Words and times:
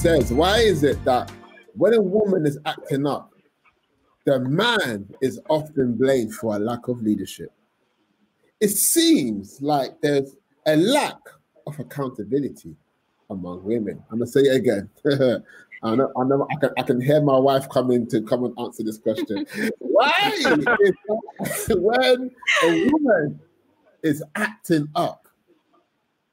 says, 0.00 0.32
why 0.32 0.56
is 0.60 0.82
it 0.82 1.04
that 1.04 1.30
when 1.74 1.92
a 1.92 2.00
woman 2.00 2.46
is 2.46 2.58
acting 2.64 3.06
up, 3.06 3.34
the 4.24 4.40
man 4.40 5.06
is 5.20 5.38
often 5.50 5.94
blamed 5.94 6.32
for 6.32 6.56
a 6.56 6.58
lack 6.58 6.88
of 6.88 7.02
leadership? 7.02 7.52
It 8.60 8.70
seems 8.70 9.60
like 9.60 10.00
there's 10.00 10.36
a 10.66 10.74
lack 10.76 11.18
of 11.66 11.78
accountability 11.78 12.74
among 13.28 13.62
women. 13.62 14.02
I'm 14.10 14.20
gonna 14.20 14.26
say 14.26 14.40
it 14.40 14.56
again. 14.56 14.88
I 15.82 15.94
know, 15.94 16.10
I 16.16 16.24
know, 16.24 16.48
I 16.50 16.56
can, 16.58 16.70
I 16.78 16.82
can 16.82 17.00
hear 17.02 17.20
my 17.20 17.38
wife 17.38 17.68
coming 17.68 18.06
to 18.08 18.22
come 18.22 18.44
and 18.44 18.54
answer 18.58 18.82
this 18.82 18.96
question. 18.96 19.44
Why 19.80 20.32
when 21.68 22.30
a 22.62 22.90
woman 22.90 23.38
is 24.02 24.22
acting 24.34 24.88
up, 24.94 25.28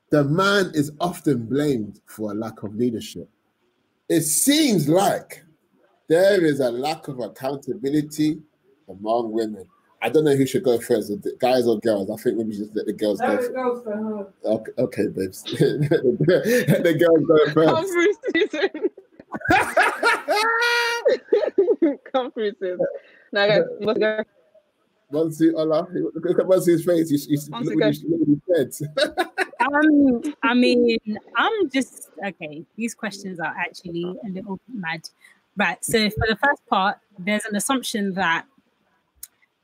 the 0.10 0.24
man 0.24 0.72
is 0.74 0.94
often 1.02 1.48
blamed 1.48 2.00
for 2.06 2.32
a 2.32 2.34
lack 2.34 2.64
of 2.64 2.74
leadership? 2.74 3.30
It 4.10 4.22
seems 4.22 4.88
like 4.88 5.44
there 6.08 6.44
is 6.44 6.60
a 6.62 6.72
lack 6.72 7.08
of 7.08 7.20
accountability 7.20 8.40
among 8.88 9.32
women. 9.32 9.66
I 10.02 10.10
don't 10.10 10.24
know 10.24 10.36
who 10.36 10.46
should 10.46 10.64
go 10.64 10.80
first, 10.80 11.10
the 11.10 11.36
guys 11.40 11.68
or 11.68 11.80
girls. 11.80 12.10
I 12.10 12.16
think 12.22 12.38
maybe 12.38 12.56
just 12.56 12.76
let 12.76 12.86
the 12.86 12.94
girls 12.94 13.20
go. 13.20 13.36
First. 13.36 13.54
Goes 13.54 13.84
for 13.84 13.98
her. 13.98 14.28
Okay, 14.46 14.72
okay, 14.78 15.08
babes. 15.08 15.44
the 15.44 16.96
girls 17.00 17.26
go 17.26 17.38
first. 17.54 17.70
Come 17.70 17.88
through, 17.88 18.14
Susan. 18.34 18.70
Come 22.14 22.32
through, 22.32 22.54
Susan. 22.60 22.86
Now, 23.32 23.48
guys, 23.48 23.64
let's 23.82 24.00
go. 24.00 24.24
Monsi, 25.12 25.54
Ola, 25.54 25.88
look 26.14 26.40
at 26.40 26.48
Monsi's 26.48 26.86
face. 26.86 27.10
He's, 27.10 27.26
he's, 27.26 27.50
look, 27.50 27.76
what 27.76 27.88
he's, 27.88 28.04
look 28.04 28.20
what 28.20 28.28
he 28.28 28.40
said. 28.54 28.72
Um, 29.60 30.36
I 30.44 30.54
mean, 30.54 31.00
I'm 31.36 31.70
just 31.70 32.10
okay. 32.26 32.66
These 32.76 32.96
questions 32.96 33.40
are 33.40 33.54
actually 33.58 34.04
a 34.04 34.30
little 34.30 34.60
mad. 34.68 35.10
Right. 35.56 35.84
So 35.84 36.10
for 36.10 36.28
the 36.28 36.36
first 36.36 36.66
part, 36.68 37.00
there's 37.18 37.46
an 37.46 37.56
assumption 37.56 38.14
that 38.14 38.46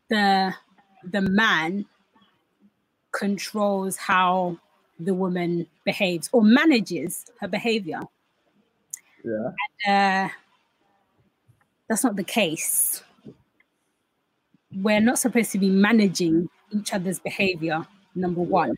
the 0.09 0.53
the 1.11 1.21
man 1.21 1.85
controls 3.11 3.97
how 3.97 4.57
the 4.99 5.13
woman 5.13 5.67
behaves 5.83 6.29
or 6.31 6.41
manages 6.43 7.25
her 7.39 7.47
behavior. 7.47 8.01
Yeah. 9.23 9.51
And, 9.85 10.29
uh, 10.29 10.33
that's 11.87 12.03
not 12.03 12.15
the 12.15 12.23
case. 12.23 13.03
We're 14.75 15.01
not 15.01 15.19
supposed 15.19 15.51
to 15.51 15.59
be 15.59 15.69
managing 15.69 16.49
each 16.71 16.93
other's 16.93 17.19
behavior, 17.19 17.85
number 18.15 18.41
one. 18.41 18.75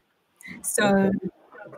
So, 0.61 1.11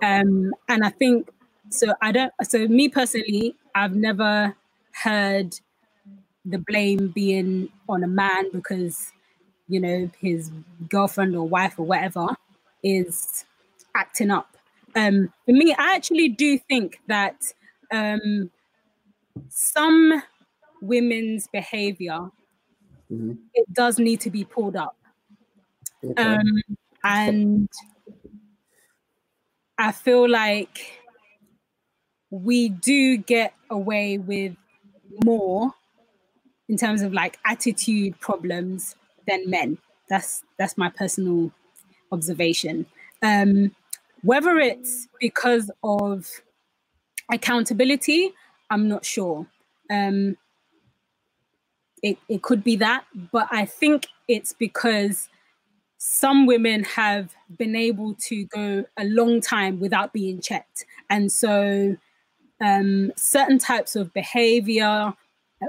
um, 0.01 0.53
and 0.67 0.83
I 0.83 0.89
think 0.89 1.29
so. 1.69 1.93
I 2.01 2.11
don't. 2.11 2.33
So, 2.43 2.67
me 2.67 2.89
personally, 2.89 3.55
I've 3.75 3.95
never 3.95 4.55
heard 4.91 5.59
the 6.45 6.57
blame 6.57 7.09
being 7.09 7.69
on 7.89 8.03
a 8.03 8.07
man 8.07 8.51
because 8.51 9.11
you 9.67 9.79
know, 9.79 10.09
his 10.19 10.51
girlfriend 10.89 11.35
or 11.35 11.47
wife 11.47 11.77
or 11.77 11.85
whatever 11.85 12.27
is 12.83 13.45
acting 13.95 14.31
up. 14.31 14.55
Um, 14.95 15.33
for 15.45 15.51
me, 15.51 15.73
I 15.77 15.95
actually 15.95 16.29
do 16.29 16.57
think 16.57 16.99
that 17.07 17.53
um, 17.91 18.49
some 19.49 20.23
women's 20.81 21.47
behavior 21.47 22.29
mm-hmm. 23.11 23.33
it 23.53 23.73
does 23.73 23.99
need 23.99 24.21
to 24.21 24.29
be 24.29 24.43
pulled 24.43 24.75
up, 24.75 24.95
okay. 26.03 26.23
um, 26.23 26.61
and 27.03 27.69
I 29.77 29.91
feel 29.91 30.29
like 30.29 30.99
we 32.29 32.69
do 32.69 33.17
get 33.17 33.53
away 33.69 34.17
with 34.17 34.55
more 35.23 35.71
in 36.67 36.77
terms 36.77 37.01
of 37.01 37.13
like 37.13 37.37
attitude 37.45 38.19
problems 38.19 38.95
than 39.27 39.49
men. 39.49 39.77
That's 40.09 40.43
that's 40.57 40.77
my 40.77 40.89
personal 40.89 41.51
observation. 42.11 42.85
Um, 43.21 43.75
whether 44.23 44.57
it's 44.57 45.07
because 45.19 45.69
of 45.83 46.27
accountability, 47.31 48.33
I'm 48.69 48.87
not 48.87 49.05
sure. 49.05 49.45
Um, 49.89 50.37
it, 52.03 52.17
it 52.29 52.41
could 52.41 52.63
be 52.63 52.75
that, 52.77 53.05
but 53.31 53.47
I 53.51 53.65
think 53.65 54.07
it's 54.27 54.53
because 54.53 55.29
some 55.97 56.45
women 56.45 56.83
have 56.83 57.33
been 57.57 57.75
able 57.75 58.13
to 58.15 58.45
go 58.45 58.85
a 58.97 59.05
long 59.05 59.41
time 59.41 59.79
without 59.79 60.13
being 60.13 60.39
checked. 60.41 60.85
And 61.09 61.31
so 61.31 61.97
um, 62.61 63.11
certain 63.15 63.57
types 63.57 63.95
of 63.95 64.13
behavior 64.13 65.13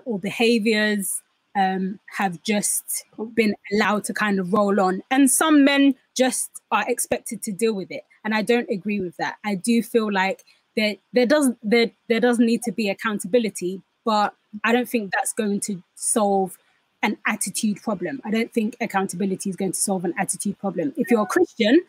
or 0.05 0.19
behaviors 0.19 1.23
um, 1.57 1.99
have 2.17 2.43
just 2.43 3.05
been 3.35 3.55
allowed 3.73 4.05
to 4.05 4.15
kind 4.15 4.39
of 4.39 4.53
roll 4.53 4.81
on. 4.81 5.03
And 5.11 5.31
some 5.31 5.65
men 5.65 5.95
just 6.15 6.51
are 6.71 6.85
expected 6.89 7.43
to 7.43 7.53
deal 7.53 7.73
with 7.73 7.91
it. 7.91 8.05
And 8.25 8.35
I 8.35 8.43
don't 8.43 8.69
agree 8.71 9.01
with 9.01 9.17
that. 9.17 9.37
I 9.45 9.55
do 9.55 9.83
feel 9.83 10.13
like 10.13 10.45
there 10.77 10.97
there 11.13 11.27
does 11.27 11.51
there 11.63 11.91
there 12.09 12.21
does 12.21 12.39
need 12.39 12.63
to 12.65 12.73
be 12.73 12.89
accountability, 12.89 13.83
but 14.05 14.35
I 14.63 14.73
don't 14.73 14.89
think 14.89 15.13
that's 15.13 15.33
going 15.33 15.61
to 15.61 15.83
solve 15.95 16.57
an 17.03 17.17
attitude 17.27 17.81
problem. 17.83 18.21
I 18.25 18.31
don't 18.31 18.53
think 18.53 18.77
accountability 18.81 19.51
is 19.51 19.57
going 19.57 19.73
to 19.73 19.81
solve 19.81 20.05
an 20.05 20.15
attitude 20.19 20.59
problem. 20.59 20.93
If 20.97 21.11
you're 21.11 21.23
a 21.23 21.27
Christian, 21.27 21.81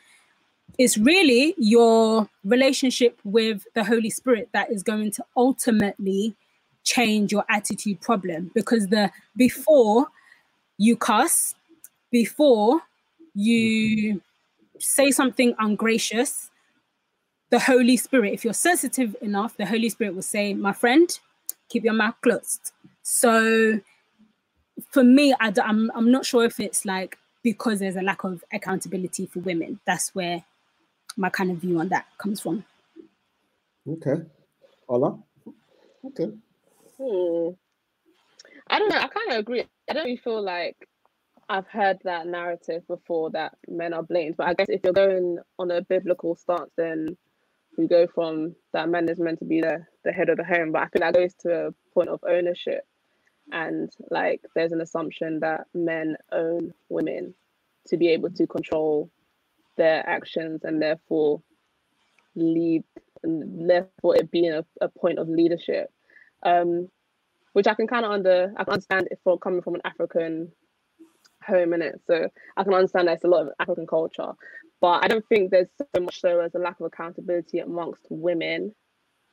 it's 0.78 0.98
really 0.98 1.56
your 1.58 2.30
relationship 2.44 3.20
with 3.24 3.66
the 3.74 3.84
Holy 3.84 4.10
Spirit 4.10 4.50
that 4.54 4.72
is 4.72 4.84
going 4.84 5.12
to 5.12 5.26
ultimately 5.36 6.36
change 6.84 7.32
your 7.32 7.46
attitude 7.50 8.02
problem 8.02 8.52
because 8.54 8.88
the 8.88 9.12
before 9.36 10.08
you 10.78 10.96
cuss, 10.96 11.56
before 12.12 12.82
you 13.34 14.22
say 14.80 15.12
something 15.12 15.54
ungracious, 15.60 16.50
the 17.50 17.60
Holy 17.60 17.98
Spirit, 17.98 18.34
if 18.34 18.44
you're 18.44 18.54
sensitive 18.54 19.16
enough, 19.22 19.58
the 19.58 19.66
Holy 19.66 19.90
Spirit 19.90 20.16
will 20.16 20.22
say, 20.22 20.54
My 20.54 20.74
friend, 20.74 21.20
keep 21.68 21.84
your 21.84 21.94
mouth 21.94 22.16
closed. 22.22 22.72
So 23.02 23.80
for 24.92 25.04
me, 25.04 25.34
I, 25.40 25.54
I'm, 25.64 25.92
I'm 25.96 26.12
not 26.12 26.26
sure 26.26 26.44
if 26.44 26.60
it's 26.60 26.86
like 26.86 27.18
because 27.44 27.80
there's 27.80 27.96
a 27.96 28.02
lack 28.02 28.24
of 28.24 28.44
accountability 28.52 29.26
for 29.26 29.40
women. 29.40 29.80
That's 29.86 30.14
where 30.14 30.44
my 31.18 31.30
kind 31.30 31.52
of 31.52 31.58
view 31.58 31.80
on 31.80 31.90
that 31.90 32.06
comes 32.18 32.42
from. 32.42 32.64
Okay. 33.88 34.22
Ola? 34.88 35.18
Okay. 36.06 36.32
Hmm. 36.98 37.50
I 38.70 38.80
don't 38.80 38.90
know. 38.90 38.98
I 38.98 39.08
kind 39.08 39.32
of 39.32 39.38
agree. 39.38 39.66
I 39.90 39.94
don't 39.94 40.06
really 40.06 40.18
feel 40.18 40.42
like 40.44 40.78
I've 41.48 41.68
heard 41.68 41.98
that 42.04 42.28
narrative 42.28 42.86
before 42.88 43.32
that 43.32 43.56
men 43.68 43.94
are 43.94 44.04
blamed. 44.04 44.38
But 44.38 44.48
I 44.48 44.54
guess 44.54 44.68
if 44.70 44.82
you're 44.84 44.94
going 44.94 45.40
on 45.58 45.72
a 45.72 45.82
biblical 45.82 46.36
stance, 46.36 46.70
then 46.78 47.18
we 47.78 47.88
go 47.88 48.06
from 48.08 48.56
that 48.74 48.90
man 48.90 49.10
is 49.10 49.20
meant 49.20 49.40
to 49.40 49.46
be 49.46 49.62
the, 49.62 49.86
the 50.04 50.12
head 50.12 50.30
of 50.30 50.38
the 50.38 50.44
home. 50.44 50.72
But 50.72 50.84
I 50.84 50.88
think 50.88 51.04
that 51.04 51.14
goes 51.16 51.34
to 51.42 51.68
a 51.68 51.72
point 51.94 52.10
of 52.10 52.20
ownership. 52.28 52.86
And 53.52 53.90
like 54.10 54.42
there's 54.56 54.72
an 54.72 54.82
assumption 54.82 55.40
that 55.42 55.66
men 55.74 56.18
own 56.32 56.74
women 56.90 57.34
to 57.88 57.98
be 57.98 58.10
able 58.10 58.30
to 58.32 58.48
control 58.48 59.10
their 59.78 60.08
actions 60.08 60.62
and 60.64 60.82
therefore 60.82 61.42
lead 62.36 62.84
and 63.24 63.70
therefore 63.70 64.16
it 64.16 64.30
being 64.32 64.52
a, 64.52 64.64
a 64.82 64.90
point 64.90 65.20
of 65.20 65.28
leadership 65.28 65.90
um, 66.44 66.90
which 67.54 67.68
I 67.68 67.74
can 67.74 67.88
kind 67.88 68.06
of 68.06 68.12
under 68.12 68.54
I 68.58 68.64
can 68.64 68.74
understand 68.74 69.08
it 69.12 69.20
from 69.24 69.40
coming 69.40 69.62
from 69.62 69.76
an 69.76 69.82
African 69.84 70.52
home 71.44 71.74
in 71.74 71.82
it. 71.82 72.02
So 72.08 72.30
I 72.58 72.64
can 72.64 72.74
understand 72.74 73.10
it's 73.10 73.24
a 73.24 73.28
lot 73.28 73.48
of 73.48 73.54
African 73.60 73.88
culture, 73.88 74.34
but 74.82 75.04
I 75.04 75.08
don't 75.08 75.26
think 75.28 75.52
there's 75.52 75.70
so 75.96 76.02
much 76.02 76.22
so 76.22 76.40
as 76.40 76.56
a 76.56 76.60
lack 76.60 76.80
of 76.80 76.86
accountability 76.86 77.60
amongst 77.60 78.06
women. 78.10 78.74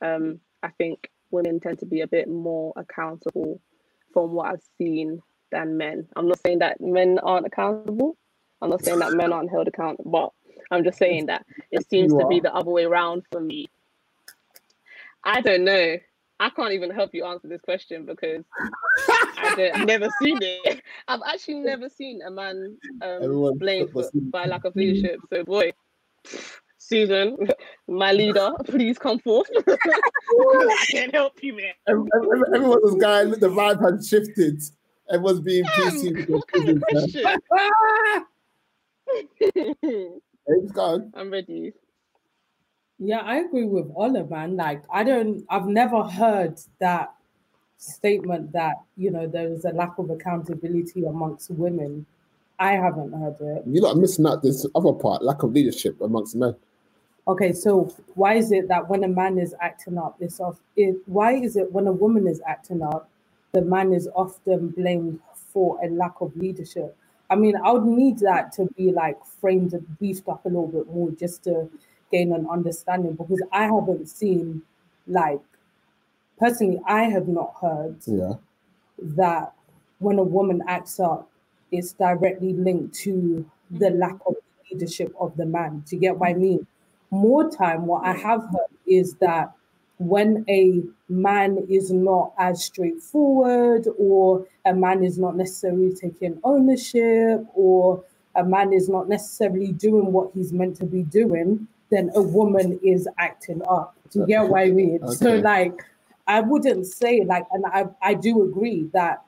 Um, 0.02 0.40
I 0.62 0.68
think 0.70 1.10
women 1.30 1.60
tend 1.60 1.80
to 1.80 1.86
be 1.86 2.00
a 2.00 2.06
bit 2.06 2.28
more 2.28 2.72
accountable 2.76 3.60
from 4.16 4.32
what 4.32 4.46
I've 4.46 4.62
seen 4.78 5.20
than 5.52 5.76
men. 5.76 6.08
I'm 6.16 6.26
not 6.26 6.40
saying 6.40 6.60
that 6.60 6.80
men 6.80 7.18
aren't 7.18 7.44
accountable. 7.44 8.16
I'm 8.62 8.70
not 8.70 8.82
saying 8.82 9.00
that 9.00 9.12
men 9.12 9.30
aren't 9.30 9.50
held 9.50 9.68
accountable, 9.68 10.10
but 10.10 10.54
I'm 10.70 10.84
just 10.84 10.96
saying 10.96 11.26
that 11.26 11.44
it 11.70 11.86
seems 11.90 12.14
to 12.14 12.26
be 12.26 12.40
the 12.40 12.54
other 12.54 12.70
way 12.70 12.84
around 12.84 13.24
for 13.30 13.42
me. 13.42 13.66
I 15.22 15.42
don't 15.42 15.64
know. 15.64 15.98
I 16.40 16.48
can't 16.48 16.72
even 16.72 16.90
help 16.90 17.10
you 17.12 17.26
answer 17.26 17.46
this 17.46 17.60
question 17.60 18.06
because 18.06 18.42
I've 19.38 19.84
never 19.84 20.08
seen 20.22 20.38
it. 20.40 20.80
I've 21.08 21.20
actually 21.28 21.60
never 21.60 21.90
seen 21.90 22.22
a 22.26 22.30
man 22.30 22.78
um, 23.02 23.58
blamed 23.58 23.90
for, 23.90 24.08
by 24.14 24.46
lack 24.46 24.64
of 24.64 24.74
leadership. 24.76 25.20
So, 25.28 25.44
boy, 25.44 25.74
Susan, 26.88 27.36
my 27.88 28.12
leader, 28.12 28.52
please 28.64 28.96
come 28.96 29.18
forth. 29.18 29.48
I 29.68 30.84
can't 30.88 31.12
help 31.12 31.42
you, 31.42 31.56
man. 31.56 31.72
Everyone 31.88 32.80
was 32.80 32.94
going, 32.94 33.30
the 33.30 33.48
vibe 33.48 33.82
had 33.82 34.04
shifted. 34.04 34.62
Everyone's 35.10 35.40
being 35.40 35.64
PC. 35.64 36.26
Good 36.52 36.82
question. 36.82 37.24
It's 40.48 40.70
gone. 40.70 41.12
I'm 41.16 41.32
ready. 41.32 41.72
Yeah, 43.00 43.18
I 43.18 43.38
agree 43.38 43.64
with 43.64 43.90
Ola, 43.96 44.24
man. 44.24 44.54
Like, 44.54 44.84
I 44.92 45.02
don't, 45.02 45.44
I've 45.50 45.66
never 45.66 46.04
heard 46.04 46.60
that 46.78 47.12
statement 47.78 48.52
that, 48.52 48.76
you 48.96 49.10
know, 49.10 49.26
there 49.26 49.48
is 49.48 49.64
a 49.64 49.70
lack 49.70 49.98
of 49.98 50.08
accountability 50.10 51.04
amongst 51.04 51.50
women. 51.50 52.06
I 52.60 52.74
haven't 52.74 53.12
heard 53.12 53.36
it. 53.40 53.64
You're 53.66 53.82
not 53.82 53.96
missing 53.96 54.24
out 54.24 54.42
this 54.42 54.64
other 54.76 54.92
part, 54.92 55.24
lack 55.24 55.42
of 55.42 55.50
leadership 55.50 56.00
amongst 56.00 56.36
men. 56.36 56.54
Okay, 57.28 57.52
so 57.52 57.84
why 58.14 58.34
is 58.34 58.52
it 58.52 58.68
that 58.68 58.88
when 58.88 59.04
a 59.04 59.08
man 59.08 59.38
is 59.38 59.54
acting 59.60 59.98
up, 59.98 60.16
it's 60.20 60.40
off? 60.40 60.60
It, 60.76 60.96
why 61.06 61.34
is 61.34 61.56
it 61.56 61.72
when 61.72 61.86
a 61.86 61.92
woman 61.92 62.26
is 62.28 62.40
acting 62.46 62.82
up, 62.82 63.08
the 63.52 63.62
man 63.62 63.92
is 63.94 64.08
often 64.14 64.68
blamed 64.70 65.20
for 65.52 65.78
a 65.84 65.88
lack 65.88 66.20
of 66.20 66.36
leadership? 66.36 66.96
I 67.30 67.36
mean, 67.36 67.56
I 67.56 67.72
would 67.72 67.84
need 67.86 68.18
that 68.20 68.52
to 68.54 68.66
be 68.76 68.92
like 68.92 69.18
framed 69.40 69.72
and 69.74 69.98
beefed 69.98 70.28
up 70.28 70.44
a 70.46 70.48
little 70.48 70.68
bit 70.68 70.86
more 70.88 71.10
just 71.12 71.44
to 71.44 71.68
gain 72.12 72.32
an 72.32 72.46
understanding 72.50 73.14
because 73.14 73.42
I 73.52 73.64
haven't 73.64 74.08
seen 74.08 74.62
like 75.08 75.40
personally, 76.38 76.80
I 76.86 77.04
have 77.04 77.28
not 77.28 77.54
heard 77.60 77.96
Yeah. 78.06 78.34
that 78.98 79.54
when 79.98 80.18
a 80.18 80.22
woman 80.24 80.62
acts 80.68 81.00
up, 81.00 81.30
it's 81.72 81.92
directly 81.94 82.54
linked 82.54 82.94
to 83.00 83.50
the 83.70 83.90
lack 83.90 84.16
of 84.26 84.36
leadership 84.70 85.14
of 85.20 85.36
the 85.36 85.46
man. 85.46 85.84
Do 85.88 85.96
you 85.96 86.00
get 86.02 86.18
what 86.18 86.30
I 86.30 86.34
mean? 86.34 86.66
More 87.16 87.50
time, 87.50 87.86
what 87.86 88.04
I 88.04 88.12
have 88.12 88.42
heard 88.42 88.74
is 88.86 89.14
that 89.14 89.52
when 89.98 90.44
a 90.48 90.82
man 91.08 91.66
is 91.70 91.90
not 91.90 92.32
as 92.38 92.62
straightforward, 92.64 93.88
or 93.98 94.46
a 94.64 94.74
man 94.74 95.02
is 95.02 95.18
not 95.18 95.36
necessarily 95.36 95.94
taking 95.94 96.38
ownership, 96.44 97.46
or 97.54 98.04
a 98.34 98.44
man 98.44 98.72
is 98.72 98.88
not 98.88 99.08
necessarily 99.08 99.72
doing 99.72 100.12
what 100.12 100.30
he's 100.34 100.52
meant 100.52 100.76
to 100.76 100.84
be 100.84 101.02
doing, 101.02 101.66
then 101.90 102.10
a 102.14 102.22
woman 102.22 102.78
is 102.82 103.08
acting 103.18 103.62
up. 103.68 103.96
Do 104.10 104.20
you 104.20 104.26
get 104.26 104.48
what 104.48 104.60
I 104.60 104.70
mean? 104.70 105.06
So, 105.12 105.36
like, 105.36 105.82
I 106.26 106.40
wouldn't 106.40 106.86
say 106.86 107.24
like, 107.24 107.46
and 107.52 107.64
I, 107.66 107.86
I 108.02 108.14
do 108.14 108.42
agree 108.42 108.90
that 108.92 109.22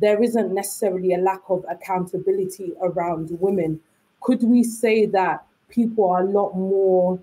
there 0.00 0.22
isn't 0.22 0.52
necessarily 0.52 1.14
a 1.14 1.18
lack 1.18 1.42
of 1.48 1.64
accountability 1.68 2.72
around 2.80 3.30
women. 3.40 3.80
Could 4.20 4.42
we 4.42 4.64
say 4.64 5.06
that 5.06 5.44
people 5.72 6.08
are 6.10 6.22
a 6.22 6.30
lot 6.30 6.54
more, 6.54 7.18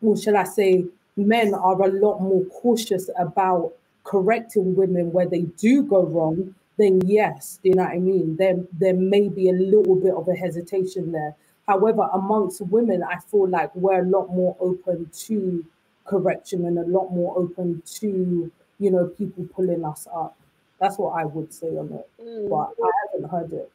or 0.00 0.16
shall 0.16 0.36
I 0.36 0.44
say, 0.44 0.86
men 1.16 1.52
are 1.54 1.82
a 1.82 1.88
lot 1.88 2.20
more 2.22 2.44
cautious 2.46 3.10
about 3.18 3.72
correcting 4.04 4.74
women 4.74 5.12
where 5.12 5.28
they 5.28 5.42
do 5.58 5.82
go 5.82 6.04
wrong? 6.06 6.54
Then 6.78 7.02
yes, 7.04 7.58
do 7.62 7.68
you 7.68 7.74
know 7.74 7.82
what 7.82 7.92
I 7.92 7.98
mean. 7.98 8.36
There, 8.36 8.56
there 8.78 8.94
may 8.94 9.28
be 9.28 9.50
a 9.50 9.52
little 9.52 9.96
bit 9.96 10.14
of 10.14 10.26
a 10.28 10.34
hesitation 10.34 11.12
there. 11.12 11.34
However, 11.66 12.08
amongst 12.14 12.62
women, 12.62 13.02
I 13.02 13.18
feel 13.30 13.46
like 13.48 13.74
we're 13.76 14.00
a 14.02 14.08
lot 14.08 14.28
more 14.30 14.56
open 14.60 15.10
to 15.26 15.64
correction 16.06 16.64
and 16.66 16.78
a 16.78 16.86
lot 16.86 17.10
more 17.12 17.36
open 17.38 17.82
to 18.00 18.50
you 18.78 18.90
know 18.90 19.06
people 19.06 19.46
pulling 19.54 19.84
us 19.84 20.08
up. 20.12 20.34
That's 20.80 20.96
what 20.98 21.10
I 21.10 21.26
would 21.26 21.52
say 21.52 21.68
on 21.76 21.92
it, 21.92 22.08
Mm. 22.20 22.48
but 22.48 22.72
I 22.82 22.90
haven't 23.12 23.30
heard 23.30 23.52
it. 23.52 23.70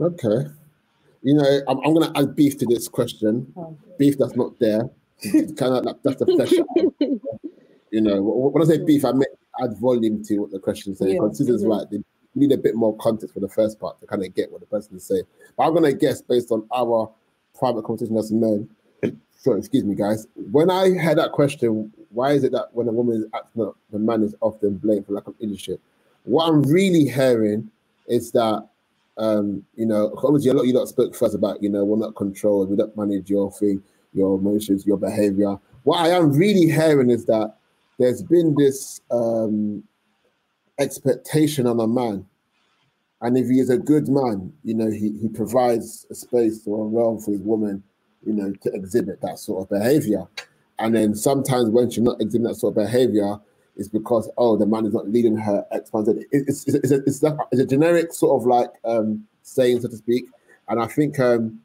Okay. 0.00 0.50
You 1.22 1.34
know, 1.34 1.60
I'm, 1.68 1.78
I'm 1.78 1.94
going 1.94 2.12
to 2.12 2.18
add 2.18 2.36
beef 2.36 2.58
to 2.58 2.66
this 2.66 2.88
question. 2.88 3.52
Oh, 3.56 3.76
Beef 3.98 4.16
that's 4.18 4.36
not 4.36 4.58
there. 4.58 4.88
kind 5.56 5.74
of 5.74 5.84
like 5.84 5.96
that's 6.04 6.16
the 6.18 6.26
flesh. 6.26 6.52
you 7.90 8.00
know, 8.00 8.22
when 8.22 8.62
I 8.62 8.66
say 8.66 8.84
beef, 8.84 9.04
I 9.04 9.12
mean 9.12 9.24
add 9.60 9.76
volume 9.78 10.22
to 10.24 10.38
what 10.38 10.50
the 10.52 10.58
question 10.60 10.92
is 10.92 10.98
saying. 11.00 11.14
Yeah. 11.16 11.20
Because 11.22 11.38
Susan's 11.38 11.64
Mhm. 11.64 11.76
right. 11.78 11.90
They 11.90 11.98
need 12.34 12.52
a 12.52 12.58
bit 12.58 12.76
more 12.76 12.96
context 12.98 13.34
for 13.34 13.40
the 13.40 13.48
first 13.48 13.80
part 13.80 14.00
to 14.00 14.06
kind 14.06 14.24
of 14.24 14.32
get 14.34 14.52
what 14.52 14.60
the 14.60 14.66
person 14.66 14.96
is 14.96 15.04
saying. 15.04 15.24
But 15.56 15.64
I'm 15.64 15.72
going 15.72 15.84
to 15.84 15.92
guess 15.92 16.22
based 16.22 16.52
on 16.52 16.66
our 16.72 17.10
private 17.58 17.82
conversation 17.82 18.16
as 18.16 18.30
men. 18.30 18.68
Sorry, 19.40 19.58
excuse 19.58 19.84
me, 19.84 19.94
guys. 19.94 20.26
When 20.52 20.70
I 20.70 20.90
had 20.96 21.18
that 21.18 21.32
question, 21.32 21.92
why 22.10 22.32
is 22.32 22.44
it 22.44 22.52
that 22.52 22.68
when 22.72 22.88
a 22.88 22.92
woman 22.92 23.16
is 23.16 23.24
acting 23.34 23.62
up, 23.62 23.76
the 23.90 23.98
man 23.98 24.22
is 24.22 24.34
often 24.40 24.76
blamed 24.76 25.06
for 25.06 25.12
lack 25.12 25.26
of 25.26 25.34
leadership? 25.40 25.80
What 26.24 26.48
I'm 26.48 26.62
really 26.62 27.04
hearing 27.08 27.70
is 28.06 28.32
that 28.32 28.68
um, 29.18 29.64
you 29.74 29.86
know, 29.86 30.14
obviously 30.22 30.50
a 30.50 30.54
lot 30.54 30.62
of 30.62 30.66
you 30.68 30.74
lot 30.74 30.88
spoke 30.88 31.14
first 31.14 31.34
about, 31.34 31.62
you 31.62 31.68
know, 31.68 31.84
we're 31.84 31.98
not 31.98 32.14
controlled, 32.14 32.70
we 32.70 32.76
don't 32.76 32.96
manage 32.96 33.28
your 33.28 33.50
thing, 33.52 33.82
your 34.12 34.38
emotions, 34.38 34.86
your 34.86 34.96
behavior. 34.96 35.56
What 35.82 35.98
I 35.98 36.08
am 36.10 36.32
really 36.32 36.70
hearing 36.70 37.10
is 37.10 37.26
that 37.26 37.56
there's 37.98 38.22
been 38.22 38.54
this 38.54 39.00
um 39.10 39.82
expectation 40.78 41.66
on 41.66 41.80
a 41.80 41.86
man. 41.86 42.24
And 43.20 43.36
if 43.36 43.48
he 43.48 43.58
is 43.58 43.68
a 43.68 43.78
good 43.78 44.08
man, 44.08 44.52
you 44.62 44.74
know, 44.74 44.90
he, 44.90 45.18
he 45.20 45.28
provides 45.28 46.06
a 46.08 46.14
space 46.14 46.62
or 46.66 46.84
a 46.84 46.88
realm 46.88 47.18
for 47.18 47.32
his 47.32 47.40
woman, 47.40 47.82
you 48.24 48.32
know, 48.32 48.52
to 48.52 48.72
exhibit 48.72 49.20
that 49.22 49.40
sort 49.40 49.62
of 49.62 49.68
behavior. 49.68 50.24
And 50.78 50.94
then 50.94 51.16
sometimes 51.16 51.70
when 51.70 51.90
she's 51.90 52.04
not 52.04 52.20
exhibiting 52.20 52.52
that 52.52 52.54
sort 52.54 52.76
of 52.76 52.84
behavior, 52.84 53.38
it's 53.78 53.88
because 53.88 54.28
oh 54.36 54.56
the 54.56 54.66
man 54.66 54.84
is 54.86 54.92
not 54.92 55.08
leading 55.08 55.36
her 55.36 55.64
X, 55.72 55.90
Y, 55.92 56.02
Z. 56.04 56.10
It- 56.12 56.26
It's 56.48 56.66
it's 56.66 56.74
it's 56.76 56.90
a, 56.92 56.96
it's, 57.04 57.22
a, 57.22 57.36
it's 57.52 57.60
a 57.62 57.66
generic 57.66 58.12
sort 58.12 58.40
of 58.40 58.46
like 58.46 58.70
um 58.84 59.26
saying 59.42 59.80
so 59.80 59.88
to 59.88 59.96
speak. 59.96 60.26
And 60.68 60.80
I 60.80 60.86
think 60.86 61.18
um 61.20 61.60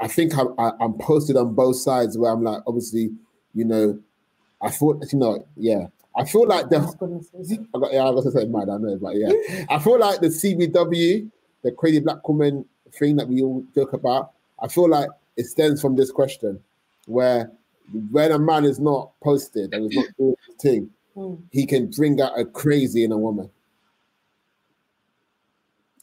I 0.00 0.08
think 0.08 0.36
I'm 0.38 0.54
I, 0.58 0.72
I'm 0.80 0.94
posted 0.94 1.36
on 1.36 1.54
both 1.54 1.76
sides 1.76 2.16
where 2.16 2.30
I'm 2.32 2.42
like 2.42 2.62
obviously 2.66 3.10
you 3.54 3.64
know 3.64 3.98
I 4.62 4.70
thought 4.70 5.04
you 5.12 5.18
know 5.18 5.44
yeah 5.56 5.86
I 6.16 6.24
feel 6.24 6.46
like 6.46 6.68
the 6.70 6.80
was 6.80 6.94
gonna 6.96 7.22
say 7.44 7.58
I 7.74 7.78
got, 7.78 7.92
yeah, 7.92 8.04
I 8.04 8.10
was 8.10 8.24
gonna 8.24 8.40
say 8.40 8.46
mad, 8.50 8.68
I 8.68 8.76
know, 8.78 8.96
but 9.00 9.14
yeah, 9.16 9.32
I 9.70 9.78
feel 9.78 9.98
like 9.98 10.20
the 10.20 10.26
CBW, 10.26 11.30
the 11.62 11.70
crazy 11.72 12.00
black 12.00 12.26
woman 12.28 12.64
thing 12.98 13.14
that 13.16 13.28
we 13.28 13.42
all 13.42 13.64
joke 13.74 13.92
about, 13.92 14.32
I 14.60 14.66
feel 14.66 14.88
like 14.88 15.08
it 15.36 15.44
stems 15.44 15.80
from 15.80 15.94
this 15.94 16.10
question, 16.10 16.58
where 17.06 17.50
when 18.10 18.32
a 18.32 18.38
man 18.40 18.64
is 18.64 18.80
not 18.80 19.12
posted 19.22 19.72
and 19.72 19.88
is 19.90 19.96
not 19.96 20.06
doing 20.18 20.34
his 20.48 20.56
thing, 20.56 20.90
Hmm, 21.20 21.34
he 21.50 21.66
can 21.66 21.90
bring 21.90 22.18
out 22.18 22.38
a 22.38 22.46
crazy 22.46 23.04
in 23.04 23.12
a 23.12 23.18
woman, 23.18 23.50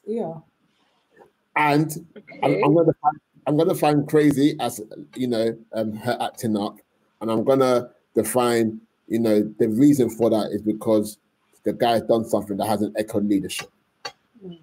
yeah. 0.06 0.36
and 1.56 1.92
I'm, 2.44 2.64
I'm 2.64 2.76
gonna 2.76 2.94
find, 3.02 3.18
I'm 3.48 3.58
gonna 3.58 3.74
find 3.74 4.08
crazy 4.08 4.56
as 4.60 4.80
you 5.16 5.28
know 5.28 5.58
um, 5.74 5.94
her 5.94 6.16
acting 6.22 6.56
up, 6.56 6.78
and 7.22 7.32
I'm 7.32 7.44
gonna 7.44 7.90
define 8.14 8.80
you 9.08 9.18
know 9.18 9.42
the 9.58 9.70
reason 9.70 10.12
for 10.12 10.30
that 10.30 10.52
is 10.52 10.62
because 10.62 11.18
the 11.64 11.74
guy's 11.74 12.04
done 12.04 12.24
something 12.24 12.56
that 12.58 12.68
hasn't 12.68 12.96
echoed 13.00 13.28
leadership. 13.28 13.72
Mm. 14.46 14.60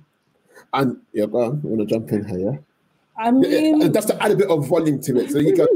And 0.73 0.99
yeah, 1.13 1.27
go 1.27 1.47
on. 1.47 1.61
You 1.65 1.71
want 1.71 1.89
to 1.89 1.93
jump 1.93 2.13
in 2.13 2.29
here? 2.29 2.53
Yeah? 2.53 2.59
I 3.19 3.27
Yeah, 3.27 3.31
mean, 3.33 3.81
yeah, 3.81 3.89
Just 3.89 4.09
to 4.09 4.23
add 4.23 4.31
a 4.31 4.37
bit 4.37 4.49
of 4.49 4.69
volume 4.69 5.01
to 5.03 5.19
it, 5.19 5.33
so 5.33 5.39
you 5.39 5.57
go. 5.57 5.67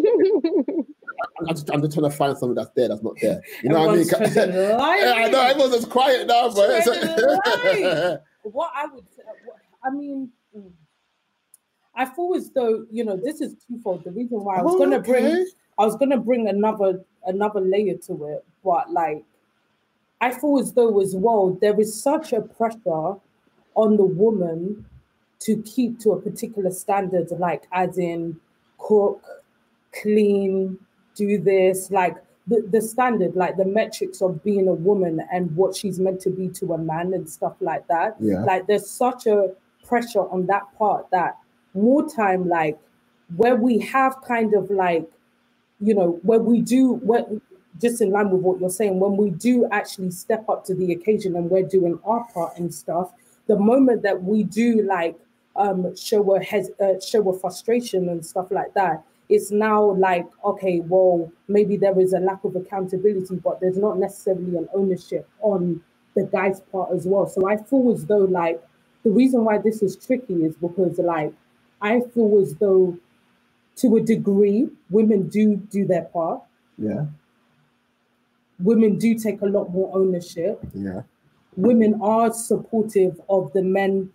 I'm 1.40 1.54
just, 1.54 1.70
I'm 1.70 1.80
just 1.80 1.94
trying 1.94 2.10
to 2.10 2.16
find 2.16 2.36
something 2.36 2.54
that's 2.54 2.70
there 2.74 2.88
that's 2.88 3.02
not 3.02 3.14
there. 3.20 3.40
You 3.62 3.70
know 3.70 3.80
what 3.80 3.90
I 3.90 3.96
mean? 3.96 4.08
everyone's 4.12 4.36
yeah, 4.36 4.76
I 4.80 5.28
know 5.28 5.42
everyone's 5.42 5.74
just 5.74 5.90
quiet 5.90 6.26
now, 6.26 6.48
but 6.52 6.68
what 8.42 8.70
I 8.74 8.86
would 8.86 9.04
say, 9.14 9.22
I 9.84 9.90
mean, 9.90 10.30
mm, 10.56 10.70
I 11.94 12.04
feel 12.06 12.34
as 12.36 12.50
though 12.50 12.86
you 12.90 13.04
know 13.04 13.16
this 13.16 13.40
is 13.40 13.54
twofold. 13.66 14.04
The 14.04 14.10
reason 14.10 14.42
why 14.42 14.58
I 14.58 14.62
was 14.62 14.74
Oh, 14.74 14.78
gonna 14.78 15.00
bring. 15.00 15.46
I 15.78 15.84
was 15.84 15.96
gonna 15.96 16.18
bring 16.18 16.48
another 16.48 17.04
another 17.26 17.60
layer 17.60 17.96
to 18.06 18.24
it, 18.26 18.44
but 18.64 18.90
like, 18.90 19.24
I 20.20 20.32
feel 20.32 20.58
as 20.58 20.72
though 20.72 21.00
as 21.00 21.14
well 21.14 21.56
there 21.60 21.78
is 21.80 22.00
such 22.00 22.32
a 22.32 22.40
pressure 22.40 23.14
on 23.74 23.96
the 23.96 24.04
woman 24.04 24.84
to 25.40 25.62
keep 25.62 26.00
to 26.00 26.12
a 26.12 26.20
particular 26.20 26.70
standard, 26.72 27.30
like 27.38 27.68
as 27.70 27.96
in 27.96 28.40
cook, 28.78 29.22
clean, 30.02 30.78
do 31.18 31.38
this, 31.38 31.90
like 31.90 32.16
the, 32.46 32.66
the 32.70 32.80
standard, 32.80 33.34
like 33.34 33.56
the 33.56 33.64
metrics 33.64 34.22
of 34.22 34.42
being 34.44 34.68
a 34.68 34.72
woman 34.72 35.20
and 35.32 35.54
what 35.56 35.76
she's 35.76 35.98
meant 35.98 36.20
to 36.22 36.30
be 36.30 36.48
to 36.48 36.72
a 36.72 36.78
man 36.78 37.12
and 37.12 37.28
stuff 37.28 37.54
like 37.60 37.86
that. 37.88 38.16
Yeah. 38.20 38.42
Like 38.44 38.66
there's 38.66 38.88
such 38.88 39.26
a 39.26 39.52
pressure 39.84 40.28
on 40.30 40.46
that 40.46 40.62
part 40.78 41.10
that 41.10 41.36
more 41.74 42.08
time, 42.08 42.48
like 42.48 42.78
where 43.36 43.56
we 43.56 43.78
have 43.80 44.16
kind 44.22 44.54
of 44.54 44.70
like, 44.70 45.06
you 45.80 45.94
know, 45.94 46.18
where 46.22 46.40
we 46.40 46.60
do 46.60 46.94
when 46.94 47.40
just 47.80 48.00
in 48.00 48.10
line 48.10 48.30
with 48.30 48.40
what 48.40 48.58
you're 48.60 48.70
saying, 48.70 48.98
when 48.98 49.16
we 49.16 49.30
do 49.30 49.68
actually 49.70 50.10
step 50.10 50.48
up 50.48 50.64
to 50.64 50.74
the 50.74 50.92
occasion 50.92 51.36
and 51.36 51.50
we're 51.50 51.62
doing 51.62 51.98
our 52.04 52.24
part 52.32 52.56
and 52.58 52.72
stuff, 52.74 53.12
the 53.46 53.58
moment 53.58 54.02
that 54.02 54.22
we 54.22 54.42
do 54.42 54.82
like 54.82 55.16
um 55.56 55.94
show 55.96 56.34
a 56.34 56.42
hes- 56.42 56.70
uh, 56.80 56.98
show 57.00 57.28
a 57.28 57.38
frustration 57.38 58.08
and 58.08 58.24
stuff 58.24 58.50
like 58.50 58.72
that, 58.74 59.04
it's 59.28 59.50
now 59.50 59.92
like 59.92 60.26
okay, 60.44 60.80
well 60.80 61.30
maybe 61.48 61.76
there 61.76 61.98
is 62.00 62.12
a 62.12 62.18
lack 62.20 62.44
of 62.44 62.56
accountability, 62.56 63.36
but 63.36 63.60
there's 63.60 63.76
not 63.78 63.98
necessarily 63.98 64.56
an 64.56 64.68
ownership 64.74 65.28
on 65.40 65.82
the 66.16 66.24
guy's 66.24 66.60
part 66.60 66.90
as 66.94 67.06
well. 67.06 67.26
So 67.26 67.48
I 67.48 67.56
feel 67.56 67.92
as 67.92 68.04
though 68.06 68.24
like 68.24 68.62
the 69.04 69.10
reason 69.10 69.44
why 69.44 69.58
this 69.58 69.82
is 69.82 69.96
tricky 69.96 70.44
is 70.44 70.54
because 70.56 70.98
like 70.98 71.32
I 71.80 72.00
feel 72.00 72.38
as 72.40 72.54
though 72.54 72.96
to 73.76 73.96
a 73.96 74.00
degree 74.00 74.68
women 74.90 75.28
do 75.28 75.56
do 75.56 75.86
their 75.86 76.02
part. 76.06 76.42
Yeah, 76.78 77.06
Women 78.60 78.98
do 78.98 79.14
take 79.14 79.40
a 79.42 79.46
lot 79.46 79.70
more 79.72 79.90
ownership. 79.96 80.60
yeah, 80.74 81.02
Women 81.56 82.00
are 82.02 82.32
supportive 82.32 83.20
of 83.28 83.52
the 83.52 83.62
men, 83.62 84.10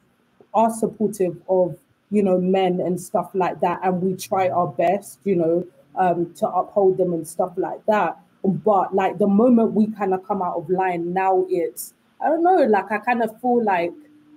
are 0.53 0.71
supportive 0.73 1.37
of 1.47 1.77
you 2.15 2.21
know 2.27 2.37
men 2.39 2.79
and 2.79 2.95
stuff 3.09 3.29
like 3.33 3.57
that, 3.65 3.77
and 3.83 4.01
we 4.01 4.11
try 4.29 4.43
our 4.49 4.67
best. 4.67 5.19
You 5.25 5.35
know, 5.41 5.55
um, 6.03 6.33
to 6.39 6.47
uphold 6.47 6.97
them 6.97 7.11
and 7.13 7.27
stuff 7.27 7.53
like 7.57 7.83
that. 7.87 8.11
But 8.43 8.93
like 8.93 9.17
the 9.17 9.27
moment 9.41 9.73
we 9.73 9.87
kind 9.99 10.13
of 10.13 10.25
come 10.27 10.41
out 10.41 10.55
of 10.57 10.69
line, 10.69 11.13
now 11.13 11.45
it's 11.49 11.93
I 12.23 12.27
don't 12.29 12.43
know. 12.43 12.61
Like 12.75 12.91
I 12.91 12.99
kind 12.99 13.21
of 13.23 13.29
feel 13.41 13.63
like 13.63 13.91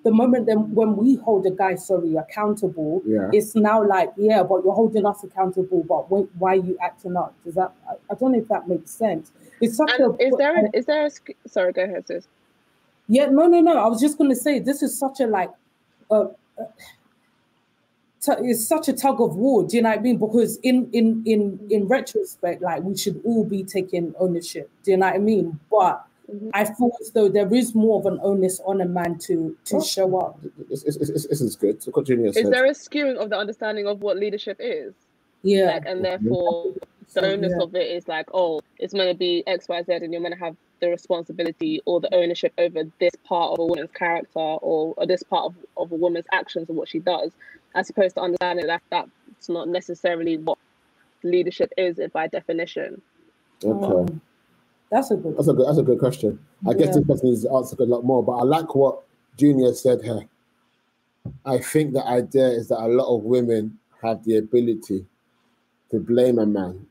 the 0.05 0.13
moment 0.13 0.47
then 0.47 0.73
when 0.73 0.95
we 0.97 1.17
hold 1.17 1.45
a 1.47 1.51
guy 1.51 1.75
sorry 1.75 2.15
accountable, 2.15 3.03
Yeah. 3.05 3.29
it's 3.33 3.57
now 3.57 3.85
like 3.85 4.11
yeah, 4.17 4.43
but 4.45 4.63
you're 4.65 4.75
holding 4.83 5.05
us 5.07 5.25
accountable. 5.25 5.83
But 5.83 6.11
wait, 6.11 6.29
why 6.39 6.53
are 6.53 6.65
you 6.69 6.77
acting 6.81 7.17
up? 7.17 7.35
Does 7.45 7.55
that? 7.55 7.73
I, 7.91 7.95
I 8.11 8.15
don't 8.15 8.33
know 8.33 8.39
if 8.39 8.49
that 8.49 8.69
makes 8.69 8.93
sense. 8.93 9.33
It's 9.61 9.77
such 9.77 9.91
And 9.99 10.15
a 10.21 10.25
is 10.27 10.35
there 10.39 10.55
an, 10.57 10.71
is 10.73 10.87
there 10.87 11.07
a 11.07 11.11
sorry? 11.49 11.73
Go 11.73 11.83
ahead, 11.83 12.07
sis. 12.07 12.29
yeah, 13.09 13.27
no, 13.27 13.47
no, 13.49 13.61
no. 13.61 13.77
I 13.79 13.89
was 13.89 14.01
just 14.01 14.17
going 14.19 14.31
to 14.31 14.37
say 14.37 14.61
this 14.61 14.83
is 14.83 14.97
such 14.97 15.19
a 15.21 15.27
like, 15.27 15.51
uh, 16.11 16.15
uh, 16.15 16.27
tu- 16.59 16.67
it's 18.35 18.67
such 18.67 18.89
a 18.89 18.93
tug 18.93 19.21
of 19.21 19.37
war. 19.37 19.65
Do 19.65 19.77
you 19.77 19.83
know 19.83 19.91
what 19.91 19.99
I 19.99 20.03
mean? 20.03 20.19
Because 20.19 20.59
in 20.63 20.89
in 20.93 21.23
in 21.27 21.59
in 21.71 21.87
retrospect, 21.89 22.63
like 22.63 22.83
we 22.83 22.97
should 22.97 23.21
all 23.25 23.45
be 23.45 23.63
taking 23.65 24.15
ownership. 24.19 24.71
Do 24.85 24.91
you 24.93 24.97
know 24.97 25.07
what 25.07 25.15
I 25.15 25.19
mean? 25.19 25.59
But 25.71 26.05
Mhm. 26.31 26.51
I 26.55 26.65
feel 26.65 26.91
as 27.01 27.13
though 27.13 27.29
there 27.29 27.53
is 27.55 27.73
more 27.73 28.01
of 28.01 28.07
an 28.07 28.19
onus 28.21 28.59
on 28.65 28.81
a 28.81 28.85
man 28.85 29.17
to 29.27 29.57
to 29.67 29.77
Oh. 29.77 29.81
show 29.81 30.17
up. 30.19 30.41
This, 30.69 30.83
this, 30.83 30.97
this, 30.97 31.27
this 31.29 31.41
is 31.41 31.55
good. 31.55 31.81
So 31.83 31.93
continue. 31.93 32.29
Is 32.31 32.51
there 32.51 32.67
a 32.67 32.71
skewing 32.71 33.17
of 33.17 33.31
the 33.31 33.39
understanding 33.39 33.87
of 33.87 34.01
what 34.03 34.17
leadership 34.17 34.57
is? 34.59 34.93
Yeah, 35.43 35.67
Like, 35.75 35.87
and 35.87 36.05
therefore 36.05 36.73
the 37.15 37.25
onus 37.33 37.53
yeah. 37.57 37.63
of 37.63 37.75
it 37.77 37.89
is 37.93 38.09
like, 38.09 38.27
oh, 38.35 38.61
it's 38.81 38.93
going 38.93 39.07
to 39.07 39.15
be 39.15 39.45
X, 39.47 39.69
Y, 39.69 39.81
Z, 39.85 39.93
and 39.93 40.13
you're 40.13 40.21
going 40.21 40.33
to 40.33 40.39
have 40.39 40.57
the 40.81 40.89
responsibility 40.89 41.81
or 41.87 42.01
the 42.01 42.15
ownership 42.15 42.53
over 42.59 42.85
this 43.01 43.15
part 43.25 43.53
of 43.53 43.59
a 43.59 43.65
woman's 43.67 43.91
character 43.93 44.39
or, 44.39 44.95
or 44.97 45.07
this 45.07 45.23
part 45.23 45.47
of, 45.47 45.55
of 45.77 45.93
a 45.93 45.95
woman's 45.95 46.27
actions 46.33 46.69
and 46.69 46.77
what 46.77 46.89
she 46.89 46.99
does, 46.99 47.33
as 47.75 47.91
opposed 47.91 48.15
to 48.17 48.21
understanding 48.21 48.67
that 48.67 48.83
that's 48.91 49.49
not 49.49 49.69
necessarily 49.69 50.37
what 50.39 50.59
leadership 51.23 51.73
is 51.77 51.99
by 52.13 52.27
definition. 52.29 53.01
Okay. 53.65 54.13
Um, 54.13 54.21
that's 54.91 55.11
a 55.11 55.17
good. 55.17 55.37
That's 55.37 55.49
a 55.49 55.53
good. 55.53 55.67
That's 55.67 55.79
a 55.79 55.83
good 55.83 55.99
question. 55.99 56.39
I 56.67 56.73
guess 56.75 56.89
Yeah. 56.89 57.01
this 57.01 57.07
person 57.07 57.31
needs 57.31 57.43
to 57.45 57.53
answer 57.53 57.77
a 57.81 57.85
lot 57.85 58.05
more. 58.05 58.23
But 58.23 58.33
I 58.37 58.43
like 58.43 58.75
what 58.75 59.03
Junior 59.37 59.73
said 59.75 60.03
here. 60.03 60.29
I 61.45 61.59
think 61.59 61.93
the 61.93 62.07
idea 62.07 62.47
is 62.49 62.69
that 62.69 62.79
a 62.81 62.87
lot 62.87 63.13
of 63.15 63.25
women 63.25 63.79
have 64.03 64.23
the 64.25 64.37
ability 64.37 65.05
to 65.91 65.99
blame 65.99 66.39
a 66.39 66.47
man 66.47 66.87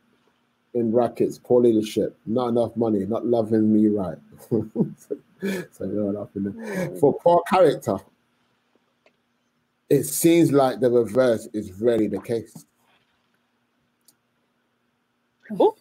in 0.76 0.92
brackets, 0.92 1.40
poor 1.42 1.62
leadership, 1.62 2.18
not 2.26 2.50
enough 2.50 2.76
money, 2.76 3.06
not 3.06 3.26
loving 3.26 3.74
me 3.74 3.88
right. 3.88 4.18
so 4.50 5.86
you're 5.86 6.12
laughing 6.12 6.44
there. 6.44 6.90
For 6.98 7.14
poor 7.14 7.42
character, 7.50 7.98
it 9.90 10.04
seems 10.04 10.52
like 10.52 10.82
the 10.82 10.92
reverse 10.92 11.48
is 11.54 11.80
really 11.82 12.08
the 12.08 12.20
case. 12.20 12.66
Oh. 15.58 15.76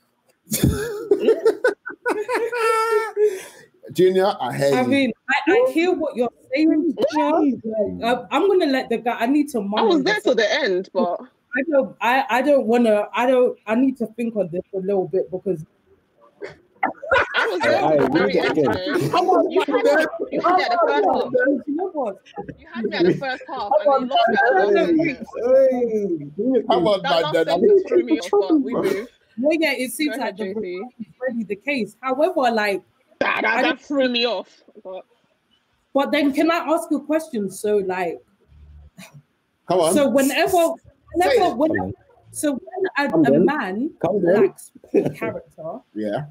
Junior, 3.93 4.33
I 4.41 4.57
hear 4.57 4.75
I 4.77 4.81
you. 4.83 4.89
mean, 4.89 5.13
I, 5.29 5.35
I 5.53 5.71
hear 5.73 5.93
what 5.93 6.17
you're 6.17 6.31
saying. 6.55 6.97
Gina. 7.13 7.31
Like, 7.31 7.55
I, 8.03 8.25
I'm 8.31 8.49
gonna 8.49 8.65
let 8.67 8.89
the 8.89 8.97
guy. 8.99 9.17
I 9.19 9.27
need 9.27 9.49
to. 9.51 9.59
I 9.77 9.83
was 9.83 10.03
there 10.03 10.15
this. 10.15 10.25
till 10.25 10.35
the 10.35 10.51
end, 10.63 10.89
but 10.93 11.21
I 11.57 11.63
don't 11.71 11.97
I, 12.01 12.25
I 12.31 12.43
don't 12.43 12.67
wanna 12.67 13.09
I 13.15 13.27
don't 13.27 13.59
I 13.67 13.75
need 13.75 13.97
to 13.99 14.07
think 14.17 14.35
on 14.37 14.49
this 14.51 14.63
a 14.75 14.79
little 14.79 15.07
bit 15.09 15.31
because 15.31 15.65
I 17.37 17.47
was 17.47 17.61
Hey, 17.63 17.69
there 17.71 17.81
hey, 17.81 17.97
till 17.99 18.09
very 18.09 18.27
read 18.27 18.37
it 18.37 18.45
end. 18.45 18.59
again. 18.59 18.75
you. 18.87 19.51
You 19.51 19.61
had, 19.61 19.85
me- 19.85 20.07
you 20.31 20.41
had 20.41 20.57
me 20.57 20.63
at 20.65 20.71
the 20.71 20.79
first 20.87 21.05
half. 21.07 21.33
you 21.67 21.75
know 21.77 21.91
what? 21.93 22.17
You 22.59 22.67
had 22.73 22.85
me 22.85 22.97
at 22.97 23.05
the 23.05 23.15
first 23.15 23.43
half, 23.49 23.71
and 23.85 24.03
you 24.03 24.09
lost 24.09 24.29
me 24.29 24.37
at 24.37 24.43
the 24.45 24.55
last 24.59 24.73
sentence. 24.75 26.67
Come 26.69 26.87
on, 26.89 27.03
That 27.03 27.11
man. 27.11 27.23
last 27.23 27.33
then. 27.35 27.47
sentence 27.47 27.83
threw 27.89 28.03
me 28.05 28.19
off, 28.21 28.31
but 28.31 28.61
we 28.61 28.75
move. 28.75 29.09
Well, 29.39 29.57
yeah, 29.59 29.73
it 29.73 29.91
seems 29.93 30.17
Go 30.17 30.23
like 30.23 30.39
ahead, 30.41 30.55
the 30.55 30.61
JC. 30.61 30.81
really 31.21 31.45
the 31.45 31.57
case. 31.57 31.97
However, 32.01 32.51
like, 32.53 32.83
That, 33.21 33.41
that, 33.43 33.63
that 33.63 33.81
threw 33.81 34.09
me 34.09 34.27
off. 34.27 34.63
But 34.83 35.05
but 35.93 36.11
then 36.13 36.33
can 36.33 36.51
I 36.51 36.57
ask 36.59 36.89
you 36.91 36.99
a 36.99 37.05
question? 37.05 37.51
So, 37.51 37.79
like, 37.79 38.19
Come 39.69 39.81
on. 39.81 39.95
so 39.95 40.09
whenever, 40.09 40.75
Say 41.19 41.39
whenever, 41.39 41.51
it. 41.53 41.57
whenever, 41.57 41.91
so 42.31 42.53
when 42.53 43.11
a, 43.13 43.33
a 43.33 43.39
man 43.39 43.91
lacks 44.23 44.73
poor 44.91 45.09
character, 45.11 45.79
yeah. 45.95 46.27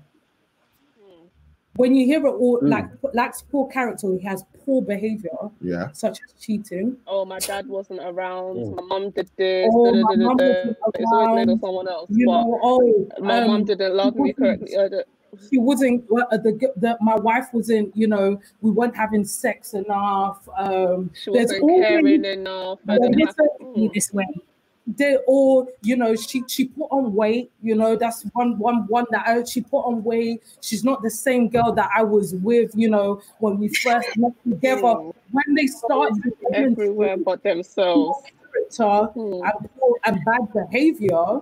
when 1.76 1.96
you 1.96 2.06
hear 2.06 2.26
it 2.26 2.30
all 2.30 2.60
Mm. 2.62 2.70
like 2.70 2.86
lacks 3.14 3.42
poor 3.42 3.68
character, 3.70 4.12
he 4.14 4.20
has 4.28 4.44
poor 4.66 4.82
behavior, 4.82 5.32
Yeah. 5.62 5.92
such 5.94 6.20
as 6.24 6.34
cheating. 6.40 6.98
oh, 7.08 7.26
my 7.26 7.40
dad 7.40 7.68
wasn't 7.68 8.02
around. 8.02 8.58
Mm. 8.58 8.76
My 8.76 8.82
mum 8.84 9.10
did 9.12 9.30
this. 9.38 9.70
Oh, 9.74 9.86
da, 9.86 9.92
da, 9.92 10.02
my 10.02 10.16
da, 10.16 10.20
da, 10.22 10.26
mum 10.28 10.38
da. 10.38 10.46
wasn't 10.46 10.78
It's 10.96 11.12
always 11.14 11.30
blamed 11.34 11.50
on 11.52 11.60
someone 11.60 11.88
else. 11.88 12.10
You 12.12 12.26
know, 12.28 12.60
oh, 12.62 13.08
my 13.20 13.40
um, 13.42 13.48
mum 13.48 13.64
didn't 13.66 13.96
love 13.96 14.16
me 14.16 14.34
correctly. 14.34 14.76
She 15.50 15.58
wasn't 15.58 16.06
well, 16.12 16.28
uh, 16.32 16.38
the, 16.38 16.52
the 16.78 16.96
my 17.02 17.16
wife 17.16 17.48
wasn't 17.54 17.98
you 17.98 18.06
know 18.06 18.40
we 18.62 18.70
weren't 18.70 18.96
having 18.96 19.26
sex 19.26 19.74
enough 19.74 20.48
um 20.56 21.10
she 21.16 21.32
wasn't 21.32 21.64
always 21.64 21.82
caring 21.88 22.24
enough. 22.24 22.78
I 22.88 23.00
didn't 23.00 23.20
have, 23.20 23.36
Mm. 23.62 23.92
this 23.96 24.14
way. 24.14 24.28
They 24.86 25.16
all 25.28 25.68
you 25.82 25.96
know 25.96 26.16
she 26.16 26.44
she 26.48 26.66
put 26.66 26.88
on 26.92 27.14
weight 27.14 27.50
you 27.62 27.74
know 27.74 27.96
that's 27.96 28.24
one 28.34 28.58
one 28.60 28.86
one 28.88 29.06
that 29.12 29.26
I, 29.28 29.44
she 29.46 29.62
put 29.62 29.80
on 29.86 30.04
weight. 30.04 30.44
She's 30.62 30.84
not 30.84 31.02
the 31.02 31.10
same 31.10 31.48
girl 31.50 31.72
that 31.74 31.90
i 31.96 32.04
was 32.04 32.36
with 32.36 32.72
you 32.76 32.90
know 32.90 33.22
when 33.40 33.58
we 33.58 33.70
first 33.70 34.10
met 34.18 34.34
together. 34.44 34.96
When 35.32 35.56
they 35.56 35.68
started 35.68 36.34
everywhere 36.54 37.18
but 37.18 37.44
themselves. 37.44 38.24
character 38.24 39.10
Mm. 39.16 39.42
and, 39.50 39.70
and 40.06 40.26
bad 40.26 40.54
behavior 40.54 41.42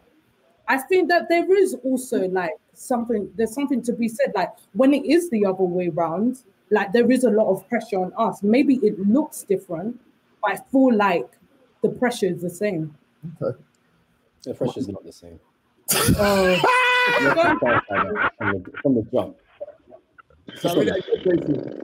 i 0.69 0.77
think 0.77 1.09
that 1.09 1.27
there 1.27 1.51
is 1.57 1.75
also 1.83 2.27
like 2.29 2.53
something 2.73 3.29
there's 3.35 3.53
something 3.53 3.81
to 3.81 3.91
be 3.91 4.07
said 4.07 4.31
like 4.33 4.49
when 4.73 4.93
it 4.93 5.05
is 5.05 5.29
the 5.29 5.45
other 5.45 5.63
way 5.63 5.89
round 5.89 6.43
like 6.69 6.93
there 6.93 7.11
is 7.11 7.25
a 7.25 7.29
lot 7.29 7.47
of 7.51 7.67
pressure 7.67 7.97
on 7.97 8.13
us. 8.17 8.41
Maybe 8.41 8.75
it 8.75 8.97
looks 8.99 9.43
different 9.43 9.99
but 10.41 10.51
i 10.53 10.57
feel 10.71 10.93
like 10.95 11.27
the 11.83 11.89
pressure 11.89 12.27
is 12.27 12.41
the 12.41 12.49
same 12.49 12.95
The 14.43 14.53
pressure's 14.53 14.87
not 14.87 15.03
the 15.03 15.11
same. 15.11 15.39
uh, 16.17 16.57
You're 17.21 17.33
clarified 17.33 17.81
that 17.89 18.31
from 18.37 18.63
the, 18.63 18.71
from 18.81 18.95
the 18.95 19.01
jump. 19.11 19.37
So 20.55 20.69
I 20.69 20.75
read 20.75 20.87
that 20.87 20.97
again, 20.97 21.21
Tracy. 21.23 21.81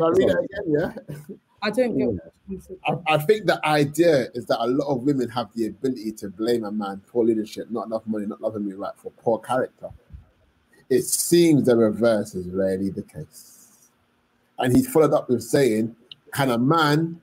I 0.00 0.08
read 0.08 0.28
that 0.28 0.38
again, 0.38 0.96
yeah. 1.18 1.26
i 1.62 1.70
don't 1.70 1.98
get 1.98 2.08
what 2.08 2.32
you 2.48 2.60
said. 2.60 2.76
I, 2.86 3.14
I 3.14 3.18
think 3.18 3.46
the 3.46 3.60
idea 3.66 4.28
is 4.34 4.46
that 4.46 4.58
a 4.60 4.66
lot 4.66 4.94
of 4.94 5.02
women 5.02 5.28
have 5.30 5.48
the 5.54 5.66
ability 5.66 6.12
to 6.12 6.28
blame 6.30 6.64
a 6.64 6.72
man, 6.72 7.02
poor 7.06 7.24
leadership, 7.24 7.70
not 7.70 7.86
enough 7.86 8.06
money, 8.06 8.26
not 8.26 8.40
loving 8.40 8.66
me 8.66 8.72
right, 8.72 8.92
for 8.96 9.10
poor 9.18 9.38
character. 9.40 9.90
It 10.88 11.02
seems 11.02 11.64
the 11.64 11.76
reverse 11.76 12.34
is 12.34 12.48
rarely 12.48 12.90
the 12.90 13.02
case. 13.02 13.90
And 14.58 14.76
he 14.76 14.82
followed 14.82 15.12
up 15.12 15.28
with 15.28 15.42
saying, 15.42 15.94
Can 16.32 16.50
a 16.50 16.58
man, 16.58 17.20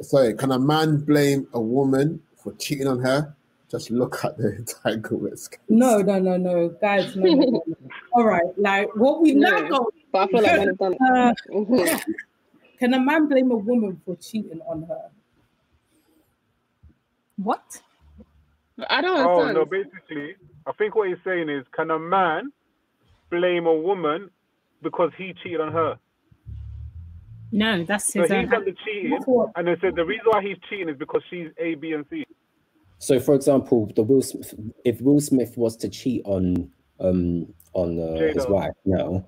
sorry, 0.00 0.34
can 0.34 0.52
a 0.52 0.58
man 0.58 0.98
blame 0.98 1.46
a 1.54 1.60
woman 1.60 2.20
for 2.44 2.52
cheating 2.54 2.86
on 2.86 3.00
her? 3.00 3.34
Just 3.70 3.90
look 3.90 4.24
at 4.24 4.36
the 4.36 4.54
entanglements. 4.58 5.48
no 5.68 6.00
no 6.02 6.18
no 6.20 6.36
no 6.36 6.68
guys 6.80 7.16
no, 7.16 7.24
no, 7.24 7.42
no, 7.42 7.62
no. 7.66 7.76
all 8.12 8.24
right 8.24 8.44
like 8.58 8.94
what 8.94 9.20
we 9.20 9.34
No. 9.34 9.50
now 9.50 9.68
go 9.68 9.90
But 10.12 10.28
I 10.28 10.32
feel 10.32 10.42
like 10.42 10.56
men 10.58 10.68
have 10.68 10.78
done 10.78 10.94
uh, 11.00 11.98
can 12.78 12.94
a 12.94 13.00
man 13.00 13.26
blame 13.26 13.50
a 13.50 13.56
woman 13.56 14.00
for 14.04 14.14
cheating 14.16 14.60
on 14.68 14.82
her 14.82 15.10
What? 17.36 17.80
I 18.88 19.00
don't 19.00 19.18
understand. 19.18 19.56
Oh 19.56 19.60
no, 19.60 19.64
basically, 19.64 20.36
I 20.66 20.72
think 20.78 20.94
what 20.94 21.08
he's 21.08 21.18
saying 21.24 21.48
is, 21.48 21.64
can 21.72 21.90
a 21.90 21.98
man 21.98 22.52
blame 23.30 23.66
a 23.66 23.74
woman 23.74 24.30
because 24.82 25.10
he 25.16 25.34
cheated 25.42 25.60
on 25.60 25.72
her? 25.72 25.98
No, 27.54 27.84
that's 27.84 28.06
his 28.12 28.14
So 28.14 28.22
his 28.22 28.30
he's 28.30 28.38
own. 28.44 28.48
done 28.50 28.64
the 28.64 28.74
cheating, 28.84 29.12
what- 29.26 29.52
and 29.54 29.68
they 29.68 29.76
said 29.80 29.94
the 29.94 30.04
reason 30.04 30.24
why 30.26 30.42
he's 30.42 30.56
cheating 30.68 30.88
is 30.88 30.96
because 30.98 31.22
she's 31.30 31.50
A, 31.58 31.76
B, 31.76 31.92
and 31.92 32.04
C. 32.10 32.24
So, 32.98 33.20
for 33.20 33.34
example, 33.34 33.90
the 33.94 34.02
Will 34.02 34.22
Smith, 34.22 34.54
if 34.84 35.00
Will 35.00 35.20
Smith 35.20 35.56
was 35.56 35.76
to 35.78 35.88
cheat 35.88 36.22
on 36.24 36.72
um 36.98 37.52
on 37.72 37.98
uh, 38.00 38.18
his 38.32 38.44
Jada. 38.46 38.48
wife 38.50 38.72
now, 38.84 39.26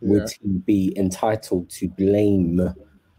would 0.00 0.30
he 0.40 0.48
be 0.58 0.92
entitled 0.96 1.68
to 1.70 1.88
blame 1.88 2.60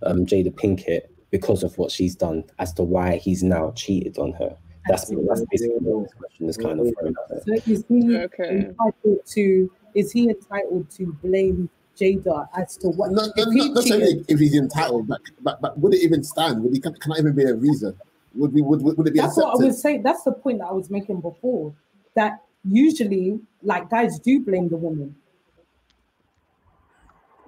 um 0.02 0.26
Jada 0.26 0.52
Pinkett 0.52 1.02
because 1.30 1.62
of 1.64 1.78
what 1.78 1.92
she's 1.92 2.16
done 2.16 2.44
as 2.58 2.74
to 2.74 2.84
why 2.84 3.18
he's 3.18 3.44
now 3.44 3.72
cheated 3.76 4.18
on 4.18 4.34
her? 4.34 4.58
That's 4.88 5.10
that's 5.10 5.46
basically 5.52 5.80
what 5.82 6.04
this 6.04 6.14
question 6.14 6.50
is 6.50 6.58
kind 6.58 6.80
of 6.80 6.88
thrown 7.00 7.16
out 7.20 7.30
there. 7.30 7.42
So 7.42 7.72
is 7.72 7.86
he 7.88 8.16
Okay. 8.18 8.50
entitled 8.50 9.26
to? 9.26 9.72
Is 9.94 10.12
he 10.12 10.30
entitled 10.30 10.90
to 10.92 11.14
blame 11.22 11.70
Jada 12.00 12.48
as 12.58 12.77
to 12.77 12.89
what? 12.89 13.12
Not, 13.12 13.30
if 13.36 13.48
not, 13.48 13.54
he 13.54 13.70
not 13.70 13.84
cheated- 13.84 14.25
if 14.27 14.39
he's 14.39 14.56
entitled, 14.56 15.08
but, 15.08 15.22
but, 15.42 15.62
but 15.62 15.77
would 15.80 15.94
it 15.94 16.04
even 16.04 16.24
stand? 16.24 16.63
Would 16.63 16.74
he, 16.74 16.80
can, 16.80 16.94
can 16.96 17.13
even 17.18 17.34
be 17.34 17.44
a 17.44 17.56
reason? 17.56 17.96
Would, 18.36 18.54
we, 18.54 18.62
would, 18.62 18.82
would 18.82 19.08
it 19.08 19.13
be 19.13 19.20
that's 19.20 19.38
what 19.38 19.62
I 19.62 19.66
was 19.66 19.82
saying. 19.82 20.04
That's 20.04 20.24
the 20.24 20.32
point 20.32 20.60
that 20.60 20.68
I 20.68 20.72
was 20.72 20.89
making 20.89 21.22
before. 21.22 21.74
That 22.16 22.44
usually, 22.63 23.39
like 23.63 23.89
guys, 23.89 24.20
do 24.20 24.39
blame 24.42 24.70
the 24.70 24.77
woman. 24.77 25.16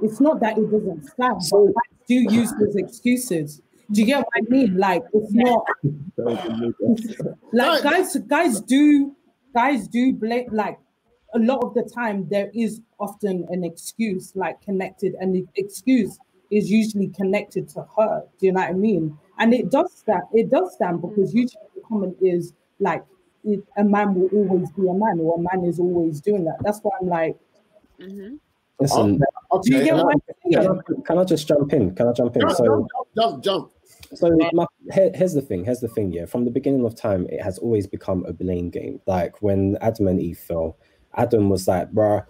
It's 0.02 0.20
not 0.20 0.40
that 0.40 0.58
it 0.58 0.72
doesn't 0.72 1.06
stand, 1.06 1.42
but 1.52 1.66
guys 1.66 2.08
do 2.08 2.16
use 2.16 2.54
those 2.60 2.76
excuses. 2.76 3.62
Do 3.92 4.02
you 4.02 4.08
get 4.08 4.20
what 4.20 4.28
I 4.36 4.42
mean? 4.50 4.78
Like 4.78 5.04
it's 5.14 5.34
not 5.34 5.66
like 7.54 7.84
guys. 7.84 8.16
Guys 8.16 8.62
do 8.62 9.16
guys 9.54 9.88
do 9.88 10.14
blame 10.14 10.48
like 10.52 10.80
a 11.34 11.40
lot 11.40 11.64
of 11.64 11.74
the 11.74 11.84
time 11.84 12.28
there 12.30 12.50
is 12.54 12.82
often 13.00 13.46
an 13.50 13.64
excuse 13.64 14.32
like 14.36 14.60
connected 14.62 15.14
and 15.20 15.36
the 15.36 15.46
excuse 15.56 16.18
is 16.52 16.70
usually 16.72 17.08
connected 17.10 17.70
to 17.70 17.86
her 17.98 18.24
do 18.40 18.48
you 18.48 18.52
know 18.52 18.62
what 18.62 18.70
i 18.70 18.74
mean 18.74 19.16
and 19.38 19.54
it 19.54 19.70
does 19.70 19.94
stand 19.94 20.24
it 20.34 20.50
does 20.50 20.74
stand 20.74 21.02
because 21.02 21.34
usually 21.34 21.64
the 21.76 21.82
comment 21.88 22.16
is 22.22 22.54
like 22.80 23.04
it, 23.44 23.64
a 23.78 23.84
man 23.84 24.14
will 24.16 24.28
always 24.34 24.70
be 24.72 24.88
a 24.88 24.94
man 24.94 25.20
or 25.22 25.38
a 25.38 25.42
man 25.42 25.64
is 25.66 25.80
always 25.80 26.20
doing 26.20 26.44
that 26.44 26.58
that's 26.62 26.80
why 26.82 26.92
i'm 27.02 27.08
like 27.08 27.38
mm-hmm. 28.00 28.36
Listen, 28.82 29.18
do 29.18 29.24
you 29.66 29.76
Okay, 29.78 29.86
get 29.86 29.96
what 29.96 30.16
I- 30.16 30.52
can 30.54 30.68
I, 30.68 31.02
can 31.06 31.18
I 31.18 31.24
just 31.26 31.48
jump 31.48 31.74
in? 31.74 31.94
Can 31.96 32.08
I 32.08 32.14
jump 32.14 32.36
in? 32.38 32.42
jump, 32.44 32.54
So, 32.54 32.66
jump, 32.66 32.88
jump, 33.14 33.44
jump. 33.44 33.72
so 34.14 34.38
my, 34.54 34.66
here, 34.94 35.12
here's 35.14 35.34
the 35.34 35.42
thing. 35.42 35.66
Here's 35.66 35.82
the 35.82 35.90
thing. 35.90 36.14
Yeah, 36.14 36.26
from 36.26 36.46
the 36.46 36.52
beginning 36.52 36.86
of 36.86 36.96
time, 36.96 37.28
it 37.30 37.42
has 37.42 37.58
always 37.58 37.88
become 37.88 38.24
a 38.26 38.32
blame 38.32 38.70
game. 38.70 39.02
Like 39.06 39.42
when 39.42 39.78
Adam 39.82 40.08
and 40.08 40.22
Eve 40.22 40.38
fell, 40.40 40.78
Adam 41.16 41.50
was 41.50 41.68
like, 41.68 41.92
"Bruh, 41.92 42.26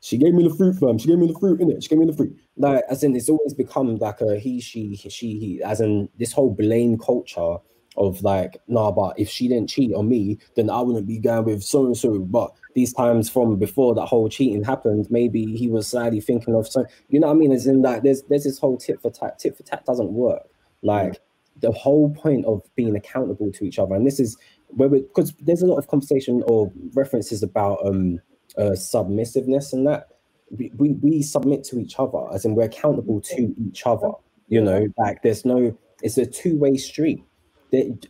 she 0.00 0.18
gave 0.18 0.34
me 0.34 0.48
the 0.48 0.54
fruit, 0.54 0.74
fam. 0.78 0.98
She 0.98 1.08
gave 1.08 1.18
me 1.18 1.26
the 1.26 1.38
fruit, 1.38 1.60
innit? 1.60 1.82
She 1.82 1.88
gave 1.88 1.98
me 1.98 2.06
the 2.06 2.16
fruit." 2.16 2.36
Like, 2.56 2.84
as 2.88 3.02
in, 3.02 3.16
it's 3.16 3.28
always 3.28 3.54
become 3.54 3.96
like 3.96 4.20
a 4.20 4.38
he, 4.38 4.60
she, 4.60 4.96
she, 4.96 5.38
he. 5.38 5.62
As 5.62 5.80
in, 5.80 6.08
this 6.18 6.32
whole 6.32 6.50
blame 6.50 6.98
culture 6.98 7.56
of 7.96 8.22
like, 8.22 8.56
nah, 8.68 8.90
but 8.90 9.18
if 9.18 9.28
she 9.28 9.48
didn't 9.48 9.68
cheat 9.68 9.94
on 9.94 10.08
me, 10.08 10.38
then 10.56 10.70
I 10.70 10.80
wouldn't 10.80 11.06
be 11.06 11.18
going 11.18 11.44
with 11.44 11.62
so 11.62 11.86
and 11.86 11.96
so. 11.96 12.18
But 12.18 12.52
these 12.74 12.92
times 12.92 13.28
from 13.28 13.56
before 13.58 13.94
that 13.94 14.06
whole 14.06 14.28
cheating 14.28 14.64
happened, 14.64 15.06
maybe 15.10 15.56
he 15.56 15.68
was 15.68 15.88
slightly 15.88 16.20
thinking 16.20 16.54
of 16.54 16.68
some. 16.68 16.86
You 17.08 17.20
know 17.20 17.28
what 17.28 17.34
I 17.34 17.36
mean? 17.36 17.52
As 17.52 17.66
in, 17.66 17.82
like, 17.82 18.02
there's 18.02 18.22
there's 18.22 18.44
this 18.44 18.58
whole 18.58 18.76
tit 18.76 19.00
for 19.00 19.10
tat. 19.10 19.38
Tit 19.38 19.56
for 19.56 19.62
tat 19.62 19.84
doesn't 19.84 20.12
work. 20.12 20.42
Like 20.82 21.20
the 21.60 21.72
whole 21.72 22.10
point 22.10 22.44
of 22.46 22.62
being 22.74 22.96
accountable 22.96 23.52
to 23.52 23.64
each 23.64 23.78
other, 23.78 23.94
and 23.94 24.06
this 24.06 24.18
is 24.20 24.36
where 24.74 24.88
because 24.88 25.32
there's 25.40 25.62
a 25.62 25.66
lot 25.66 25.76
of 25.76 25.88
conversation 25.88 26.42
or 26.46 26.72
references 26.94 27.42
about 27.42 27.78
um 27.86 28.20
uh, 28.58 28.74
submissiveness 28.74 29.72
and 29.72 29.86
that. 29.86 30.08
We, 30.50 30.70
we 30.76 30.90
we 31.00 31.22
submit 31.22 31.64
to 31.64 31.78
each 31.78 31.98
other 31.98 32.30
as 32.30 32.44
in 32.44 32.54
we're 32.54 32.64
accountable 32.64 33.22
to 33.22 33.54
each 33.56 33.86
other 33.86 34.10
you 34.52 34.60
know? 34.60 34.86
Like 34.98 35.22
there's 35.22 35.44
no 35.44 35.76
it's 36.02 36.18
a 36.18 36.26
two-way 36.26 36.76
street. 36.76 37.24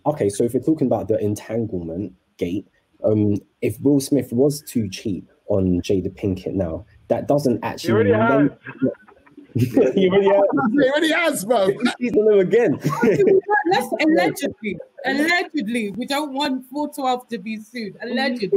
Okay 0.04 0.28
so 0.28 0.42
if 0.42 0.54
we're 0.54 0.60
talking 0.60 0.88
about 0.88 1.06
the 1.06 1.18
entanglement 1.18 2.12
gate 2.36 2.66
um 3.04 3.36
if 3.60 3.80
will 3.80 4.00
smith 4.00 4.32
was 4.32 4.62
too 4.62 4.88
cheap 4.88 5.30
on 5.46 5.80
jada 5.82 6.08
pinkett 6.08 6.54
now 6.54 6.84
that 7.08 7.28
doesn't 7.28 7.62
actually. 7.62 8.10
he 9.94 10.08
already 10.08 10.28
has. 10.28 10.42
He 10.72 10.88
already 10.88 11.12
has, 11.12 11.44
bro. 11.44 11.68
He's 11.98 12.12
on 12.16 12.32
him 12.32 12.38
again. 12.38 12.78
let's 13.70 13.86
allegedly 14.00 14.78
allegedly 15.04 15.90
we 15.92 16.06
don't 16.06 16.32
want 16.32 16.64
412 16.70 17.28
to 17.28 17.38
be 17.38 17.58
sued 17.58 17.96
allegedly 18.02 18.48
if 18.48 18.52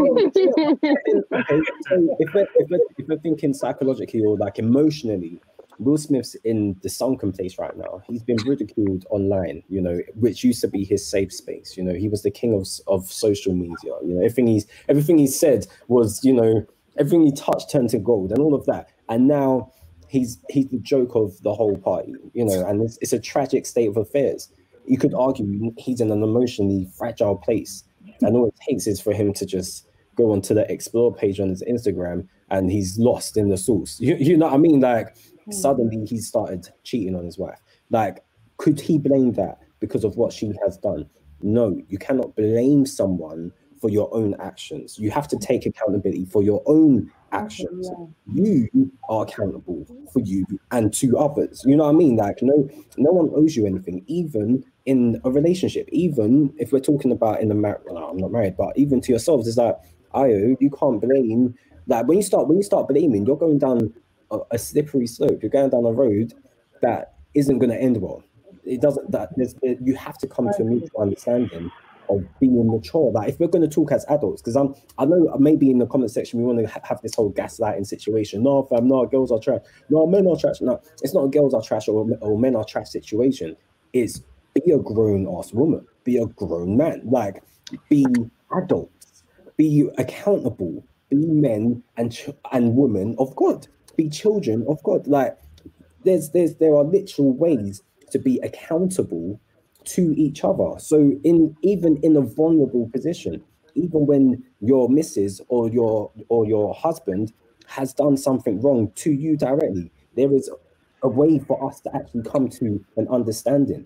we're, 2.34 2.48
if, 2.60 2.70
we're, 2.70 2.80
if 2.98 3.08
we're 3.08 3.20
thinking 3.20 3.54
psychologically 3.54 4.22
or 4.22 4.38
like 4.38 4.60
emotionally, 4.60 5.42
Will 5.80 5.98
Smith's 5.98 6.36
in 6.44 6.76
the 6.82 6.90
sunken 6.90 7.32
place 7.32 7.58
right 7.58 7.76
now. 7.76 8.02
He's 8.08 8.24
been 8.24 8.38
ridiculed 8.46 9.06
online, 9.10 9.64
you 9.68 9.82
know, 9.82 10.00
which 10.16 10.44
used 10.44 10.62
to 10.62 10.68
be 10.68 10.84
his 10.84 11.06
safe 11.06 11.34
space. 11.34 11.76
You 11.76 11.84
know, 11.84 11.94
he 11.94 12.08
was 12.08 12.24
the 12.24 12.32
king 12.32 12.54
of 12.54 12.68
of 12.88 13.12
social 13.12 13.54
media. 13.54 13.94
You 14.04 14.16
know, 14.16 14.20
everything 14.20 14.48
he's 14.48 14.68
everything 14.88 15.18
he 15.18 15.28
said 15.28 15.68
was, 15.88 16.24
you 16.24 16.34
know, 16.34 16.66
everything 16.98 17.24
he 17.24 17.32
touched 17.32 17.72
turned 17.72 17.90
to 17.90 18.00
gold 18.00 18.32
and 18.32 18.40
all 18.40 18.54
of 18.54 18.66
that. 18.66 18.90
And 19.10 19.28
now 19.28 19.72
he's 20.08 20.40
he's 20.50 20.68
the 20.68 20.80
joke 20.80 21.16
of 21.16 21.42
the 21.42 21.54
whole 21.54 21.78
party. 21.78 22.14
You 22.34 22.46
know, 22.46 22.66
and 22.68 22.82
it's, 22.82 22.98
it's 23.02 23.14
a 23.14 23.20
tragic 23.20 23.66
state 23.66 23.88
of 23.88 23.98
affairs. 23.98 24.50
You 24.86 24.98
could 24.98 25.14
argue 25.14 25.74
he's 25.78 26.02
in 26.02 26.12
an 26.12 26.24
emotionally 26.24 26.88
fragile 26.98 27.38
place, 27.38 27.84
and 28.22 28.36
all 28.36 28.48
it 28.48 28.56
takes 28.68 28.88
is 28.88 29.02
for 29.02 29.14
him 29.14 29.34
to 29.34 29.46
just 29.46 29.88
go 30.16 30.32
onto 30.32 30.54
the 30.54 30.70
explore 30.72 31.14
page 31.14 31.40
on 31.40 31.50
his 31.50 31.64
Instagram 31.64 32.28
and 32.50 32.72
he's 32.72 32.98
lost 32.98 33.38
in 33.38 33.50
the 33.50 33.58
sauce. 33.58 34.00
You, 34.00 34.16
you 34.16 34.38
know 34.38 34.46
what 34.46 34.56
I 34.56 34.58
mean? 34.58 34.80
Like 34.80 35.18
hmm. 35.46 35.52
suddenly 35.52 36.06
he 36.06 36.20
started 36.20 36.68
cheating 36.84 37.16
on 37.16 37.26
his 37.26 37.38
wife. 37.38 37.60
Like, 37.90 38.24
could 38.58 38.80
he 38.80 38.98
blame 38.98 39.34
that 39.34 39.60
because 39.80 40.04
of 40.04 40.16
what 40.16 40.34
she 40.34 40.54
has 40.64 40.78
done? 40.78 41.10
No, 41.42 41.80
you 41.90 41.98
cannot 41.98 42.36
blame 42.36 42.86
someone 42.86 43.52
for 43.86 43.92
your 43.92 44.12
own 44.16 44.36
actions. 44.40 44.98
You 44.98 45.12
have 45.12 45.28
to 45.28 45.38
take 45.38 45.68
accountability 45.68 46.26
for 46.26 46.42
your 46.42 46.64
own 46.66 47.12
actions. 47.32 47.88
You 48.34 48.92
are 49.10 49.22
accountable 49.22 49.86
mm-hmm. 49.88 50.06
for 50.08 50.22
you 50.22 50.44
and 50.72 50.92
to 50.96 51.20
others. 51.20 51.62
You 51.68 51.76
know 51.76 51.84
what 51.84 51.92
I 51.92 51.98
mean? 51.98 52.16
Like 52.16 52.42
no 52.42 52.68
no 52.98 53.12
one 53.12 53.30
owes 53.36 53.56
you 53.56 53.68
anything, 53.68 54.04
even 54.08 54.66
in 54.88 55.22
a 55.24 55.30
relationship, 55.30 55.88
even 55.92 56.52
if 56.58 56.72
we're 56.72 56.80
talking 56.80 57.12
about 57.12 57.42
in 57.42 57.52
a 57.52 57.54
marriage, 57.54 57.84
no, 57.86 58.10
I'm 58.10 58.18
not 58.18 58.32
married, 58.32 58.58
but 58.58 58.76
even 58.76 59.02
to 59.02 59.12
yourselves, 59.12 59.48
it's 59.48 59.58
like, 59.58 59.78
Io, 60.16 60.58
you 60.60 60.72
can't 60.72 61.00
blame 61.00 61.54
like 61.86 62.08
when 62.08 62.18
you 62.18 62.24
start 62.24 62.48
when 62.48 62.58
you 62.58 62.64
start 62.64 62.88
blaming, 62.88 63.24
you're 63.28 63.38
going 63.38 63.60
down 63.60 63.94
a, 64.32 64.40
a 64.50 64.58
slippery 64.58 65.06
slope. 65.06 65.44
You're 65.44 65.52
going 65.52 65.70
down 65.70 65.86
a 65.86 65.92
road 65.92 66.34
that 66.82 67.14
isn't 67.36 67.60
going 67.60 67.70
to 67.70 67.80
end 67.80 67.98
well. 67.98 68.24
It 68.64 68.82
doesn't. 68.82 69.12
That 69.12 69.30
there's 69.36 69.54
you 69.62 69.94
have 69.94 70.18
to 70.18 70.28
come 70.28 70.50
to 70.58 70.64
a 70.64 70.66
mutual 70.66 71.02
understanding 71.02 71.70
of 72.10 72.26
being 72.40 72.68
mature. 72.68 73.12
Like 73.12 73.30
if 73.30 73.40
we're 73.40 73.48
going 73.48 73.68
to 73.68 73.74
talk 73.74 73.92
as 73.92 74.06
adults, 74.10 74.42
because 74.42 74.56
I'm 74.56 74.76
I 74.98 75.06
know 75.06 75.36
maybe 75.40 75.70
in 75.70 75.80
the 75.80 75.88
comment 75.88 76.12
section 76.12 76.40
we 76.40 76.46
want 76.46 76.60
to 76.60 76.68
ha- 76.68 76.82
have 76.84 77.02
this 77.02 77.16
whole 77.16 77.32
gaslighting 77.32 77.86
situation. 77.86 78.44
No, 78.44 78.64
fam, 78.64 78.88
no, 78.88 79.06
girls 79.06 79.32
are 79.32 79.40
trash. 79.40 79.62
No, 79.90 80.06
men 80.08 80.28
are 80.28 80.38
trash. 80.38 80.62
No, 80.62 80.82
it's 81.02 81.14
not 81.14 81.26
a 81.26 81.30
girls 81.30 81.54
are 81.54 81.62
trash 81.62 81.88
or, 81.88 82.08
or 82.22 82.40
men 82.40 82.56
are 82.56 82.66
trash 82.66 82.90
situation. 82.90 83.56
It's 83.94 84.22
be 84.54 84.72
a 84.72 84.80
grown 84.80 85.28
ass 85.28 85.54
woman, 85.54 85.86
be 86.04 86.18
a 86.18 86.26
grown 86.26 86.78
man. 86.78 87.02
Like 87.06 87.44
be 87.90 88.06
adults, 88.56 89.24
be 89.58 89.90
accountable, 89.98 90.86
be 91.10 91.18
men 91.18 91.84
and 91.98 92.12
ch- 92.12 92.30
and 92.52 92.76
women 92.76 93.16
of 93.20 93.36
God, 93.36 93.68
be 93.98 94.10
children 94.10 94.66
of 94.68 94.82
God. 94.84 95.08
Like 95.08 95.38
there's 96.04 96.30
there's 96.32 96.56
there 96.56 96.76
are 96.76 96.84
literal 96.84 97.34
ways 97.34 97.82
to 98.12 98.20
be 98.20 98.40
accountable 98.44 99.40
to 99.86 100.14
each 100.18 100.44
other. 100.44 100.80
So 100.80 101.14
in 101.24 101.56
even 101.62 101.98
in 102.04 102.16
a 102.16 102.22
vulnerable 102.22 102.90
position, 102.92 103.44
even 103.76 104.06
when 104.06 104.44
your 104.62 104.90
missus 104.90 105.42
or 105.48 105.70
your 105.70 106.12
or 106.30 106.46
your 106.46 106.74
husband 106.74 107.34
has 107.68 107.94
done 107.94 108.18
something 108.18 108.62
wrong 108.62 108.92
to 108.96 109.12
you 109.12 109.38
directly, 109.38 109.92
there 110.16 110.34
is 110.34 110.50
a 111.04 111.10
way 111.10 111.40
for 111.40 111.64
us 111.68 111.82
to 111.82 111.96
actually 111.96 112.24
come 112.24 112.50
to 112.50 112.84
an 112.98 113.08
understanding 113.10 113.86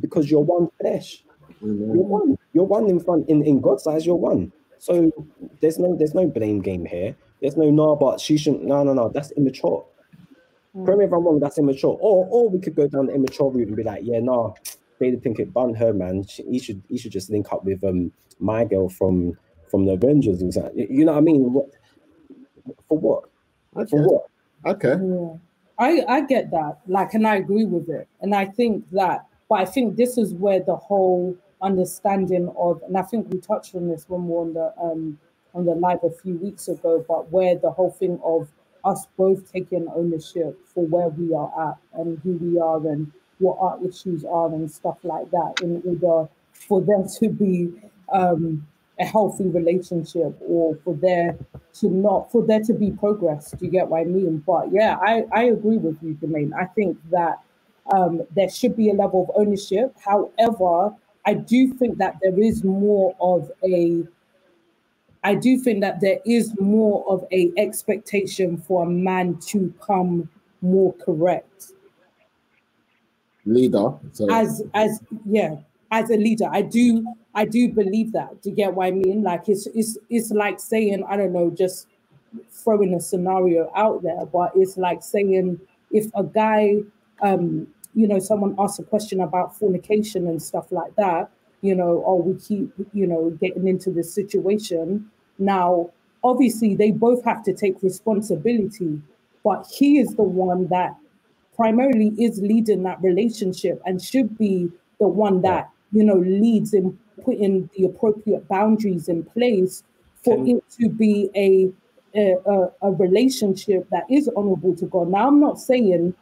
because 0.00 0.30
you're 0.30 0.40
one 0.40 0.68
flesh. 0.80 1.24
You're 1.60 1.72
one. 1.72 2.36
You're 2.52 2.64
one 2.64 2.88
in 2.88 3.00
front 3.00 3.28
in, 3.28 3.44
in 3.44 3.60
God's 3.60 3.86
eyes, 3.86 4.06
you're 4.06 4.16
one. 4.16 4.52
So 4.78 5.10
there's 5.60 5.78
no 5.78 5.96
there's 5.96 6.14
no 6.14 6.26
blame 6.26 6.60
game 6.60 6.84
here. 6.84 7.16
There's 7.40 7.56
no 7.56 7.70
no, 7.70 7.96
but 7.96 8.20
she 8.20 8.36
shouldn't 8.36 8.64
no 8.64 8.82
no 8.84 8.94
no, 8.94 9.08
that's 9.08 9.30
immature. 9.32 9.84
Hmm. 10.74 10.84
Correct 10.84 10.98
me 10.98 11.04
if 11.06 11.12
I'm 11.12 11.24
wrong, 11.24 11.40
that's 11.40 11.58
immature. 11.58 11.96
Or 12.00 12.26
or 12.30 12.48
we 12.48 12.58
could 12.58 12.74
go 12.74 12.86
down 12.86 13.06
the 13.06 13.14
immature 13.14 13.50
route 13.50 13.68
and 13.68 13.76
be 13.76 13.82
like, 13.82 14.02
yeah, 14.04 14.20
no, 14.20 14.54
Jada 15.00 15.20
Pinkett 15.22 15.52
bun 15.52 15.74
her 15.74 15.92
man. 15.92 16.24
She, 16.24 16.42
he 16.44 16.58
should 16.58 16.82
he 16.88 16.98
should 16.98 17.12
just 17.12 17.30
link 17.30 17.52
up 17.52 17.64
with 17.64 17.82
um 17.84 18.12
my 18.38 18.64
girl 18.64 18.88
from 18.88 19.36
from 19.70 19.86
the 19.86 19.92
Avengers 19.92 20.40
and 20.42 20.52
that. 20.52 20.76
You 20.76 21.04
know 21.04 21.12
what 21.12 21.18
I 21.18 21.22
mean? 21.22 21.52
What 21.52 21.66
for 22.88 22.98
what? 22.98 23.24
Okay. 23.76 23.90
For 23.90 24.02
what? 24.02 24.26
Okay. 24.66 24.94
Yeah. 25.02 25.36
I, 25.78 26.04
I 26.08 26.20
get 26.20 26.50
that, 26.52 26.78
like, 26.86 27.14
and 27.14 27.26
I 27.26 27.36
agree 27.36 27.64
with 27.64 27.88
it. 27.88 28.06
And 28.20 28.34
I 28.34 28.44
think 28.44 28.88
that, 28.92 29.26
but 29.48 29.56
I 29.56 29.64
think 29.64 29.96
this 29.96 30.16
is 30.16 30.32
where 30.32 30.60
the 30.60 30.76
whole 30.76 31.36
understanding 31.60 32.54
of, 32.56 32.80
and 32.86 32.96
I 32.96 33.02
think 33.02 33.32
we 33.32 33.40
touched 33.40 33.74
on 33.74 33.88
this 33.88 34.04
when 34.08 34.28
we 34.28 34.34
were 34.34 34.40
on 34.42 34.54
the 34.54 34.72
um 34.80 35.18
on 35.54 35.64
the 35.64 35.74
live 35.74 36.02
a 36.02 36.10
few 36.10 36.36
weeks 36.36 36.68
ago, 36.68 37.04
but 37.06 37.30
where 37.30 37.56
the 37.56 37.70
whole 37.70 37.90
thing 37.90 38.20
of 38.24 38.48
us 38.84 39.06
both 39.16 39.50
taking 39.52 39.88
ownership 39.94 40.58
for 40.66 40.84
where 40.86 41.08
we 41.08 41.32
are 41.34 41.70
at 41.70 42.00
and 42.00 42.18
who 42.22 42.32
we 42.32 42.58
are 42.58 42.84
and 42.88 43.10
what 43.38 43.58
our 43.60 43.78
issues 43.86 44.24
are 44.24 44.48
and 44.48 44.70
stuff 44.70 44.98
like 45.02 45.30
that 45.30 45.54
in 45.62 45.82
order 45.84 46.28
for 46.52 46.80
there 46.80 47.04
to 47.20 47.28
be 47.28 47.72
um 48.12 48.66
a 49.00 49.04
healthy 49.04 49.44
relationship 49.48 50.36
or 50.40 50.76
for 50.84 50.94
there 50.94 51.36
to 51.72 51.88
not 51.88 52.30
for 52.30 52.46
there 52.46 52.60
to 52.60 52.72
be 52.72 52.92
progress. 52.92 53.50
Do 53.50 53.64
you 53.64 53.70
get 53.70 53.88
what 53.88 54.00
i 54.02 54.04
mean? 54.04 54.38
But 54.46 54.72
yeah 54.72 54.96
i 55.02 55.24
i 55.32 55.44
agree 55.44 55.78
with 55.78 55.98
you 56.02 56.14
Jermaine. 56.22 56.52
i 56.54 56.66
think 56.66 56.98
that 57.10 57.40
um 57.92 58.22
there 58.34 58.48
should 58.48 58.76
be 58.76 58.90
a 58.90 58.94
level 58.94 59.24
of 59.28 59.40
ownership. 59.40 59.94
However 60.04 60.94
i 61.26 61.34
do 61.34 61.72
think 61.74 61.98
that 61.98 62.18
there 62.22 62.38
is 62.38 62.62
more 62.62 63.16
of 63.20 63.50
a 63.64 64.04
i 65.24 65.34
do 65.34 65.58
think 65.58 65.80
that 65.80 66.00
there 66.00 66.20
is 66.24 66.54
more 66.60 67.04
of 67.08 67.24
a 67.32 67.50
expectation 67.56 68.56
for 68.58 68.84
a 68.84 68.88
man 68.90 69.36
to 69.38 69.74
come 69.80 70.28
more 70.62 70.92
correct 70.94 71.73
Leader. 73.46 73.92
So 74.12 74.30
as 74.30 74.62
as 74.74 75.00
yeah 75.26 75.56
as 75.90 76.10
a 76.10 76.16
leader 76.16 76.48
i 76.50 76.62
do 76.62 77.06
i 77.34 77.44
do 77.44 77.68
believe 77.68 78.10
that 78.12 78.42
do 78.42 78.50
you 78.50 78.56
get 78.56 78.74
what 78.74 78.86
i 78.86 78.90
mean 78.90 79.22
like 79.22 79.48
it's 79.48 79.66
it's 79.74 79.98
it's 80.08 80.30
like 80.32 80.58
saying 80.58 81.04
i 81.08 81.16
don't 81.16 81.32
know 81.32 81.50
just 81.50 81.86
throwing 82.50 82.94
a 82.94 83.00
scenario 83.00 83.70
out 83.76 84.02
there 84.02 84.24
but 84.32 84.50
it's 84.56 84.76
like 84.78 85.02
saying 85.02 85.60
if 85.92 86.06
a 86.16 86.24
guy 86.24 86.76
um 87.20 87.66
you 87.94 88.08
know 88.08 88.18
someone 88.18 88.56
asks 88.58 88.78
a 88.78 88.82
question 88.82 89.20
about 89.20 89.56
fornication 89.56 90.26
and 90.26 90.42
stuff 90.42 90.72
like 90.72 90.96
that 90.96 91.30
you 91.64 91.74
know, 91.74 92.04
oh, 92.06 92.16
we 92.16 92.38
keep, 92.38 92.70
you 92.92 93.06
know, 93.06 93.30
getting 93.40 93.66
into 93.66 93.90
this 93.90 94.12
situation. 94.14 95.10
Now, 95.38 95.90
obviously, 96.22 96.74
they 96.74 96.90
both 96.90 97.24
have 97.24 97.42
to 97.44 97.54
take 97.54 97.82
responsibility, 97.82 99.00
but 99.42 99.66
he 99.74 99.98
is 99.98 100.14
the 100.14 100.24
one 100.24 100.68
that 100.68 100.94
primarily 101.56 102.08
is 102.18 102.40
leading 102.40 102.82
that 102.82 103.02
relationship 103.02 103.80
and 103.86 104.02
should 104.02 104.36
be 104.38 104.70
the 105.00 105.08
one 105.08 105.42
that, 105.42 105.70
you 105.92 106.04
know, 106.04 106.16
leads 106.16 106.74
in 106.74 106.98
putting 107.24 107.70
the 107.76 107.84
appropriate 107.84 108.46
boundaries 108.48 109.08
in 109.08 109.24
place 109.24 109.82
for 110.22 110.36
it 110.46 110.62
to 110.70 110.88
be 110.88 111.30
a, 111.36 111.70
a, 112.18 112.36
a, 112.46 112.72
a 112.82 112.92
relationship 112.92 113.88
that 113.90 114.04
is 114.10 114.28
honorable 114.36 114.74
to 114.74 114.86
God. 114.86 115.08
Now, 115.08 115.28
I'm 115.28 115.40
not 115.40 115.60
saying 115.60 116.14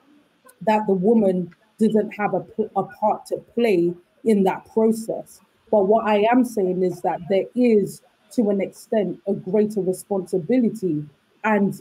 that 0.63 0.87
the 0.87 0.95
woman 0.95 1.55
doesn't 1.79 2.11
have 2.13 2.35
a, 2.35 2.45
a 2.77 2.85
part 2.85 3.27
to 3.27 3.39
play 3.55 3.95
in 4.25 4.45
that 4.45 4.71
process. 4.73 5.41
But 5.71 5.87
what 5.87 6.07
I 6.07 6.27
am 6.31 6.45
saying 6.45 6.83
is 6.83 7.01
that 7.03 7.21
there 7.29 7.47
is, 7.55 8.03
to 8.33 8.51
an 8.51 8.61
extent, 8.61 9.21
a 9.27 9.33
greater 9.33 9.81
responsibility. 9.81 11.05
And 11.45 11.81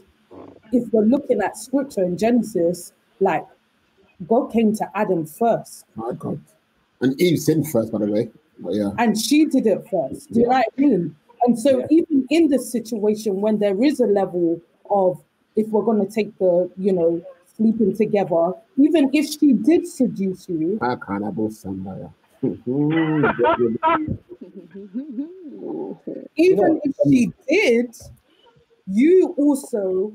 if 0.72 0.90
we're 0.92 1.04
looking 1.04 1.40
at 1.42 1.56
scripture 1.56 2.02
in 2.02 2.16
Genesis, 2.16 2.92
like 3.22 3.46
God 4.28 4.52
came 4.52 4.74
to 4.76 4.90
Adam 4.94 5.26
first, 5.26 5.84
My 5.94 6.12
God. 6.12 6.40
And 7.00 7.20
Eve 7.20 7.38
sinned 7.38 7.70
first, 7.70 7.90
by 7.92 7.98
the 7.98 8.06
way. 8.06 8.30
But 8.58 8.74
yeah. 8.74 8.90
and 8.98 9.18
she 9.18 9.46
did 9.46 9.66
it 9.66 9.84
first. 9.90 10.32
Do 10.32 10.40
you 10.40 10.46
know 10.46 10.52
what 10.52 10.66
I 10.78 10.80
mean? 10.80 11.16
And 11.44 11.58
so, 11.58 11.80
Yeah. 11.80 11.86
even 11.90 12.26
in 12.30 12.48
this 12.48 12.70
situation, 12.70 13.40
when 13.40 13.58
there 13.58 13.82
is 13.82 14.00
a 14.00 14.06
level 14.06 14.60
of, 14.90 15.22
if 15.56 15.68
we're 15.68 15.82
going 15.82 16.06
to 16.06 16.12
take 16.12 16.36
the, 16.38 16.70
you 16.76 16.92
know, 16.92 17.20
sleeping 17.56 17.96
together, 17.96 18.52
even 18.76 19.10
if 19.12 19.26
she 19.26 19.52
did 19.52 19.86
seduce 19.86 20.48
you, 20.48 20.78
I 20.80 20.96
can't 20.96 21.24
have 21.24 21.34
both 21.34 21.54
somebody. 21.54 22.04
even 26.36 26.80
if 26.84 26.94
she 27.08 27.32
did, 27.48 27.96
you 28.86 29.34
also 29.36 30.12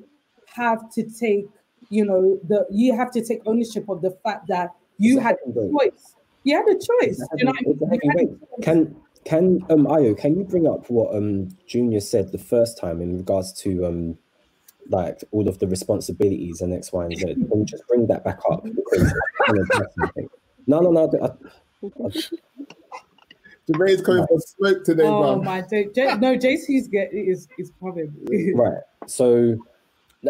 have 0.47 0.89
to 0.93 1.03
take, 1.03 1.47
you 1.89 2.05
know, 2.05 2.39
the 2.47 2.65
you 2.71 2.95
have 2.95 3.11
to 3.11 3.23
take 3.23 3.41
ownership 3.45 3.87
of 3.89 4.01
the 4.01 4.11
fact 4.23 4.47
that 4.47 4.71
you 4.97 5.19
had 5.19 5.35
a 5.35 5.47
heavy 5.47 5.59
weight. 5.71 5.91
choice. 5.93 6.15
You 6.43 6.55
had 6.57 6.67
a 6.67 6.73
choice. 6.75 7.19
It's 7.21 7.27
You 7.37 7.45
know, 7.45 7.53
heavy- 7.53 7.71
it's 7.71 7.81
a 7.81 7.85
what 7.85 7.99
I 8.03 8.15
mean? 8.15 8.27
Had 8.29 8.39
a 8.41 8.55
choice. 8.57 8.63
Can 8.63 8.95
can 9.25 9.65
um 9.69 9.85
Ayo, 9.87 10.17
can 10.17 10.37
you 10.37 10.43
bring 10.43 10.67
up 10.67 10.89
what 10.89 11.15
um 11.15 11.49
Junior 11.67 11.99
said 11.99 12.31
the 12.31 12.37
first 12.37 12.77
time 12.77 13.01
in 13.01 13.17
regards 13.17 13.53
to 13.61 13.85
um 13.85 14.17
like 14.89 15.21
all 15.31 15.49
of 15.49 15.59
the 15.59 15.67
responsibilities 15.67 16.61
and 16.61 16.73
X, 16.73 16.91
Y, 16.93 17.05
and 17.05 17.17
Z? 17.17 17.25
Can 17.49 17.59
you 17.59 17.65
just 17.65 17.85
bring 17.89 18.07
that 18.07 18.23
back 18.23 18.39
up? 18.49 18.63
Because 18.63 19.13
I 19.13 19.43
wanna 19.47 19.61
address 19.63 19.93
something. 19.95 20.29
no, 20.65 20.79
no, 20.79 20.91
no. 20.91 21.11
I, 21.21 21.29
Jermaine's 23.69 24.01
coming 24.05 24.25
for 24.27 24.39
smoke 24.39 24.83
today, 24.85 25.03
Oh 25.03 25.35
bro. 25.35 25.41
my! 25.43 25.61
J- 25.61 25.89
J- 25.93 26.15
no, 26.17 26.37
JC's 26.37 26.87
get 26.87 27.13
is 27.13 27.47
is 27.57 27.71
coming. 27.81 28.13
right. 28.55 28.81
So 29.07 29.27
now, 29.55 29.57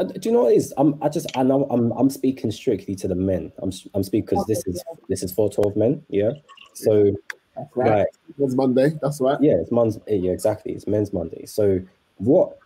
do 0.03 0.29
you 0.29 0.31
know 0.31 0.43
what 0.43 0.53
it 0.53 0.57
is? 0.57 0.73
I'm 0.77 1.01
I 1.01 1.09
just 1.09 1.35
I 1.37 1.43
know 1.43 1.65
I'm 1.69 1.91
I'm 1.93 2.09
speaking 2.09 2.51
strictly 2.51 2.95
to 2.97 3.07
the 3.07 3.15
men. 3.15 3.51
I'm 3.59 3.71
I'm 3.93 4.03
speaking 4.03 4.25
because 4.25 4.45
this 4.45 4.63
is 4.67 4.83
this 5.09 5.23
is 5.23 5.31
for 5.31 5.49
12 5.49 5.75
men, 5.75 6.03
yeah. 6.09 6.31
So 6.73 7.11
That's 7.55 7.69
right. 7.75 7.89
right. 7.89 8.07
It's 8.39 8.55
Monday. 8.55 8.91
That's 9.01 9.19
right. 9.21 9.37
Yeah, 9.41 9.55
it's 9.61 9.71
men's. 9.71 9.97
Yeah, 10.07 10.31
exactly. 10.31 10.73
It's 10.73 10.87
Men's 10.87 11.11
Monday. 11.13 11.45
So 11.45 11.79
what 12.17 12.57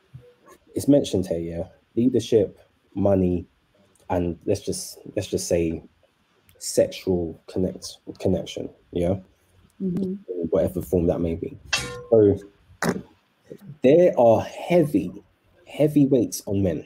is 0.76 0.88
mentioned 0.88 1.28
here? 1.28 1.40
Yeah, 1.40 1.68
leadership, 1.96 2.60
money, 2.94 3.46
and 4.10 4.38
let's 4.46 4.62
just 4.62 5.00
let's 5.16 5.28
just 5.28 5.48
say 5.48 5.84
sexual 6.58 7.42
connect 7.48 7.98
connection. 8.20 8.70
Yeah, 8.92 9.20
Mhm. 9.82 10.18
in 10.28 10.48
whatever 10.50 10.82
form 10.82 11.08
that 11.08 11.22
may 11.22 11.36
be. 11.36 11.58
So 12.10 12.38
there 13.82 14.20
are 14.20 14.42
heavy, 14.42 15.24
heavy 15.66 16.06
weights 16.06 16.44
on 16.46 16.62
men 16.62 16.86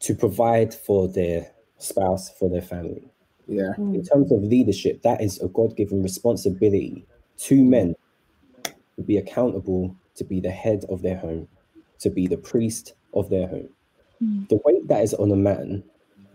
to 0.00 0.14
provide 0.14 0.74
for 0.74 1.08
their 1.08 1.50
spouse, 1.78 2.30
for 2.30 2.48
their 2.50 2.62
family 2.62 3.08
Yeah. 3.46 3.72
Hmm. 3.74 3.94
in 3.94 4.02
terms 4.02 4.30
of 4.32 4.42
leadership, 4.42 5.02
that 5.02 5.20
is 5.20 5.40
a 5.40 5.48
God 5.48 5.76
given 5.76 6.02
responsibility 6.02 7.06
to 7.38 7.64
men 7.64 7.94
to 8.96 9.02
be 9.02 9.16
accountable, 9.16 9.96
to 10.16 10.24
be 10.24 10.40
the 10.40 10.50
head 10.50 10.84
of 10.88 11.02
their 11.02 11.16
home, 11.16 11.48
to 12.00 12.10
be 12.10 12.26
the 12.26 12.36
priest 12.36 12.94
of 13.14 13.30
their 13.30 13.48
home. 13.48 13.68
Hmm. 14.18 14.42
The 14.50 14.60
weight 14.64 14.86
that 14.88 15.02
is 15.02 15.14
on 15.14 15.30
a 15.32 15.36
man, 15.36 15.82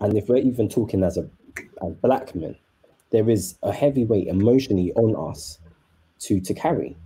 and 0.01 0.17
if 0.17 0.27
we're 0.27 0.37
even 0.37 0.67
talking 0.69 1.03
as 1.03 1.17
a 1.17 1.29
as 1.83 1.93
black 2.01 2.35
men, 2.35 2.55
there 3.11 3.29
is 3.29 3.55
a 3.63 3.71
heavy 3.71 4.03
weight 4.03 4.27
emotionally 4.27 4.91
on 4.93 5.15
us 5.15 5.59
to 6.19 6.39
to 6.41 6.53
carry. 6.53 6.97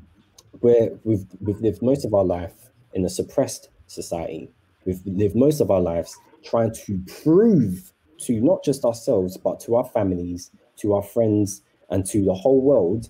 Where 0.62 0.92
we've 1.04 1.26
we've 1.42 1.62
lived 1.62 1.82
most 1.82 2.06
of 2.06 2.14
our 2.14 2.24
life 2.26 2.70
in 2.94 3.06
a 3.06 3.10
suppressed 3.10 3.70
society. 3.88 4.50
We've 4.86 5.02
lived 5.06 5.36
most 5.36 5.60
of 5.62 5.70
our 5.70 5.82
lives 5.82 6.18
trying 6.44 6.74
to 6.74 7.02
prove 7.24 7.92
to 8.20 8.40
not 8.42 8.64
just 8.64 8.86
ourselves, 8.86 9.38
but 9.38 9.60
to 9.62 9.76
our 9.76 9.86
families, 9.86 10.52
to 10.78 10.94
our 10.94 11.04
friends, 11.04 11.62
and 11.90 12.06
to 12.06 12.24
the 12.24 12.34
whole 12.34 12.62
world 12.62 13.10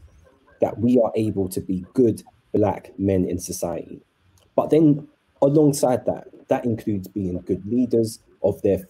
that 0.62 0.80
we 0.80 1.00
are 1.00 1.12
able 1.16 1.50
to 1.50 1.62
be 1.62 1.86
good 1.94 2.24
black 2.54 2.92
men 2.98 3.26
in 3.26 3.40
society. 3.40 4.02
But 4.56 4.70
then 4.70 5.08
alongside 5.42 6.06
that, 6.06 6.28
that 6.48 6.66
includes 6.66 7.08
being 7.08 7.40
good 7.42 7.66
leaders 7.66 8.20
of 8.44 8.62
their 8.62 8.88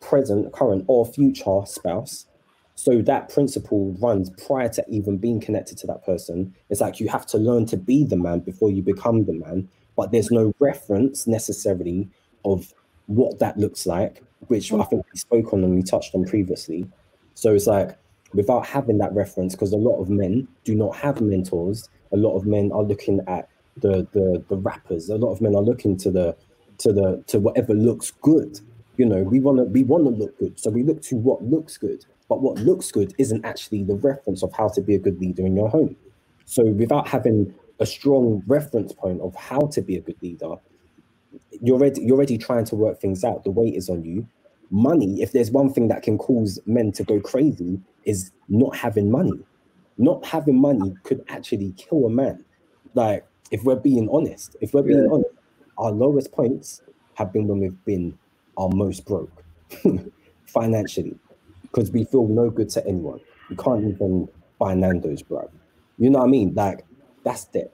present, 0.00 0.52
current, 0.52 0.84
or 0.86 1.06
future 1.06 1.62
spouse. 1.64 2.26
So 2.74 3.02
that 3.02 3.28
principle 3.28 3.96
runs 4.00 4.30
prior 4.46 4.68
to 4.70 4.84
even 4.88 5.18
being 5.18 5.40
connected 5.40 5.78
to 5.78 5.86
that 5.88 6.04
person. 6.04 6.54
It's 6.70 6.80
like 6.80 7.00
you 7.00 7.08
have 7.08 7.26
to 7.26 7.38
learn 7.38 7.66
to 7.66 7.76
be 7.76 8.04
the 8.04 8.16
man 8.16 8.40
before 8.40 8.70
you 8.70 8.82
become 8.82 9.24
the 9.24 9.32
man, 9.32 9.68
but 9.96 10.12
there's 10.12 10.30
no 10.30 10.54
reference 10.60 11.26
necessarily 11.26 12.08
of 12.44 12.72
what 13.08 13.38
that 13.40 13.56
looks 13.58 13.86
like, 13.86 14.22
which 14.46 14.72
I 14.72 14.76
mm. 14.76 14.88
think 14.88 15.06
we 15.12 15.18
spoke 15.18 15.52
on 15.52 15.64
and 15.64 15.74
we 15.74 15.82
touched 15.82 16.14
on 16.14 16.24
previously. 16.24 16.86
So 17.34 17.54
it's 17.54 17.66
like 17.66 17.98
without 18.32 18.66
having 18.66 18.98
that 18.98 19.12
reference, 19.12 19.54
because 19.54 19.72
a 19.72 19.76
lot 19.76 20.00
of 20.00 20.08
men 20.08 20.46
do 20.64 20.74
not 20.74 20.94
have 20.96 21.20
mentors. 21.20 21.88
A 22.12 22.16
lot 22.16 22.36
of 22.36 22.46
men 22.46 22.70
are 22.72 22.82
looking 22.82 23.20
at 23.26 23.48
the 23.76 24.06
the 24.12 24.44
the 24.48 24.56
rappers. 24.56 25.08
A 25.08 25.16
lot 25.16 25.32
of 25.32 25.40
men 25.40 25.54
are 25.54 25.62
looking 25.62 25.96
to 25.98 26.10
the 26.10 26.36
to 26.78 26.92
the 26.92 27.22
to 27.26 27.40
whatever 27.40 27.74
looks 27.74 28.12
good. 28.22 28.60
You 28.96 29.06
know, 29.06 29.22
we 29.22 29.40
want 29.40 29.58
to 29.58 29.64
we 29.64 29.84
want 29.84 30.04
to 30.04 30.10
look 30.10 30.38
good, 30.38 30.58
so 30.58 30.70
we 30.70 30.82
look 30.82 31.02
to 31.02 31.16
what 31.16 31.42
looks 31.42 31.78
good. 31.78 32.04
But 32.28 32.42
what 32.42 32.58
looks 32.58 32.92
good 32.92 33.14
isn't 33.16 33.44
actually 33.44 33.84
the 33.84 33.94
reference 33.94 34.42
of 34.42 34.52
how 34.52 34.68
to 34.68 34.82
be 34.82 34.94
a 34.94 34.98
good 34.98 35.18
leader 35.18 35.46
in 35.46 35.56
your 35.56 35.70
home. 35.70 35.96
So 36.44 36.64
without 36.64 37.08
having 37.08 37.54
a 37.80 37.86
strong 37.86 38.42
reference 38.46 38.92
point 38.92 39.20
of 39.22 39.34
how 39.34 39.60
to 39.60 39.80
be 39.80 39.96
a 39.96 40.00
good 40.00 40.20
leader, 40.22 40.56
you're 41.60 41.76
already 41.76 42.02
you're 42.02 42.16
already 42.16 42.38
trying 42.38 42.64
to 42.66 42.76
work 42.76 43.00
things 43.00 43.24
out. 43.24 43.44
The 43.44 43.50
weight 43.50 43.74
is 43.74 43.88
on 43.88 44.04
you. 44.04 44.26
Money, 44.70 45.22
if 45.22 45.32
there's 45.32 45.50
one 45.50 45.72
thing 45.72 45.88
that 45.88 46.02
can 46.02 46.18
cause 46.18 46.58
men 46.66 46.92
to 46.92 47.04
go 47.04 47.20
crazy, 47.20 47.80
is 48.04 48.30
not 48.48 48.76
having 48.76 49.10
money. 49.10 49.38
Not 49.96 50.24
having 50.26 50.60
money 50.60 50.94
could 51.04 51.24
actually 51.28 51.72
kill 51.76 52.04
a 52.06 52.10
man. 52.10 52.44
Like, 52.94 53.26
if 53.50 53.64
we're 53.64 53.76
being 53.76 54.08
honest, 54.10 54.56
if 54.60 54.74
we're 54.74 54.82
being 54.82 55.04
Yeah. 55.04 55.10
honest, 55.12 55.30
our 55.78 55.90
lowest 55.90 56.32
points 56.32 56.82
have 57.14 57.32
been 57.32 57.48
when 57.48 57.60
we've 57.60 57.84
been 57.84 58.18
our 58.56 58.68
most 58.68 59.06
broke 59.06 59.42
financially. 60.46 61.18
Because 61.62 61.90
we 61.90 62.04
feel 62.04 62.26
no 62.28 62.50
good 62.50 62.68
to 62.70 62.86
anyone. 62.86 63.20
We 63.50 63.56
can't 63.56 63.84
even 63.84 64.28
buy 64.58 64.74
Nando's, 64.74 65.22
bro. 65.22 65.50
You 65.98 66.10
know 66.10 66.20
what 66.20 66.26
I 66.26 66.30
mean? 66.30 66.54
Like, 66.54 66.84
that's 67.24 67.44
dead. 67.46 67.70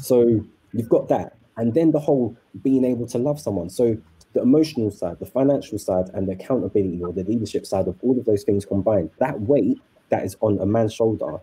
So 0.00 0.44
you've 0.72 0.88
got 0.88 1.08
that. 1.08 1.36
And 1.56 1.74
then 1.74 1.92
the 1.92 2.00
whole 2.00 2.36
being 2.62 2.84
able 2.84 3.06
to 3.08 3.18
love 3.18 3.40
someone. 3.40 3.70
So 3.70 3.96
the 4.32 4.42
emotional 4.42 4.90
side, 4.90 5.18
the 5.20 5.26
financial 5.26 5.78
side, 5.78 6.10
and 6.14 6.28
the 6.28 6.32
accountability 6.32 7.00
or 7.02 7.12
the 7.12 7.24
leadership 7.24 7.64
side 7.64 7.88
of 7.88 7.96
all 8.02 8.18
of 8.18 8.24
those 8.24 8.42
things 8.42 8.64
combined, 8.64 9.10
that 9.18 9.40
weight 9.40 9.78
that 10.10 10.24
is 10.24 10.36
on 10.40 10.58
a 10.58 10.66
man's 10.66 10.92
shoulder 10.92 11.38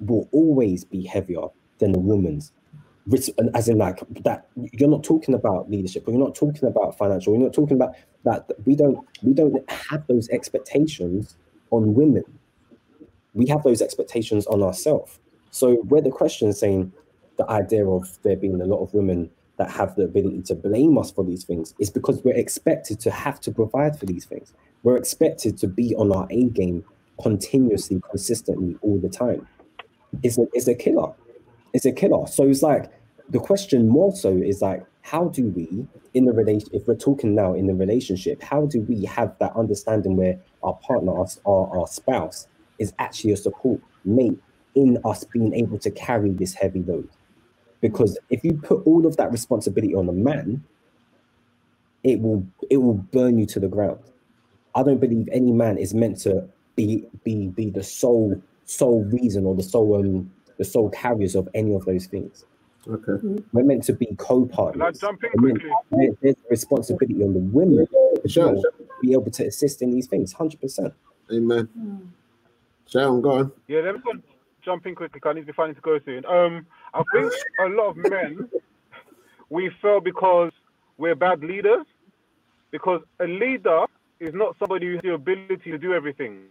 will 0.00 0.28
always 0.32 0.84
be 0.84 1.04
heavier 1.04 1.46
than 1.78 1.94
a 1.94 1.98
woman's. 1.98 2.52
As 3.54 3.68
in, 3.68 3.78
like 3.78 4.00
that, 4.22 4.48
you're 4.72 4.88
not 4.88 5.04
talking 5.04 5.34
about 5.34 5.70
leadership, 5.70 6.08
or 6.08 6.12
you're 6.12 6.20
not 6.20 6.34
talking 6.34 6.66
about 6.66 6.96
financial, 6.96 7.34
you're 7.34 7.42
not 7.42 7.52
talking 7.52 7.76
about 7.76 7.94
that. 8.24 8.50
We 8.64 8.74
don't, 8.74 9.06
we 9.22 9.34
don't 9.34 9.70
have 9.70 10.06
those 10.06 10.28
expectations 10.30 11.36
on 11.70 11.94
women. 11.94 12.24
We 13.34 13.46
have 13.48 13.62
those 13.62 13.82
expectations 13.82 14.46
on 14.46 14.62
ourselves. 14.62 15.18
So, 15.50 15.76
where 15.82 16.00
the 16.00 16.10
question 16.10 16.48
is 16.48 16.58
saying 16.58 16.92
the 17.36 17.48
idea 17.50 17.86
of 17.86 18.18
there 18.22 18.36
being 18.36 18.60
a 18.60 18.64
lot 18.64 18.82
of 18.82 18.94
women 18.94 19.30
that 19.56 19.70
have 19.70 19.94
the 19.94 20.02
ability 20.02 20.42
to 20.42 20.54
blame 20.54 20.98
us 20.98 21.10
for 21.10 21.24
these 21.24 21.44
things 21.44 21.74
is 21.78 21.90
because 21.90 22.22
we're 22.24 22.34
expected 22.34 22.98
to 23.00 23.10
have 23.10 23.40
to 23.40 23.52
provide 23.52 23.98
for 23.98 24.06
these 24.06 24.24
things. 24.24 24.52
We're 24.82 24.96
expected 24.96 25.56
to 25.58 25.68
be 25.68 25.94
on 25.94 26.12
our 26.12 26.26
A 26.30 26.44
game 26.44 26.84
continuously, 27.22 28.00
consistently, 28.10 28.76
all 28.82 28.98
the 28.98 29.08
time. 29.08 29.46
It's 30.22 30.38
a, 30.38 30.46
it's 30.52 30.68
a 30.68 30.74
killer. 30.74 31.12
It's 31.72 31.84
a 31.84 31.92
killer. 31.92 32.26
So 32.26 32.44
it's 32.48 32.62
like 32.62 32.90
the 33.28 33.38
question 33.38 33.88
more 33.88 34.14
so 34.14 34.36
is 34.36 34.60
like, 34.60 34.84
how 35.02 35.28
do 35.28 35.48
we 35.48 35.86
in 36.14 36.24
the 36.24 36.32
relation? 36.32 36.68
If 36.72 36.88
we're 36.88 36.96
talking 36.96 37.34
now 37.34 37.54
in 37.54 37.66
the 37.66 37.74
relationship, 37.74 38.42
how 38.42 38.66
do 38.66 38.80
we 38.80 39.04
have 39.04 39.36
that 39.38 39.54
understanding 39.54 40.16
where 40.16 40.40
our 40.62 40.74
partner, 40.74 41.12
our, 41.16 41.26
our, 41.46 41.80
our 41.80 41.86
spouse, 41.86 42.48
is 42.78 42.92
actually 42.98 43.32
a 43.32 43.36
support 43.36 43.80
mate 44.04 44.38
in 44.74 44.98
us 45.04 45.24
being 45.24 45.54
able 45.54 45.78
to 45.78 45.90
carry 45.90 46.30
this 46.30 46.54
heavy 46.54 46.82
load. 46.82 47.08
Because 47.84 48.18
if 48.30 48.42
you 48.42 48.54
put 48.54 48.86
all 48.86 49.04
of 49.06 49.18
that 49.18 49.30
responsibility 49.30 49.94
on 49.94 50.08
a 50.08 50.12
man, 50.12 50.64
it 52.02 52.18
will 52.18 52.46
it 52.70 52.78
will 52.78 52.94
burn 52.94 53.36
you 53.38 53.44
to 53.44 53.60
the 53.60 53.68
ground. 53.68 53.98
I 54.74 54.82
don't 54.82 54.98
believe 54.98 55.28
any 55.30 55.52
man 55.52 55.76
is 55.76 55.92
meant 55.92 56.18
to 56.20 56.48
be 56.76 57.04
be 57.24 57.48
be 57.48 57.68
the 57.68 57.82
sole 57.82 58.40
sole 58.64 59.04
reason 59.04 59.44
or 59.44 59.54
the 59.54 59.62
sole 59.62 59.96
um 60.00 60.30
the 60.56 60.64
sole 60.64 60.88
carriers 60.88 61.34
of 61.34 61.46
any 61.52 61.74
of 61.74 61.84
those 61.84 62.06
things. 62.06 62.46
Okay. 62.88 63.18
We're 63.52 63.64
meant 63.64 63.84
to 63.84 63.92
be 63.92 64.06
Can 64.06 64.14
I 64.18 64.24
co-partners. 64.24 65.00
jump 65.00 65.22
in 65.22 65.30
quickly? 65.38 65.70
there- 65.90 66.16
There's 66.22 66.36
a 66.36 66.48
responsibility 66.48 67.22
on 67.22 67.34
the 67.34 67.40
women 67.40 67.86
as 68.24 68.32
Sure. 68.32 68.54
to 68.54 68.70
be 69.02 69.12
able 69.12 69.30
to 69.30 69.44
assist 69.46 69.82
in 69.82 69.90
these 69.90 70.06
things, 70.06 70.32
hundred 70.32 70.58
percent. 70.62 70.94
Amen. 71.30 71.68
Sharon, 72.86 73.20
go 73.20 73.30
on. 73.32 73.52
Yeah, 73.68 73.80
let 73.80 73.94
me 73.96 74.00
go 74.02 74.12
jump 74.62 74.86
in 74.86 74.94
quickly. 74.94 75.20
I 75.22 75.32
need 75.34 75.40
to 75.40 75.46
be 75.48 75.52
finding 75.52 75.74
to 75.74 75.80
go 75.82 75.98
soon. 76.06 76.24
Um, 76.24 76.66
I 76.94 77.02
think 77.12 77.32
a 77.60 77.68
lot 77.68 77.90
of 77.90 77.96
men 77.96 78.48
we 79.50 79.70
fail 79.82 80.00
because 80.00 80.52
we're 80.98 81.14
bad 81.14 81.42
leaders. 81.42 81.86
Because 82.70 83.02
a 83.20 83.26
leader 83.26 83.84
is 84.20 84.34
not 84.34 84.56
somebody 84.58 84.86
who 84.86 84.92
has 84.94 85.02
the 85.02 85.14
ability 85.14 85.70
to 85.70 85.78
do 85.78 85.92
everything. 85.92 86.42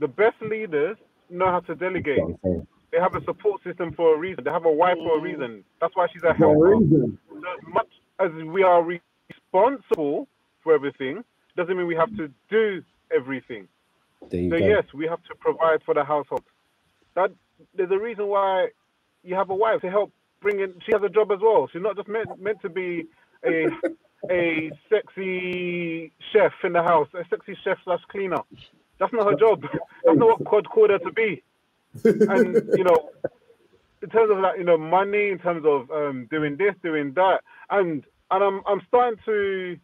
The 0.00 0.08
best 0.08 0.40
leaders 0.40 0.96
know 1.30 1.46
how 1.46 1.60
to 1.60 1.74
delegate. 1.74 2.18
That's 2.18 2.28
what 2.42 2.50
I'm 2.50 2.52
saying. 2.52 2.66
They 2.90 2.98
have 2.98 3.14
a 3.14 3.22
support 3.24 3.62
system 3.62 3.92
for 3.92 4.14
a 4.14 4.18
reason. 4.18 4.44
They 4.44 4.50
have 4.50 4.64
a 4.64 4.72
wife 4.72 4.96
for 4.96 5.18
a 5.18 5.20
mm. 5.20 5.24
reason. 5.24 5.64
That's 5.80 5.94
why 5.94 6.06
she's 6.12 6.22
a 6.22 6.34
For 6.34 6.68
helper. 6.68 7.12
So 7.28 7.36
as 7.36 7.72
much 7.72 7.88
as 8.18 8.30
we 8.46 8.62
are 8.62 8.82
responsible 8.82 10.26
for 10.62 10.74
everything, 10.74 11.22
doesn't 11.56 11.76
mean 11.76 11.86
we 11.86 11.96
have 11.96 12.14
to 12.16 12.30
do 12.48 12.82
everything. 13.14 13.68
So 14.22 14.28
go. 14.48 14.56
yes, 14.56 14.84
we 14.94 15.06
have 15.06 15.22
to 15.24 15.34
provide 15.38 15.82
for 15.84 15.94
the 15.94 16.04
household. 16.04 16.44
That 17.14 17.30
there's 17.74 17.90
a 17.90 17.98
reason 17.98 18.26
why 18.26 18.68
you 19.22 19.34
have 19.34 19.50
a 19.50 19.54
wife 19.54 19.80
to 19.82 19.90
help 19.90 20.12
bring 20.40 20.60
in. 20.60 20.74
She 20.84 20.92
has 20.92 21.02
a 21.02 21.08
job 21.08 21.30
as 21.32 21.38
well. 21.42 21.68
She's 21.72 21.82
not 21.82 21.96
just 21.96 22.08
meant 22.08 22.40
meant 22.40 22.60
to 22.62 22.68
be 22.68 23.06
a 23.44 23.66
a 24.30 24.70
sexy 24.88 26.12
chef 26.32 26.52
in 26.64 26.72
the 26.72 26.82
house, 26.82 27.08
a 27.14 27.24
sexy 27.30 27.56
chef 27.64 27.78
slash 27.84 28.00
cleaner. 28.08 28.40
That's 28.98 29.12
not 29.12 29.26
her 29.30 29.36
job. 29.36 29.62
That's 30.04 30.18
not 30.18 30.40
what 30.40 30.44
God 30.44 30.68
called 30.68 30.90
her 30.90 30.98
to 30.98 31.12
be. 31.12 31.42
And 32.04 32.54
you 32.76 32.84
know, 32.84 33.10
in 34.02 34.08
terms 34.10 34.30
of 34.30 34.38
like 34.38 34.58
you 34.58 34.64
know 34.64 34.78
money, 34.78 35.30
in 35.30 35.38
terms 35.38 35.64
of 35.66 35.90
um, 35.90 36.26
doing 36.30 36.56
this, 36.56 36.74
doing 36.82 37.12
that, 37.14 37.40
and 37.70 38.04
and 38.30 38.44
I'm 38.44 38.62
I'm 38.66 38.82
starting 38.88 39.18
to. 39.26 39.76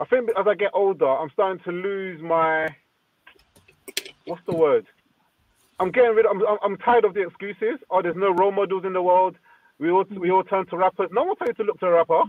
I 0.00 0.04
think 0.04 0.30
as 0.38 0.46
I 0.46 0.54
get 0.54 0.70
older, 0.74 1.08
I'm 1.08 1.30
starting 1.30 1.62
to 1.64 1.72
lose 1.72 2.20
my. 2.22 2.68
What's 4.26 4.42
the 4.46 4.54
word? 4.54 4.86
I'm 5.80 5.90
getting 5.92 6.14
rid. 6.14 6.26
Of, 6.26 6.32
I'm 6.32 6.46
I'm- 6.46 6.58
I'm 6.64 6.76
tired 6.78 7.04
of 7.04 7.14
the 7.14 7.22
excuses. 7.26 7.80
Oh, 7.90 8.02
there's 8.02 8.16
no 8.16 8.32
role 8.34 8.52
models 8.52 8.84
in 8.86 8.92
the 8.94 9.02
world. 9.02 9.36
We 9.78 9.90
all 9.90 10.04
we 10.18 10.30
all 10.30 10.44
turn 10.44 10.66
to 10.68 10.76
rappers. 10.76 11.10
No 11.12 11.24
one 11.24 11.36
told 11.36 11.48
you 11.50 11.54
to 11.54 11.64
look 11.64 11.80
to 11.80 11.86
a 11.86 11.92
rapper. 11.92 12.22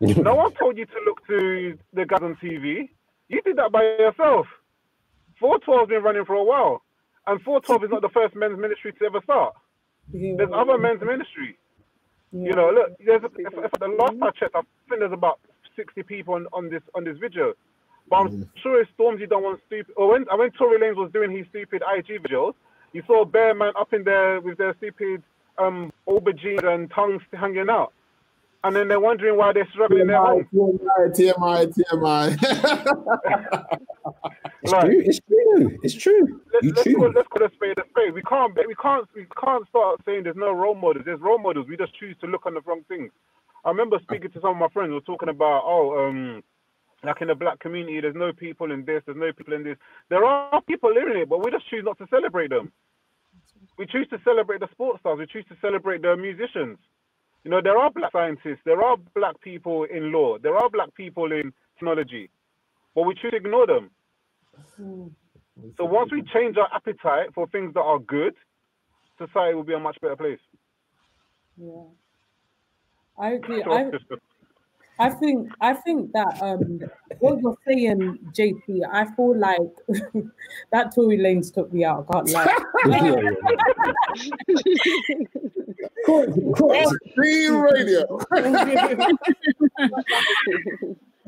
No 0.18 0.34
one 0.36 0.52
told 0.54 0.78
you 0.78 0.86
to 0.86 1.00
look 1.06 1.26
to 1.28 1.78
the 1.94 2.06
guys 2.06 2.20
on 2.22 2.36
TV. 2.42 2.90
You 3.28 3.42
did 3.42 3.56
that 3.58 3.72
by 3.72 3.82
yourself. 3.82 4.46
412's 5.42 5.90
been 5.90 6.02
running 6.02 6.24
for 6.26 6.34
a 6.36 6.44
while, 6.44 6.82
and 7.26 7.40
412 7.42 7.84
is 7.84 7.90
not 7.90 8.02
the 8.02 8.10
first 8.10 8.36
men's 8.36 8.58
ministry 8.58 8.92
to 8.94 9.06
ever 9.06 9.20
start. 9.24 9.54
There's 10.36 10.50
other 10.54 10.78
men's 10.78 11.00
ministry. 11.02 11.58
You 12.32 12.52
know, 12.54 12.70
look, 12.70 12.98
there's 13.04 13.22
if, 13.24 13.32
if 13.38 13.72
the 13.80 13.88
last 13.88 14.14
I 14.22 14.30
checked, 14.38 14.56
I 14.56 14.62
think 14.88 15.00
there's 15.00 15.12
about 15.12 15.40
60 15.76 16.02
people 16.04 16.34
on, 16.34 16.46
on 16.52 16.70
this 16.70 16.82
on 16.94 17.04
this 17.04 17.18
video. 17.20 17.54
But 18.10 18.16
I'm 18.16 18.30
sure 18.62 18.80
it's 18.80 18.90
Stormzy 18.98 19.28
don't 19.28 19.42
want 19.44 19.60
stupid. 19.66 19.94
Or 19.96 20.12
when 20.12 20.24
when 20.32 20.50
Tory 20.52 20.78
Lanez 20.80 20.96
was 20.96 21.10
doing 21.12 21.30
his 21.36 21.46
stupid 21.50 21.82
IG 21.96 22.22
videos, 22.22 22.54
you 22.92 23.02
saw 23.06 23.24
Bear 23.24 23.54
Man 23.54 23.72
up 23.78 23.92
in 23.94 24.04
there 24.04 24.40
with 24.40 24.58
their 24.58 24.74
stupid 24.78 25.22
um 25.58 25.92
aubergine 26.08 26.64
and 26.66 26.90
tongues 26.92 27.22
hanging 27.32 27.70
out, 27.70 27.92
and 28.64 28.76
then 28.76 28.88
they're 28.88 29.00
wondering 29.00 29.36
why 29.38 29.52
they're 29.52 29.68
struggling 29.72 30.10
in 30.10 30.20
their 30.20 30.20
TMI. 30.20 30.46
TMI, 30.54 31.10
TMI, 31.16 31.74
TMI. 31.74 32.36
It's 34.62 34.72
Right. 34.72 34.84
true. 34.84 35.02
It's 35.04 35.20
true. 35.20 35.78
It's 35.82 35.94
true. 35.94 36.40
Let's, 36.54 36.66
You 36.66 36.72
let's, 36.76 36.90
choose. 36.90 36.96
call, 36.96 37.12
let's 37.14 37.28
call 37.28 37.46
a 37.46 37.50
spade 37.54 37.78
a 37.78 37.84
spade. 37.90 38.14
We 38.14 38.22
can't 38.22 38.54
we 38.66 38.74
can't 38.76 39.08
we 39.14 39.26
can't 39.42 39.68
start 39.68 40.00
saying 40.06 40.24
there's 40.24 40.36
no 40.36 40.52
role 40.52 40.74
models. 40.74 41.04
There's 41.06 41.20
role 41.20 41.38
models. 41.38 41.66
We 41.68 41.76
just 41.76 41.94
choose 41.98 42.16
to 42.22 42.26
look 42.28 42.46
on 42.46 42.54
the 42.54 42.62
wrong 42.62 42.82
things. 42.88 43.12
I 43.64 43.70
remember 43.70 43.98
speaking 44.02 44.30
to 44.32 44.40
some 44.40 44.52
of 44.52 44.56
my 44.58 44.68
friends 44.72 44.88
who 44.90 44.94
were 44.94 45.00
talking 45.02 45.28
about 45.30 45.64
oh 45.66 46.08
um 46.08 46.42
like 47.04 47.20
in 47.20 47.28
the 47.28 47.34
black 47.34 47.60
community 47.60 48.00
there's 48.00 48.14
no 48.14 48.32
people 48.32 48.72
in 48.72 48.84
this 48.84 49.02
there's 49.06 49.18
no 49.18 49.32
people 49.32 49.54
in 49.54 49.64
this. 49.64 49.76
There 50.08 50.24
are 50.24 50.60
people 50.62 50.90
in 50.90 51.16
it, 51.16 51.28
but 51.28 51.44
we 51.44 51.50
just 51.50 51.68
choose 51.68 51.84
not 51.84 51.98
to 51.98 52.06
celebrate 52.10 52.50
them. 52.50 52.72
We 53.78 53.86
choose 53.86 54.08
to 54.10 54.18
celebrate 54.24 54.60
the 54.60 54.68
sports 54.72 55.00
stars. 55.00 55.18
We 55.18 55.26
choose 55.26 55.44
to 55.48 55.56
celebrate 55.60 56.02
the 56.02 56.16
musicians. 56.16 56.78
You 57.44 57.50
know 57.50 57.60
there 57.62 57.78
are 57.78 57.90
black 57.90 58.12
scientists. 58.12 58.60
There 58.64 58.82
are 58.82 58.96
black 59.14 59.40
people 59.40 59.84
in 59.84 60.12
law. 60.12 60.38
There 60.38 60.56
are 60.56 60.70
black 60.70 60.94
people 60.94 61.32
in 61.32 61.52
technology, 61.74 62.30
but 62.94 63.02
we 63.02 63.14
choose 63.14 63.32
to 63.32 63.36
ignore 63.36 63.66
them. 63.66 63.90
So 65.76 65.84
once 65.84 66.10
we 66.10 66.22
change 66.32 66.56
our 66.56 66.68
appetite 66.74 67.34
for 67.34 67.46
things 67.48 67.74
that 67.74 67.80
are 67.80 67.98
good, 67.98 68.34
society 69.18 69.54
will 69.54 69.64
be 69.64 69.74
a 69.74 69.78
much 69.78 69.96
better 70.00 70.16
place. 70.16 70.38
Yeah. 71.56 71.84
I 73.18 73.30
agree. 73.32 73.62
I, 73.62 73.90
I 74.98 75.10
think 75.10 75.50
I 75.60 75.74
think 75.74 76.12
that 76.12 76.40
um 76.40 76.80
what 77.18 77.40
you're 77.40 77.58
saying, 77.66 78.18
JP, 78.32 78.82
I 78.92 79.04
feel 79.14 79.36
like 79.36 79.60
that 80.72 80.94
Tory 80.94 81.18
Lanez 81.18 81.52
took 81.52 81.72
me 81.72 81.84
out, 81.84 82.06
I 82.08 82.12
can't 82.12 82.30
lie. 82.30 82.56
Yeah, 82.86 83.04
yeah, 83.04 83.20
yeah. 86.06 86.90
Green 87.14 87.54
radio. 87.54 88.18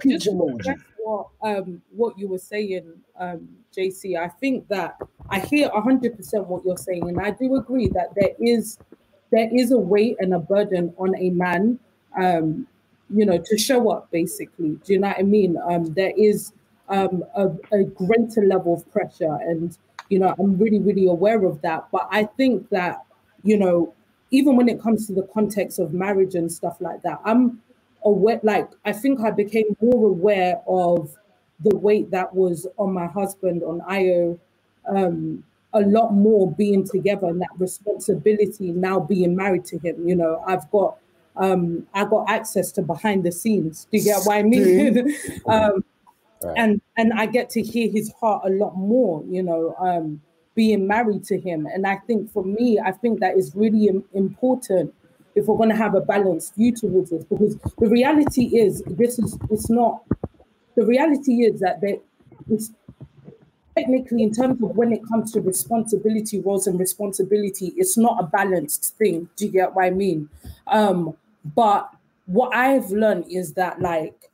Peach 0.01 0.27
emoji. 0.27 0.65
That's 0.65 0.83
what 0.99 1.29
um 1.43 1.81
what 1.91 2.19
you 2.19 2.29
were 2.29 2.39
saying, 2.39 2.93
um, 3.19 3.49
JC. 3.75 4.19
I 4.19 4.29
think 4.29 4.69
that 4.69 4.99
I 5.31 5.41
hear 5.41 5.71
hundred 5.73 6.17
percent 6.17 6.47
what 6.47 6.65
you're 6.65 6.77
saying, 6.77 7.09
and 7.09 7.19
I 7.19 7.31
do 7.31 7.57
agree 7.57 7.89
that 7.89 8.15
there 8.15 8.33
is 8.39 8.79
there 9.31 9.49
is 9.53 9.73
a 9.73 9.79
weight 9.79 10.17
and 10.21 10.35
a 10.35 10.39
burden 10.39 10.93
on 10.99 11.17
a 11.17 11.31
man, 11.31 11.79
um, 12.21 12.67
you 13.11 13.25
know, 13.25 13.39
to 13.39 13.59
show 13.59 13.91
up. 13.91 14.11
Basically, 14.11 14.79
do 14.85 14.93
you 14.93 14.99
know 14.99 15.09
what 15.09 15.19
I 15.19 15.23
mean? 15.23 15.57
Um, 15.69 15.93
there 15.95 16.13
is 16.17 16.53
um 16.89 17.25
a, 17.35 17.49
a 17.73 17.85
greater 17.85 18.43
level 18.47 18.75
of 18.75 18.91
pressure, 18.93 19.39
and 19.43 19.77
you 20.09 20.19
know, 20.19 20.35
I'm 20.39 20.59
really 20.59 20.81
really 20.81 21.07
aware 21.07 21.45
of 21.45 21.63
that. 21.63 21.89
But 21.93 22.09
I 22.11 22.25
think 22.25 22.69
that 22.71 23.05
you 23.43 23.57
know, 23.59 23.95
even 24.31 24.57
when 24.57 24.69
it 24.69 24.81
comes 24.81 25.07
to 25.07 25.13
the 25.15 25.29
context 25.35 25.79
of 25.79 25.93
marriage 25.93 26.35
and 26.35 26.51
stuff 26.51 26.81
like 26.81 27.03
that, 27.03 27.21
I'm 27.25 27.63
aware 28.05 28.41
like 28.43 28.69
I 28.85 28.93
think 28.93 29.21
I 29.21 29.31
became 29.31 29.77
more 29.81 30.09
aware 30.09 30.61
of 30.67 31.17
the 31.61 31.77
weight 31.77 32.11
that 32.11 32.35
was 32.35 32.67
on 32.77 32.93
my 32.93 33.07
husband 33.07 33.63
on 33.63 33.81
Ayo 33.89 34.39
um 34.89 35.43
a 35.73 35.81
lot 35.81 36.13
more 36.13 36.51
being 36.53 36.85
together 36.85 37.27
and 37.27 37.41
that 37.41 37.51
responsibility 37.59 38.73
now 38.73 38.99
being 39.01 39.37
married 39.37 39.65
to 39.67 39.79
him. 39.79 40.09
You 40.09 40.17
know, 40.17 40.43
I've 40.47 40.71
got 40.71 40.97
um 41.37 41.87
I 41.95 42.05
got 42.05 42.29
access 42.29 42.73
to 42.73 42.83
behind 42.83 43.25
the 43.25 43.33
scenes. 43.33 43.87
Do 43.91 43.99
you 43.99 44.05
get 44.05 44.25
what 44.25 44.37
I 44.37 44.43
mean? 44.43 45.15
um 45.47 45.85
Right. 46.43 46.59
and 46.59 46.81
and 46.97 47.13
I 47.15 47.27
get 47.27 47.51
to 47.51 47.63
hear 47.63 47.91
his 47.91 48.13
heart 48.21 48.43
a 48.45 48.51
lot 48.51 48.77
more, 48.77 49.25
you 49.29 49.43
know, 49.43 49.75
um, 49.79 50.21
being 50.55 50.87
married 50.87 51.25
to 51.25 51.41
him. 51.41 51.67
And 51.67 51.87
I 51.87 51.97
think 52.07 52.31
for 52.31 52.45
me, 52.45 52.79
I 52.79 52.93
think 52.93 53.21
that 53.21 53.37
is 53.37 53.55
really 53.55 53.89
important 54.13 54.95
if 55.35 55.47
we're 55.47 55.57
going 55.57 55.71
to 55.71 55.77
have 55.77 55.95
a 55.95 56.01
balanced 56.01 56.55
view 56.55 56.75
towards 56.75 57.11
this, 57.11 57.25
because 57.25 57.57
the 57.79 57.89
reality 57.89 58.59
is 58.59 58.83
this 58.87 59.19
is 59.19 59.39
it's 59.51 59.71
not. 59.71 60.03
The 60.77 60.85
reality 60.85 61.45
is 61.45 61.61
that 61.61 61.81
there 61.81 61.97
is 62.51 62.71
technically 63.77 64.23
in 64.23 64.33
terms 64.33 64.63
of 64.63 64.77
when 64.77 64.93
it 64.93 65.01
comes 65.09 65.33
to 65.33 65.41
responsibility 65.41 66.41
roles 66.41 66.67
and 66.67 66.79
responsibility 66.81 67.75
it's 67.77 67.99
not 67.99 68.17
a 68.19 68.27
balanced 68.27 68.97
thing 68.97 69.29
do 69.37 69.45
you 69.45 69.53
get 69.53 69.75
what 69.75 69.85
i 69.85 69.91
mean 69.91 70.31
um 70.69 71.15
but 71.55 71.91
what 72.27 72.55
i've 72.55 72.91
learned 72.91 73.25
is 73.31 73.53
that 73.55 73.81
like 73.81 74.31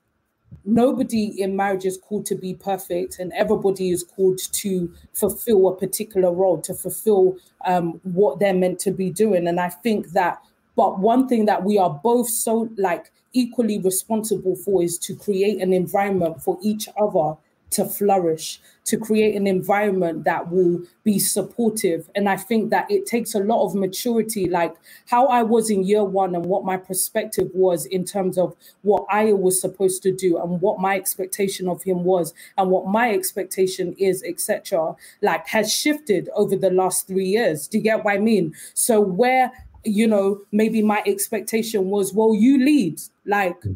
nobody 0.64 1.40
in 1.40 1.56
marriage 1.56 1.84
is 1.84 1.98
called 1.98 2.24
to 2.26 2.34
be 2.34 2.54
perfect 2.54 3.18
and 3.18 3.32
everybody 3.32 3.90
is 3.90 4.04
called 4.04 4.38
to 4.52 4.92
fulfill 5.12 5.68
a 5.68 5.76
particular 5.76 6.32
role 6.32 6.60
to 6.60 6.74
fulfill 6.74 7.36
um, 7.66 8.00
what 8.04 8.38
they're 8.38 8.54
meant 8.54 8.78
to 8.78 8.92
be 8.92 9.10
doing. 9.10 9.48
And 9.48 9.58
i 9.58 9.68
think 9.68 10.10
that 10.10 10.40
but 10.76 11.00
one 11.00 11.28
thing 11.28 11.46
that 11.46 11.64
we 11.64 11.78
are 11.78 11.90
both 12.02 12.28
so 12.28 12.68
like 12.76 13.10
equally 13.32 13.78
responsible 13.78 14.56
for 14.56 14.82
is 14.82 14.98
to 14.98 15.14
create 15.16 15.60
an 15.60 15.72
environment 15.72 16.42
for 16.42 16.58
each 16.62 16.88
other 17.00 17.34
to 17.72 17.84
flourish, 17.84 18.60
to 18.84 18.96
create 18.96 19.36
an 19.36 19.46
environment 19.46 20.24
that 20.24 20.50
will 20.50 20.82
be 21.04 21.18
supportive. 21.18 22.10
And 22.14 22.28
I 22.28 22.36
think 22.36 22.70
that 22.70 22.90
it 22.90 23.06
takes 23.06 23.34
a 23.34 23.40
lot 23.40 23.64
of 23.64 23.74
maturity, 23.74 24.48
like 24.48 24.74
how 25.06 25.26
I 25.26 25.42
was 25.42 25.70
in 25.70 25.84
year 25.84 26.04
one 26.04 26.34
and 26.34 26.46
what 26.46 26.64
my 26.64 26.76
perspective 26.76 27.50
was 27.54 27.86
in 27.86 28.04
terms 28.04 28.38
of 28.38 28.56
what 28.82 29.04
I 29.10 29.32
was 29.32 29.60
supposed 29.60 30.02
to 30.04 30.12
do 30.12 30.38
and 30.38 30.60
what 30.60 30.80
my 30.80 30.96
expectation 30.96 31.68
of 31.68 31.82
him 31.82 32.04
was 32.04 32.34
and 32.58 32.70
what 32.70 32.86
my 32.86 33.12
expectation 33.12 33.94
is, 33.98 34.22
etc. 34.26 34.94
Like 35.20 35.46
has 35.48 35.72
shifted 35.72 36.28
over 36.34 36.56
the 36.56 36.70
last 36.70 37.06
three 37.06 37.26
years. 37.26 37.68
Do 37.68 37.78
you 37.78 37.84
get 37.84 38.04
what 38.04 38.14
I 38.14 38.18
mean? 38.18 38.54
So 38.74 39.00
where 39.00 39.52
you 39.84 40.06
know 40.06 40.40
maybe 40.52 40.82
my 40.82 41.02
expectation 41.06 41.90
was, 41.90 42.12
well, 42.12 42.34
you 42.34 42.64
lead, 42.64 43.00
like 43.26 43.60
hmm. 43.62 43.74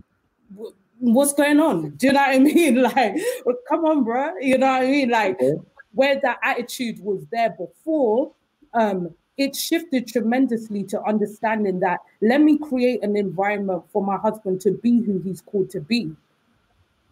What's 0.99 1.33
going 1.33 1.61
on? 1.61 1.91
Do 1.91 2.07
you 2.07 2.13
know 2.13 2.21
what 2.21 2.35
I 2.35 2.39
mean? 2.39 2.83
Like, 2.83 3.15
well, 3.45 3.57
come 3.69 3.85
on, 3.85 4.05
bro. 4.05 4.35
You 4.41 4.59
know 4.59 4.69
what 4.69 4.83
I 4.83 4.87
mean? 4.87 5.11
Like, 5.11 5.41
where 5.93 6.21
that 6.21 6.39
attitude 6.43 7.01
was 7.01 7.25
there 7.33 7.51
before, 7.51 8.33
um, 8.75 9.15
it 9.37 9.55
shifted 9.55 10.07
tremendously 10.07 10.83
to 10.85 11.03
understanding 11.03 11.81
that 11.81 12.01
let 12.23 12.41
me 12.41 12.59
create 12.59 13.03
an 13.03 13.17
environment 13.17 13.85
for 13.93 14.03
my 14.05 14.17
husband 14.17 14.61
to 14.63 14.73
be 14.73 15.03
who 15.03 15.19
he's 15.19 15.43
called 15.43 15.71
to 15.71 15.81
be, 15.81 16.11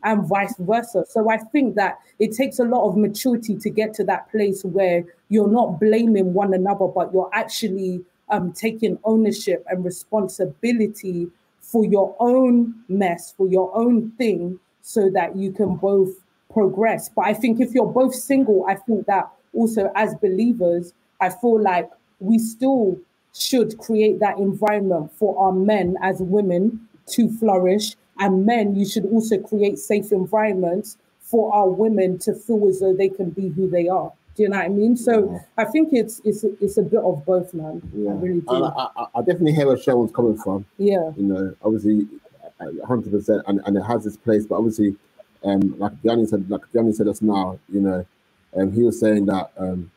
and 0.02 0.26
vice 0.26 0.54
versa. 0.58 1.04
So 1.08 1.30
I 1.30 1.38
think 1.38 1.76
that 1.76 1.98
it 2.18 2.32
takes 2.32 2.58
a 2.58 2.64
lot 2.64 2.88
of 2.88 2.96
maturity 2.96 3.56
to 3.56 3.70
get 3.70 3.94
to 3.94 4.04
that 4.04 4.30
place 4.30 4.64
where 4.64 5.04
you're 5.28 5.48
not 5.48 5.80
blaming 5.80 6.32
one 6.32 6.54
another, 6.54 6.86
but 6.86 7.12
you're 7.12 7.30
actually 7.32 8.02
um, 8.30 8.52
taking 8.52 8.98
ownership 9.04 9.64
and 9.68 9.84
responsibility 9.84 11.28
for 11.74 11.84
your 11.84 12.14
own 12.20 12.72
mess, 12.86 13.34
for 13.36 13.48
your 13.48 13.76
own 13.76 14.12
thing, 14.12 14.60
so 14.82 15.10
that 15.10 15.34
you 15.34 15.50
can 15.50 15.74
both 15.74 16.10
progress. 16.52 17.08
But 17.08 17.24
I 17.24 17.34
think 17.34 17.60
if 17.60 17.74
you're 17.74 17.92
both 17.92 18.14
single, 18.14 18.64
I 18.68 18.76
think 18.76 19.06
that 19.06 19.28
also 19.52 19.90
as 19.96 20.14
believers, 20.22 20.92
I 21.20 21.30
feel 21.30 21.60
like 21.60 21.90
we 22.20 22.38
still 22.38 22.96
should 23.34 23.76
create 23.78 24.20
that 24.20 24.38
environment 24.38 25.10
for 25.18 25.36
our 25.36 25.50
men 25.50 25.96
as 26.00 26.20
women 26.20 26.86
to 27.08 27.28
flourish. 27.38 27.96
And 28.20 28.46
men, 28.46 28.76
you 28.76 28.86
should 28.86 29.06
also 29.06 29.38
create 29.38 29.80
safe 29.80 30.12
environments 30.12 30.96
for 31.18 31.52
our 31.52 31.68
women 31.68 32.18
to 32.20 32.34
feel 32.34 32.68
as 32.68 32.78
though 32.78 32.94
they 32.94 33.08
can 33.08 33.30
be 33.30 33.48
who 33.48 33.68
they 33.68 33.88
are. 33.88 34.12
Do 34.34 34.42
you 34.42 34.48
know 34.48 34.56
what 34.56 34.64
I 34.64 34.68
mean? 34.68 34.96
So 34.96 35.30
yeah. 35.32 35.38
I 35.56 35.64
think 35.64 35.90
it's 35.92 36.20
it's 36.24 36.44
it's 36.44 36.76
a 36.76 36.82
bit 36.82 37.00
of 37.00 37.24
both, 37.24 37.54
man. 37.54 37.80
Yeah. 37.94 38.10
I 38.10 38.14
really 38.14 38.40
do. 38.40 38.50
I, 38.50 38.88
I, 38.96 39.06
I 39.14 39.18
definitely 39.20 39.52
hear 39.52 39.66
where 39.68 39.76
Sharon's 39.78 40.12
coming 40.12 40.36
from. 40.36 40.66
Yeah. 40.76 41.12
You 41.16 41.22
know, 41.22 41.56
obviously, 41.62 42.08
hundred 42.86 43.12
percent, 43.12 43.42
and 43.46 43.60
and 43.64 43.76
it 43.76 43.82
has 43.82 44.06
its 44.06 44.16
place, 44.16 44.44
but 44.46 44.56
obviously, 44.56 44.96
um, 45.44 45.78
like 45.78 45.92
Gianni 46.02 46.26
said, 46.26 46.50
like 46.50 46.62
Gianni 46.72 46.92
said 46.92 47.06
us 47.06 47.22
now, 47.22 47.58
you 47.72 47.80
know, 47.80 48.04
um, 48.56 48.72
he 48.72 48.82
was 48.82 48.98
saying 48.98 49.26
that, 49.26 49.52
um, 49.56 49.90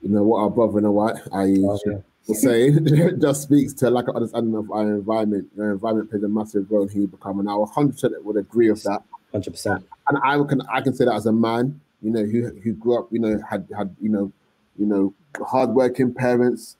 you 0.00 0.08
know, 0.08 0.22
what 0.22 0.40
our 0.42 0.50
brother 0.50 0.78
in 0.78 0.84
a 0.84 0.92
white, 0.92 1.16
i.e., 1.32 1.64
oh, 1.66 1.78
yeah. 1.86 1.98
was 2.26 2.40
saying, 2.40 2.86
just 3.20 3.42
speaks 3.42 3.72
to 3.74 3.90
lack 3.90 4.08
of 4.08 4.16
understanding 4.16 4.54
of 4.54 4.70
our 4.70 4.94
environment. 4.94 5.48
Your 5.56 5.72
environment 5.72 6.10
plays 6.10 6.22
a 6.22 6.28
massive 6.28 6.70
role 6.70 6.84
in 6.84 6.88
who 6.88 7.02
you 7.02 7.06
become, 7.06 7.38
and 7.40 7.50
I 7.50 7.54
100 7.54 7.92
percent 7.92 8.24
would 8.24 8.36
agree 8.36 8.70
with 8.70 8.82
that. 8.84 9.02
Hundred 9.30 9.50
percent. 9.50 9.86
And 10.08 10.18
I 10.22 10.42
can 10.48 10.62
I 10.72 10.80
can 10.80 10.94
say 10.94 11.04
that 11.04 11.14
as 11.14 11.26
a 11.26 11.32
man 11.32 11.80
you 12.02 12.10
know, 12.10 12.24
who 12.24 12.48
who 12.62 12.72
grew 12.74 12.98
up, 12.98 13.08
you 13.12 13.18
know, 13.18 13.40
had 13.48 13.66
had 13.76 13.94
you 14.00 14.08
know, 14.08 14.32
you 14.78 14.86
know, 14.86 15.14
hardworking 15.46 16.12
parents, 16.12 16.76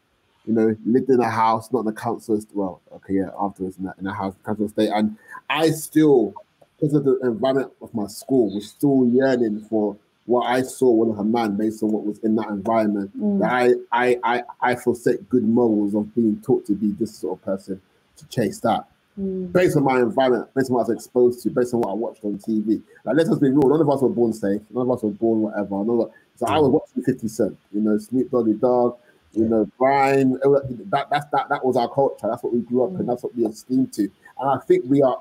you 0.46 0.52
know, 0.52 0.76
lived 0.84 1.10
in 1.10 1.20
a 1.20 1.30
house, 1.30 1.72
not 1.72 1.80
in 1.80 1.88
a 1.88 1.92
council. 1.92 2.40
Well, 2.52 2.80
okay, 2.96 3.14
yeah, 3.14 3.30
afterwards 3.38 3.78
in, 3.78 3.90
in 3.98 4.06
a 4.06 4.14
house, 4.14 4.34
council 4.44 4.66
estate, 4.66 4.90
and 4.94 5.16
I 5.48 5.70
still, 5.70 6.34
because 6.78 6.94
of 6.94 7.04
the 7.04 7.18
environment 7.20 7.72
of 7.80 7.94
my 7.94 8.06
school, 8.06 8.54
was 8.54 8.68
still 8.68 9.08
yearning 9.12 9.60
for 9.68 9.96
what 10.26 10.46
I 10.46 10.62
saw 10.62 10.90
when 10.90 11.18
a 11.18 11.24
man 11.24 11.56
based 11.56 11.82
on 11.82 11.90
what 11.92 12.04
was 12.04 12.18
in 12.20 12.36
that 12.36 12.48
environment. 12.48 13.16
Mm. 13.18 13.40
That 13.40 13.52
I, 13.92 14.06
I, 14.06 14.18
I, 14.24 14.42
I 14.60 14.74
forsake 14.76 15.28
good 15.28 15.44
morals 15.44 15.94
of 15.94 16.14
being 16.14 16.40
taught 16.42 16.66
to 16.66 16.74
be 16.74 16.92
this 16.92 17.16
sort 17.16 17.38
of 17.38 17.44
person 17.44 17.80
to 18.16 18.26
chase 18.28 18.60
that. 18.60 18.86
Mm. 19.18 19.52
Based 19.52 19.76
on 19.76 19.84
my 19.84 19.98
environment, 20.00 20.48
based 20.54 20.70
on 20.70 20.76
what 20.76 20.86
I 20.86 20.88
was 20.88 20.96
exposed 20.96 21.42
to, 21.42 21.50
based 21.50 21.74
on 21.74 21.80
what 21.80 21.90
I 21.90 21.94
watched 21.94 22.24
on 22.24 22.38
TV. 22.38 22.82
Like, 23.04 23.16
let 23.16 23.28
us 23.28 23.38
be 23.38 23.50
real, 23.50 23.68
none 23.68 23.80
of 23.80 23.90
us 23.90 24.00
were 24.00 24.08
born 24.08 24.32
safe, 24.32 24.62
none 24.70 24.88
of 24.88 24.90
us 24.90 25.02
were 25.02 25.10
born 25.10 25.42
whatever. 25.42 25.84
None 25.84 26.00
of, 26.00 26.10
so 26.36 26.46
I 26.46 26.58
was 26.58 26.68
mm. 26.68 26.72
watching 26.72 27.02
50 27.02 27.28
Cent, 27.28 27.58
you 27.72 27.82
know, 27.82 27.98
Snoop 27.98 28.30
Doggy 28.30 28.54
Dogg, 28.54 28.96
you 29.32 29.44
know, 29.44 29.68
Brian. 29.78 30.32
That, 30.90 31.08
that's, 31.10 31.26
that, 31.32 31.48
that 31.50 31.62
was 31.62 31.76
our 31.76 31.92
culture. 31.92 32.26
That's 32.26 32.42
what 32.42 32.54
we 32.54 32.60
grew 32.60 32.84
up 32.84 32.90
mm. 32.92 33.00
in, 33.00 33.06
that's 33.06 33.22
what 33.22 33.36
we 33.36 33.44
esteemed 33.44 33.92
to. 33.94 34.02
And 34.38 34.50
I 34.50 34.56
think 34.64 34.84
we 34.86 35.02
are 35.02 35.18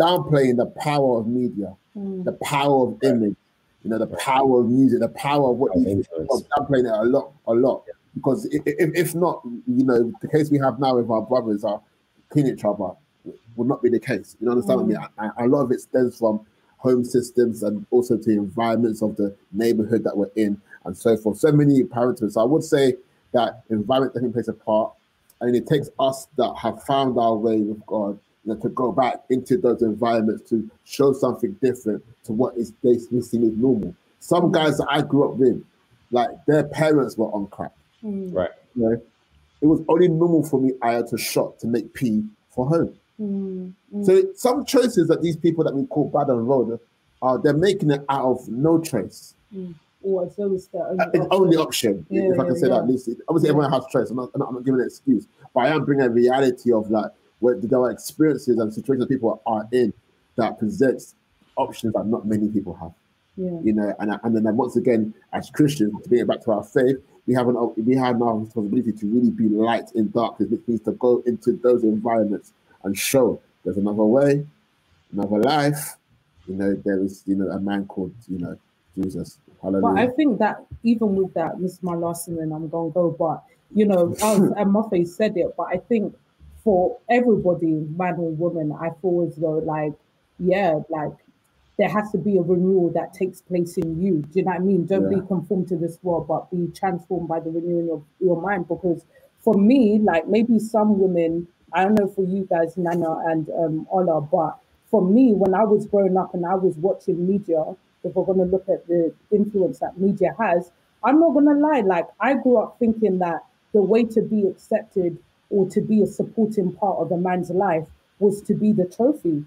downplaying 0.00 0.56
the 0.56 0.66
power 0.66 1.20
of 1.20 1.28
media, 1.28 1.76
mm. 1.96 2.24
the 2.24 2.32
power 2.32 2.88
of 2.88 2.98
image, 3.04 3.36
you 3.84 3.90
know, 3.90 3.98
the 3.98 4.08
power 4.16 4.60
of 4.60 4.68
music, 4.68 4.98
the 4.98 5.08
power 5.10 5.52
of 5.52 5.58
what 5.58 5.76
you 5.76 6.04
downplaying 6.58 6.86
it 6.86 6.92
a 6.92 7.04
lot, 7.04 7.32
a 7.46 7.52
lot. 7.52 7.84
Because 8.16 8.46
if, 8.46 8.62
if 8.66 9.14
not, 9.14 9.42
you 9.44 9.84
know, 9.84 10.12
the 10.22 10.26
case 10.28 10.50
we 10.50 10.58
have 10.58 10.80
now 10.80 10.96
with 10.96 11.08
our 11.08 11.22
brothers 11.22 11.62
are 11.62 11.80
killing 12.32 12.52
each 12.52 12.64
other 12.64 12.94
would 13.56 13.68
not 13.68 13.82
be 13.82 13.88
the 13.88 14.00
case. 14.00 14.36
You 14.40 14.46
know, 14.46 14.52
understand 14.52 14.80
mm. 14.80 14.88
me? 14.88 14.94
A, 14.94 15.44
a 15.44 15.46
lot 15.46 15.62
of 15.62 15.72
it 15.72 15.80
stems 15.80 16.18
from 16.18 16.44
home 16.78 17.04
systems 17.04 17.62
and 17.62 17.84
also 17.90 18.16
to 18.16 18.30
environments 18.30 19.02
of 19.02 19.16
the 19.16 19.34
neighborhood 19.52 20.04
that 20.04 20.16
we're 20.16 20.30
in 20.36 20.60
and 20.84 20.96
so 20.96 21.16
forth. 21.16 21.38
So 21.38 21.52
many 21.52 21.82
parameters. 21.82 22.32
So 22.32 22.40
I 22.40 22.44
would 22.44 22.64
say 22.64 22.94
that 23.32 23.62
environment 23.70 24.14
definitely 24.14 24.32
plays 24.34 24.48
a 24.48 24.52
part. 24.52 24.92
and 25.40 25.54
it 25.54 25.66
takes 25.66 25.88
us 25.98 26.26
that 26.36 26.54
have 26.56 26.82
found 26.84 27.18
our 27.18 27.34
way 27.34 27.60
with 27.60 27.84
God 27.86 28.18
you 28.44 28.54
know, 28.54 28.60
to 28.60 28.68
go 28.70 28.92
back 28.92 29.22
into 29.30 29.56
those 29.56 29.82
environments 29.82 30.48
to 30.50 30.68
show 30.84 31.12
something 31.12 31.52
different 31.62 32.02
to 32.24 32.32
what 32.32 32.56
is 32.56 32.70
basically 32.70 33.20
seen 33.22 33.44
as 33.44 33.56
normal. 33.56 33.94
Some 34.20 34.44
mm. 34.44 34.52
guys 34.52 34.78
that 34.78 34.86
I 34.90 35.02
grew 35.02 35.30
up 35.30 35.36
with, 35.36 35.62
like 36.10 36.30
their 36.46 36.64
parents 36.64 37.16
were 37.16 37.26
on 37.26 37.46
crack. 37.48 37.72
Mm. 38.02 38.32
Right. 38.32 38.50
You 38.74 38.82
know, 38.82 39.02
it 39.60 39.66
was 39.66 39.80
only 39.88 40.08
normal 40.08 40.44
for 40.44 40.60
me, 40.60 40.72
I 40.82 40.92
had 40.92 41.08
to 41.08 41.18
shop 41.18 41.58
to 41.58 41.66
make 41.66 41.92
pee 41.94 42.24
for 42.50 42.66
home. 42.66 42.94
Mm, 43.20 43.74
So 44.04 44.32
some 44.34 44.64
choices 44.64 45.08
that 45.08 45.22
these 45.22 45.36
people 45.36 45.64
that 45.64 45.74
we 45.74 45.86
call 45.86 46.08
bad 46.10 46.28
and 46.28 46.48
road 46.48 46.78
are 47.20 47.38
they're 47.38 47.52
making 47.52 47.90
it 47.90 48.04
out 48.08 48.24
of 48.24 48.48
no 48.48 48.80
choice. 48.80 49.34
Mm. 49.54 49.74
Oh, 50.04 50.32
so 50.36 50.54
it's 50.54 50.68
the 50.68 50.78
only, 50.78 51.02
option. 51.02 51.28
only 51.32 51.56
option, 51.56 52.06
yeah, 52.08 52.30
if 52.32 52.38
I 52.38 52.44
can 52.44 52.56
say 52.56 52.68
yeah. 52.68 52.74
that. 52.74 52.82
At 52.82 52.88
least, 52.88 53.10
obviously, 53.28 53.50
everyone 53.50 53.72
has 53.72 53.84
choice. 53.90 54.10
I'm 54.10 54.16
not, 54.16 54.30
I'm 54.34 54.54
not, 54.54 54.64
giving 54.64 54.80
an 54.80 54.86
excuse, 54.86 55.26
but 55.52 55.60
I 55.60 55.68
am 55.70 55.84
bringing 55.84 56.06
a 56.06 56.08
reality 56.08 56.72
of 56.72 56.88
like 56.90 57.10
where 57.40 57.56
there 57.56 57.80
are 57.80 57.90
experiences 57.90 58.58
and 58.58 58.72
situations 58.72 59.00
that 59.00 59.12
people 59.12 59.42
are 59.44 59.68
in 59.72 59.92
that 60.36 60.58
presents 60.58 61.16
options 61.56 61.94
that 61.94 62.06
not 62.06 62.26
many 62.26 62.48
people 62.48 62.74
have. 62.74 62.92
Yeah. 63.36 63.58
You 63.62 63.72
know, 63.72 63.94
and 63.98 64.18
and 64.22 64.36
then 64.46 64.56
once 64.56 64.76
again, 64.76 65.14
as 65.32 65.50
Christians, 65.50 65.92
to 66.02 66.08
bring 66.08 66.20
it 66.20 66.28
back 66.28 66.42
to 66.42 66.52
our 66.52 66.62
faith, 66.62 66.96
we 67.26 67.34
have 67.34 67.48
an 67.48 67.56
we 67.84 67.96
have 67.96 68.18
now 68.18 68.34
responsibility 68.34 68.92
to 68.92 69.06
really 69.06 69.30
be 69.30 69.48
light 69.48 69.90
in 69.96 70.10
darkness, 70.10 70.48
which 70.48 70.62
means 70.68 70.80
to 70.82 70.92
go 70.92 71.22
into 71.26 71.52
those 71.52 71.82
environments 71.82 72.52
and 72.88 72.98
show 72.98 73.40
there's 73.64 73.76
another 73.76 74.04
way, 74.04 74.46
another 75.12 75.38
life. 75.38 75.96
You 76.46 76.54
know, 76.54 76.74
there 76.84 77.02
is, 77.02 77.22
you 77.26 77.36
know, 77.36 77.48
a 77.50 77.60
man 77.60 77.86
called, 77.86 78.14
you 78.26 78.38
know, 78.38 78.58
Jesus. 78.96 79.38
Hallelujah. 79.62 79.94
But 79.94 80.00
I 80.00 80.06
think 80.14 80.38
that 80.38 80.64
even 80.82 81.14
with 81.16 81.34
that, 81.34 81.60
this 81.60 81.72
is 81.72 81.82
my 81.82 81.94
last 81.94 82.28
and 82.28 82.40
I'm 82.52 82.68
gonna 82.68 82.90
go. 82.90 83.10
But 83.10 83.42
you 83.74 83.84
know, 83.86 84.12
as 84.22 84.66
Muffy 84.66 85.06
said 85.06 85.36
it, 85.36 85.54
but 85.56 85.66
I 85.70 85.76
think 85.76 86.16
for 86.64 86.96
everybody, 87.10 87.72
man 87.96 88.14
or 88.14 88.30
woman, 88.30 88.72
I 88.80 88.90
feel 89.02 89.26
as 89.28 89.36
though 89.36 89.58
like, 89.58 89.92
yeah, 90.38 90.78
like 90.88 91.12
there 91.76 91.88
has 91.88 92.10
to 92.12 92.18
be 92.18 92.38
a 92.38 92.42
renewal 92.42 92.90
that 92.94 93.12
takes 93.12 93.42
place 93.42 93.76
in 93.76 94.00
you. 94.00 94.22
Do 94.22 94.40
you 94.40 94.44
know 94.44 94.52
what 94.52 94.60
I 94.60 94.64
mean? 94.64 94.86
Don't 94.86 95.10
yeah. 95.10 95.18
be 95.18 95.26
conformed 95.26 95.68
to 95.68 95.76
this 95.76 95.98
world, 96.02 96.26
but 96.26 96.50
be 96.50 96.68
transformed 96.74 97.28
by 97.28 97.40
the 97.40 97.50
renewing 97.50 97.90
of 97.90 98.02
your 98.20 98.40
mind. 98.40 98.66
Because 98.66 99.04
for 99.40 99.54
me, 99.54 99.98
like 99.98 100.26
maybe 100.26 100.58
some 100.58 100.98
women 100.98 101.48
I 101.72 101.84
don't 101.84 101.98
know 101.98 102.08
for 102.08 102.24
you 102.24 102.46
guys, 102.48 102.76
Nana 102.76 103.18
and 103.26 103.48
um, 103.50 103.86
Ola, 103.90 104.20
but 104.20 104.58
for 104.90 105.02
me, 105.02 105.34
when 105.34 105.54
I 105.54 105.64
was 105.64 105.86
growing 105.86 106.16
up 106.16 106.34
and 106.34 106.46
I 106.46 106.54
was 106.54 106.76
watching 106.76 107.28
media, 107.28 107.62
if 108.04 108.14
we're 108.14 108.24
going 108.24 108.38
to 108.38 108.44
look 108.44 108.68
at 108.68 108.86
the 108.86 109.12
influence 109.30 109.80
that 109.80 109.98
media 109.98 110.34
has, 110.38 110.70
I'm 111.04 111.20
not 111.20 111.32
going 111.32 111.46
to 111.46 111.54
lie. 111.54 111.80
Like, 111.80 112.06
I 112.20 112.34
grew 112.34 112.58
up 112.58 112.76
thinking 112.78 113.18
that 113.18 113.44
the 113.72 113.82
way 113.82 114.04
to 114.04 114.22
be 114.22 114.46
accepted 114.46 115.18
or 115.50 115.68
to 115.70 115.80
be 115.80 116.02
a 116.02 116.06
supporting 116.06 116.72
part 116.72 116.98
of 116.98 117.12
a 117.12 117.16
man's 117.16 117.50
life 117.50 117.86
was 118.18 118.40
to 118.42 118.54
be 118.54 118.72
the 118.72 118.86
trophy. 118.86 119.44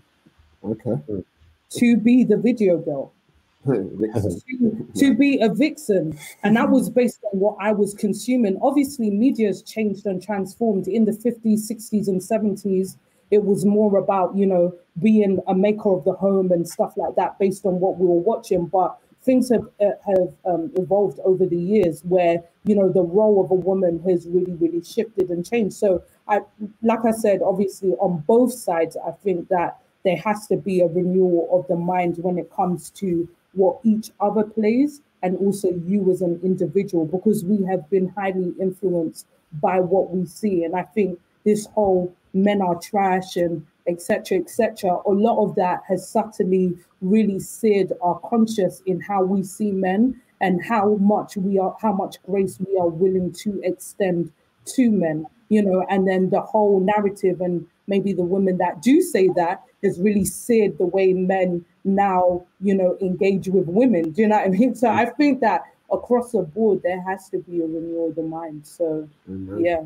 Okay. 0.63 1.23
To 1.71 1.97
be 1.97 2.23
the 2.23 2.37
video 2.37 2.77
girl 2.77 3.13
to, 3.65 4.87
to 4.95 5.15
be 5.15 5.39
a 5.39 5.49
vixen. 5.53 6.17
And 6.43 6.55
that 6.57 6.69
was 6.69 6.89
based 6.89 7.19
on 7.31 7.39
what 7.39 7.57
I 7.59 7.71
was 7.71 7.93
consuming. 7.93 8.57
Obviously, 8.61 9.11
media 9.11 9.47
has 9.47 9.61
changed 9.61 10.05
and 10.05 10.21
transformed 10.21 10.87
in 10.87 11.05
the 11.05 11.11
50s, 11.11 11.71
60s, 11.71 12.07
and 12.07 12.21
70s. 12.21 12.97
It 13.29 13.43
was 13.43 13.63
more 13.63 13.97
about, 13.97 14.35
you 14.35 14.45
know, 14.45 14.73
being 15.01 15.39
a 15.47 15.53
maker 15.53 15.89
of 15.95 16.03
the 16.03 16.13
home 16.13 16.51
and 16.51 16.67
stuff 16.67 16.93
like 16.97 17.15
that 17.15 17.37
based 17.39 17.65
on 17.65 17.79
what 17.79 17.97
we 17.97 18.05
were 18.05 18.19
watching. 18.19 18.65
But 18.65 18.97
things 19.23 19.49
have 19.49 19.67
uh, 19.79 19.91
have 20.05 20.33
um, 20.45 20.71
evolved 20.75 21.19
over 21.23 21.45
the 21.45 21.57
years 21.57 22.01
where 22.05 22.43
you 22.65 22.75
know 22.75 22.91
the 22.91 23.03
role 23.03 23.43
of 23.43 23.51
a 23.51 23.55
woman 23.55 24.01
has 24.07 24.27
really 24.27 24.53
really 24.53 24.83
shifted 24.83 25.29
and 25.29 25.47
changed 25.47 25.75
so 25.75 26.03
i 26.27 26.39
like 26.81 27.05
i 27.05 27.11
said 27.11 27.39
obviously 27.43 27.91
on 27.99 28.23
both 28.27 28.51
sides 28.51 28.97
i 29.07 29.11
think 29.23 29.47
that 29.49 29.79
there 30.03 30.17
has 30.17 30.47
to 30.47 30.57
be 30.57 30.81
a 30.81 30.87
renewal 30.87 31.47
of 31.51 31.67
the 31.67 31.75
mind 31.75 32.17
when 32.17 32.37
it 32.37 32.51
comes 32.51 32.89
to 32.89 33.29
what 33.53 33.79
each 33.83 34.11
other 34.19 34.43
plays 34.43 35.01
and 35.23 35.37
also 35.37 35.69
you 35.85 36.09
as 36.11 36.21
an 36.21 36.39
individual 36.43 37.05
because 37.05 37.43
we 37.43 37.63
have 37.65 37.89
been 37.89 38.09
highly 38.09 38.53
influenced 38.59 39.27
by 39.61 39.79
what 39.79 40.11
we 40.11 40.25
see. 40.25 40.63
And 40.63 40.75
I 40.75 40.83
think 40.83 41.19
this 41.43 41.67
whole 41.67 42.13
men 42.33 42.61
are 42.61 42.75
trash 42.75 43.35
and 43.35 43.65
etc 43.87 44.37
etc 44.37 44.97
a 45.07 45.11
lot 45.11 45.43
of 45.43 45.55
that 45.55 45.81
has 45.87 46.07
subtly 46.07 46.77
really 47.01 47.39
seared 47.39 47.91
our 48.01 48.19
conscious 48.19 48.81
in 48.85 48.99
how 49.01 49.23
we 49.23 49.43
see 49.43 49.71
men 49.71 50.19
and 50.39 50.63
how 50.63 50.95
much 50.95 51.35
we 51.35 51.57
are 51.57 51.75
how 51.81 51.91
much 51.91 52.17
grace 52.23 52.59
we 52.59 52.77
are 52.77 52.89
willing 52.89 53.31
to 53.31 53.59
extend 53.63 54.31
to 54.65 54.91
men 54.91 55.25
you 55.49 55.61
know 55.61 55.83
and 55.89 56.07
then 56.07 56.29
the 56.29 56.41
whole 56.41 56.79
narrative 56.79 57.41
and 57.41 57.65
maybe 57.87 58.13
the 58.13 58.23
women 58.23 58.57
that 58.57 58.81
do 58.81 59.01
say 59.01 59.27
that 59.35 59.63
has 59.83 59.99
really 59.99 60.25
seared 60.25 60.77
the 60.77 60.85
way 60.85 61.11
men 61.11 61.65
now 61.83 62.45
you 62.61 62.73
know 62.75 62.97
engage 63.01 63.47
with 63.47 63.67
women 63.67 64.11
do 64.11 64.21
you 64.21 64.27
know 64.27 64.37
what 64.37 64.45
i 64.45 64.49
mean 64.49 64.75
so 64.75 64.89
i 64.89 65.05
think 65.05 65.39
that 65.39 65.61
across 65.91 66.31
the 66.31 66.41
board 66.41 66.81
there 66.83 67.01
has 67.01 67.29
to 67.29 67.39
be 67.39 67.59
a 67.59 67.65
renewal 67.65 68.09
of 68.09 68.15
the 68.15 68.21
mind 68.21 68.65
so 68.65 69.07
Amen. 69.27 69.59
yeah 69.63 69.81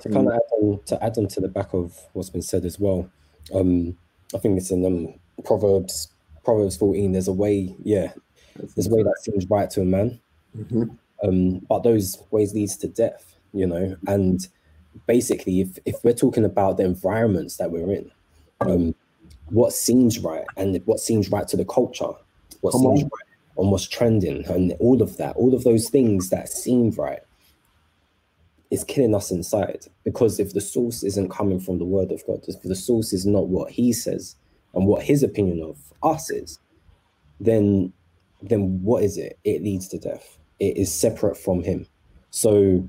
to 0.00 0.08
kind 0.08 0.26
of 0.26 0.34
add 0.34 0.40
on 0.52 0.80
to 0.86 1.04
add 1.04 1.18
on 1.18 1.28
to 1.28 1.40
the 1.40 1.48
back 1.48 1.72
of 1.72 1.98
what's 2.12 2.30
been 2.30 2.42
said 2.42 2.64
as 2.64 2.78
well. 2.78 3.08
Um, 3.54 3.96
I 4.34 4.38
think 4.38 4.58
it's 4.58 4.70
in 4.70 4.84
um, 4.84 5.14
Proverbs 5.44 6.08
Proverbs 6.44 6.76
14. 6.76 7.12
There's 7.12 7.28
a 7.28 7.32
way, 7.32 7.74
yeah, 7.82 8.12
there's 8.56 8.86
a 8.86 8.94
way 8.94 9.02
that 9.02 9.16
seems 9.20 9.48
right 9.48 9.70
to 9.70 9.82
a 9.82 9.84
man, 9.84 10.20
Mhm. 10.56 10.96
um, 11.22 11.58
but 11.68 11.82
those 11.82 12.22
ways 12.30 12.54
leads 12.54 12.76
to 12.78 12.88
death, 12.88 13.34
you 13.52 13.66
know. 13.66 13.96
And 14.06 14.46
basically, 15.06 15.60
if 15.60 15.78
if 15.84 16.02
we're 16.02 16.12
talking 16.12 16.44
about 16.44 16.76
the 16.76 16.84
environments 16.84 17.56
that 17.58 17.70
we're 17.70 17.92
in, 17.92 18.10
um, 18.60 18.94
what 19.50 19.72
seems 19.72 20.18
right 20.18 20.44
and 20.56 20.80
what 20.86 21.00
seems 21.00 21.30
right 21.30 21.46
to 21.48 21.56
the 21.56 21.64
culture, 21.64 22.12
what 22.60 22.72
Come 22.72 22.82
seems 22.82 23.02
on. 23.02 23.04
right 23.04 23.34
and 23.56 23.70
what's 23.70 23.86
trending, 23.86 24.44
and 24.46 24.72
all 24.80 25.00
of 25.00 25.16
that, 25.18 25.36
all 25.36 25.54
of 25.54 25.62
those 25.64 25.88
things 25.88 26.30
that 26.30 26.48
seem 26.48 26.90
right 26.92 27.20
is 28.70 28.82
killing 28.82 29.14
us 29.14 29.30
inside 29.30 29.86
because 30.02 30.40
if 30.40 30.52
the 30.52 30.60
source 30.60 31.04
isn't 31.04 31.30
coming 31.30 31.60
from 31.60 31.78
the 31.78 31.84
word 31.84 32.10
of 32.10 32.26
God, 32.26 32.40
if 32.48 32.60
the 32.62 32.74
source 32.74 33.12
is 33.12 33.24
not 33.24 33.46
what 33.48 33.70
he 33.70 33.92
says 33.92 34.34
and 34.74 34.86
what 34.86 35.04
his 35.04 35.22
opinion 35.22 35.62
of 35.62 35.78
us 36.02 36.30
is, 36.30 36.58
then 37.40 37.92
then 38.42 38.82
what 38.82 39.02
is 39.02 39.16
it? 39.16 39.38
It 39.44 39.62
leads 39.62 39.88
to 39.88 39.98
death. 39.98 40.38
It 40.58 40.76
is 40.76 40.92
separate 40.92 41.36
from 41.36 41.62
him. 41.62 41.86
So 42.30 42.86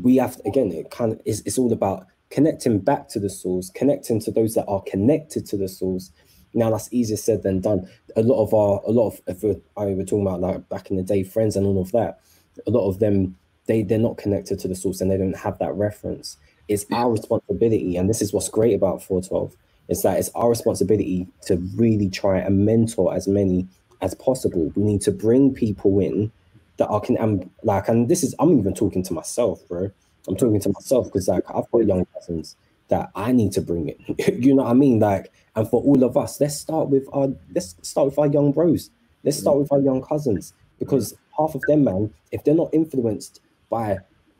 we 0.00 0.16
have 0.16 0.40
again, 0.46 0.70
it 0.70 0.90
kind 0.90 1.12
of 1.12 1.20
it's, 1.24 1.40
it's 1.40 1.58
all 1.58 1.72
about 1.72 2.06
connecting 2.30 2.78
back 2.78 3.08
to 3.08 3.20
the 3.20 3.30
source, 3.30 3.70
connecting 3.70 4.20
to 4.20 4.30
those 4.30 4.54
that 4.54 4.66
are 4.66 4.82
connected 4.82 5.46
to 5.46 5.56
the 5.56 5.68
source. 5.68 6.10
Now 6.54 6.70
that's 6.70 6.92
easier 6.92 7.16
said 7.16 7.42
than 7.42 7.60
done. 7.60 7.88
A 8.16 8.22
lot 8.22 8.42
of 8.42 8.54
our, 8.54 8.80
a 8.86 8.90
lot 8.90 9.08
of, 9.08 9.20
if 9.26 9.42
we're, 9.42 9.56
I 9.76 9.86
were 9.86 10.04
talking 10.04 10.22
about 10.22 10.40
like 10.40 10.68
back 10.68 10.90
in 10.90 10.96
the 10.96 11.02
day, 11.02 11.22
friends 11.22 11.56
and 11.56 11.66
all 11.66 11.80
of 11.80 11.92
that. 11.92 12.20
A 12.66 12.70
lot 12.70 12.88
of 12.88 12.98
them 12.98 13.36
they 13.66 13.82
they're 13.82 13.98
not 13.98 14.16
connected 14.16 14.58
to 14.60 14.68
the 14.68 14.74
source 14.74 15.00
and 15.00 15.10
they 15.10 15.16
don't 15.16 15.36
have 15.36 15.58
that 15.58 15.74
reference. 15.74 16.36
It's 16.68 16.86
our 16.92 17.10
responsibility, 17.10 17.96
and 17.96 18.08
this 18.08 18.22
is 18.22 18.32
what's 18.32 18.48
great 18.48 18.74
about 18.74 19.02
412, 19.02 19.54
is 19.88 20.02
that 20.02 20.18
it's 20.18 20.30
our 20.34 20.48
responsibility 20.48 21.28
to 21.42 21.56
really 21.76 22.10
try 22.10 22.38
and 22.38 22.64
mentor 22.64 23.14
as 23.14 23.28
many 23.28 23.68
as 24.00 24.14
possible. 24.14 24.72
We 24.74 24.82
need 24.82 25.00
to 25.02 25.12
bring 25.12 25.54
people 25.54 26.00
in 26.00 26.32
that 26.78 26.90
I 26.90 26.98
can 27.00 27.16
and 27.18 27.48
like, 27.62 27.88
and 27.88 28.08
this 28.08 28.22
is 28.24 28.34
I'm 28.38 28.58
even 28.58 28.74
talking 28.74 29.02
to 29.04 29.12
myself, 29.12 29.66
bro. 29.68 29.90
I'm 30.28 30.36
talking 30.36 30.60
to 30.60 30.68
myself 30.70 31.06
because 31.06 31.28
like 31.28 31.44
I've 31.48 31.70
got 31.70 31.86
young 31.86 32.06
cousins 32.06 32.56
that 32.88 33.10
I 33.14 33.32
need 33.32 33.52
to 33.52 33.60
bring 33.60 33.88
it. 33.88 34.38
you 34.44 34.54
know 34.54 34.62
what 34.62 34.70
I 34.70 34.74
mean? 34.74 35.00
Like, 35.00 35.32
and 35.54 35.68
for 35.68 35.82
all 35.82 36.04
of 36.04 36.16
us, 36.16 36.40
let's 36.40 36.56
start 36.58 36.88
with 36.88 37.08
our 37.12 37.28
let's 37.54 37.76
start 37.82 38.06
with 38.06 38.18
our 38.18 38.26
young 38.26 38.52
bros. 38.52 38.90
Let's 39.24 39.38
start 39.38 39.58
with 39.58 39.72
our 39.72 39.80
young 39.80 40.02
cousins 40.02 40.52
because 40.78 41.14
half 41.36 41.54
of 41.54 41.62
them, 41.62 41.84
man, 41.84 42.12
if 42.32 42.44
they're 42.44 42.54
not 42.54 42.72
influenced 42.72 43.40
by 43.70 43.98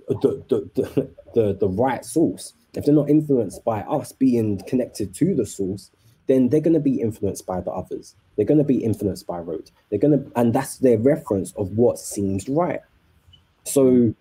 the 0.09 0.43
the, 0.49 0.71
the, 0.75 1.11
the, 1.35 1.55
the 1.55 1.69
right 1.69 2.05
source, 2.05 2.53
if 2.75 2.85
they're 2.85 2.95
not 2.95 3.11
influenced 3.11 3.65
by 3.65 3.81
us 3.83 4.13
being 4.13 4.61
connected 4.67 5.15
to 5.15 5.35
the 5.35 5.47
source, 5.47 5.91
then 6.27 6.49
they're 6.49 6.61
to 6.61 6.81
be 6.81 7.01
influenced 7.01 7.47
by 7.47 7.61
the 7.61 7.71
others. 7.71 8.15
They're 8.37 8.45
to 8.45 8.65
be 8.65 8.85
influenced 8.85 9.27
by 9.27 9.39
road. 9.39 9.71
They're 9.89 9.99
to, 9.99 10.31
and 10.37 10.53
that's 10.53 10.79
their 10.79 10.99
reference 10.99 11.53
of 11.53 11.71
what 11.77 11.99
seems 11.99 12.49
right. 12.49 12.81
So 13.65 14.15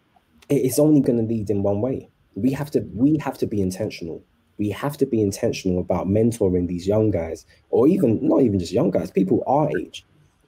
it's 0.49 0.79
only 0.79 1.01
going 1.01 1.17
to 1.17 1.33
lead 1.33 1.49
in 1.49 1.63
one 1.63 1.81
way. 1.81 2.09
We 2.35 2.51
have 2.51 2.71
to, 2.71 2.81
we 2.93 3.17
have 3.17 3.37
to 3.39 3.47
be 3.47 3.61
intentional. 3.61 4.23
We 4.57 4.69
have 4.69 4.97
to 4.97 5.05
be 5.05 5.21
intentional 5.21 5.79
about 5.79 6.07
mentoring 6.07 6.67
these 6.67 6.87
young 6.87 7.11
guys, 7.11 7.45
or 7.69 7.87
even 7.87 8.25
not 8.25 8.41
even 8.41 8.59
just 8.59 8.71
young 8.71 8.91
guys, 8.91 9.11
people 9.11 9.43
our 9.47 9.69
age, 9.77 10.05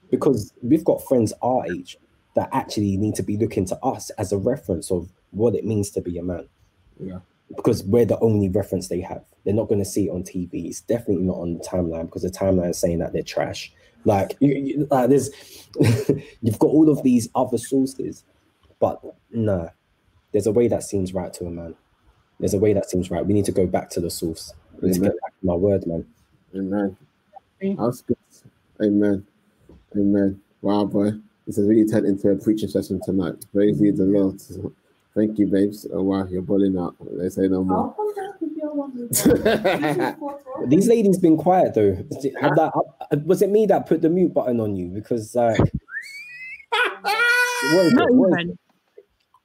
because 0.10 0.54
we've 0.62 0.86
got 0.86 1.06
friends 1.08 1.34
our 1.42 1.66
age 1.68 1.98
that 2.36 2.50
actually 2.54 2.96
need 2.98 3.16
to 3.16 3.24
be 3.24 3.36
looking 3.36 3.66
to 3.66 3.78
us 3.84 4.10
as 4.12 4.32
a 4.32 4.38
reference 4.38 4.92
of 4.92 5.12
what 5.32 5.56
it 5.56 5.66
means 5.66 5.90
to 5.92 6.02
be 6.02 6.18
a 6.18 6.24
man. 6.24 6.48
Yeah. 7.00 7.20
Because 7.56 7.84
we're 7.84 8.06
the 8.06 8.20
only 8.20 8.50
reference 8.50 8.90
they 8.90 9.02
have. 9.02 9.26
They're 9.44 9.54
not 9.54 9.68
going 9.68 9.80
to 9.80 9.86
see 9.86 10.08
it 10.08 10.12
on 10.12 10.24
TV. 10.24 10.68
It's 10.68 10.82
definitely 10.82 11.24
not 11.24 11.38
on 11.38 11.56
the 11.56 11.64
timeline 11.64 12.06
because 12.06 12.22
the 12.22 12.30
timeline 12.30 12.70
is 12.70 12.80
saying 12.80 13.00
that 13.00 13.14
they're 13.14 13.24
trash. 13.24 13.74
Like, 14.06 14.38
you, 14.40 14.54
you, 14.54 14.88
like 14.92 15.10
there's, 15.10 15.32
you've 16.42 16.60
got 16.60 16.68
all 16.68 16.90
of 16.90 17.02
these 17.04 17.28
other 17.36 17.58
sources, 17.58 18.24
but 18.80 19.02
no, 19.32 19.70
there's 20.32 20.48
a 20.48 20.52
way 20.52 20.68
that 20.68 20.84
seems 20.84 21.14
right 21.14 21.34
to 21.34 21.46
a 21.46 21.52
man. 21.52 21.76
There's 22.40 22.54
a 22.54 22.60
way 22.60 22.74
that 22.74 22.90
seems 22.90 23.10
right. 23.10 23.26
We 23.26 23.34
need 23.34 23.46
to 23.46 23.52
go 23.52 23.66
back 23.66 23.90
to 23.92 24.00
the 24.00 24.10
source. 24.10 24.54
We 24.82 24.90
need 24.90 24.96
to 24.96 25.00
get 25.02 25.22
back 25.22 25.40
to 25.40 25.46
my 25.46 25.56
word, 25.56 25.88
man. 25.88 26.06
Amen. 26.56 26.98
That's 27.62 28.02
good. 28.02 28.18
Amen. 28.82 29.26
Amen. 29.96 30.42
Wow, 30.62 30.86
boy. 30.86 31.12
This 31.46 31.56
has 31.56 31.68
really 31.68 31.86
turned 31.86 32.06
into 32.06 32.30
a 32.30 32.36
preaching 32.36 32.70
session 32.70 33.02
tonight. 33.04 33.36
Praise 33.54 33.80
be 33.80 33.92
the 33.92 34.04
Lord. 34.04 34.42
Thank 35.16 35.40
you, 35.40 35.48
babes. 35.48 35.88
Oh, 35.92 36.04
wow, 36.04 36.28
you're 36.30 36.42
balling 36.44 36.78
out. 36.78 36.96
They 37.00 37.30
say 37.30 37.48
no 37.48 37.64
more. 37.64 37.96
come 37.96 38.14
back 38.14 38.36
if 38.40 38.56
you 38.56 38.72
want 38.72 38.96
me 38.96 39.08
to. 39.08 40.16
These 40.68 40.88
ladies 40.88 41.18
been 41.18 41.38
quiet 41.38 41.74
though. 41.74 41.96
Have 42.42 42.56
that, 42.56 42.72
uh, 42.76 43.18
was 43.26 43.42
it 43.42 43.50
me 43.50 43.66
that 43.66 43.88
put 43.88 44.02
the 44.02 44.10
mute 44.10 44.34
button 44.34 44.60
on 44.60 44.76
you? 44.76 44.88
Because 44.90 45.34
like, 45.36 45.58
what 47.74 48.34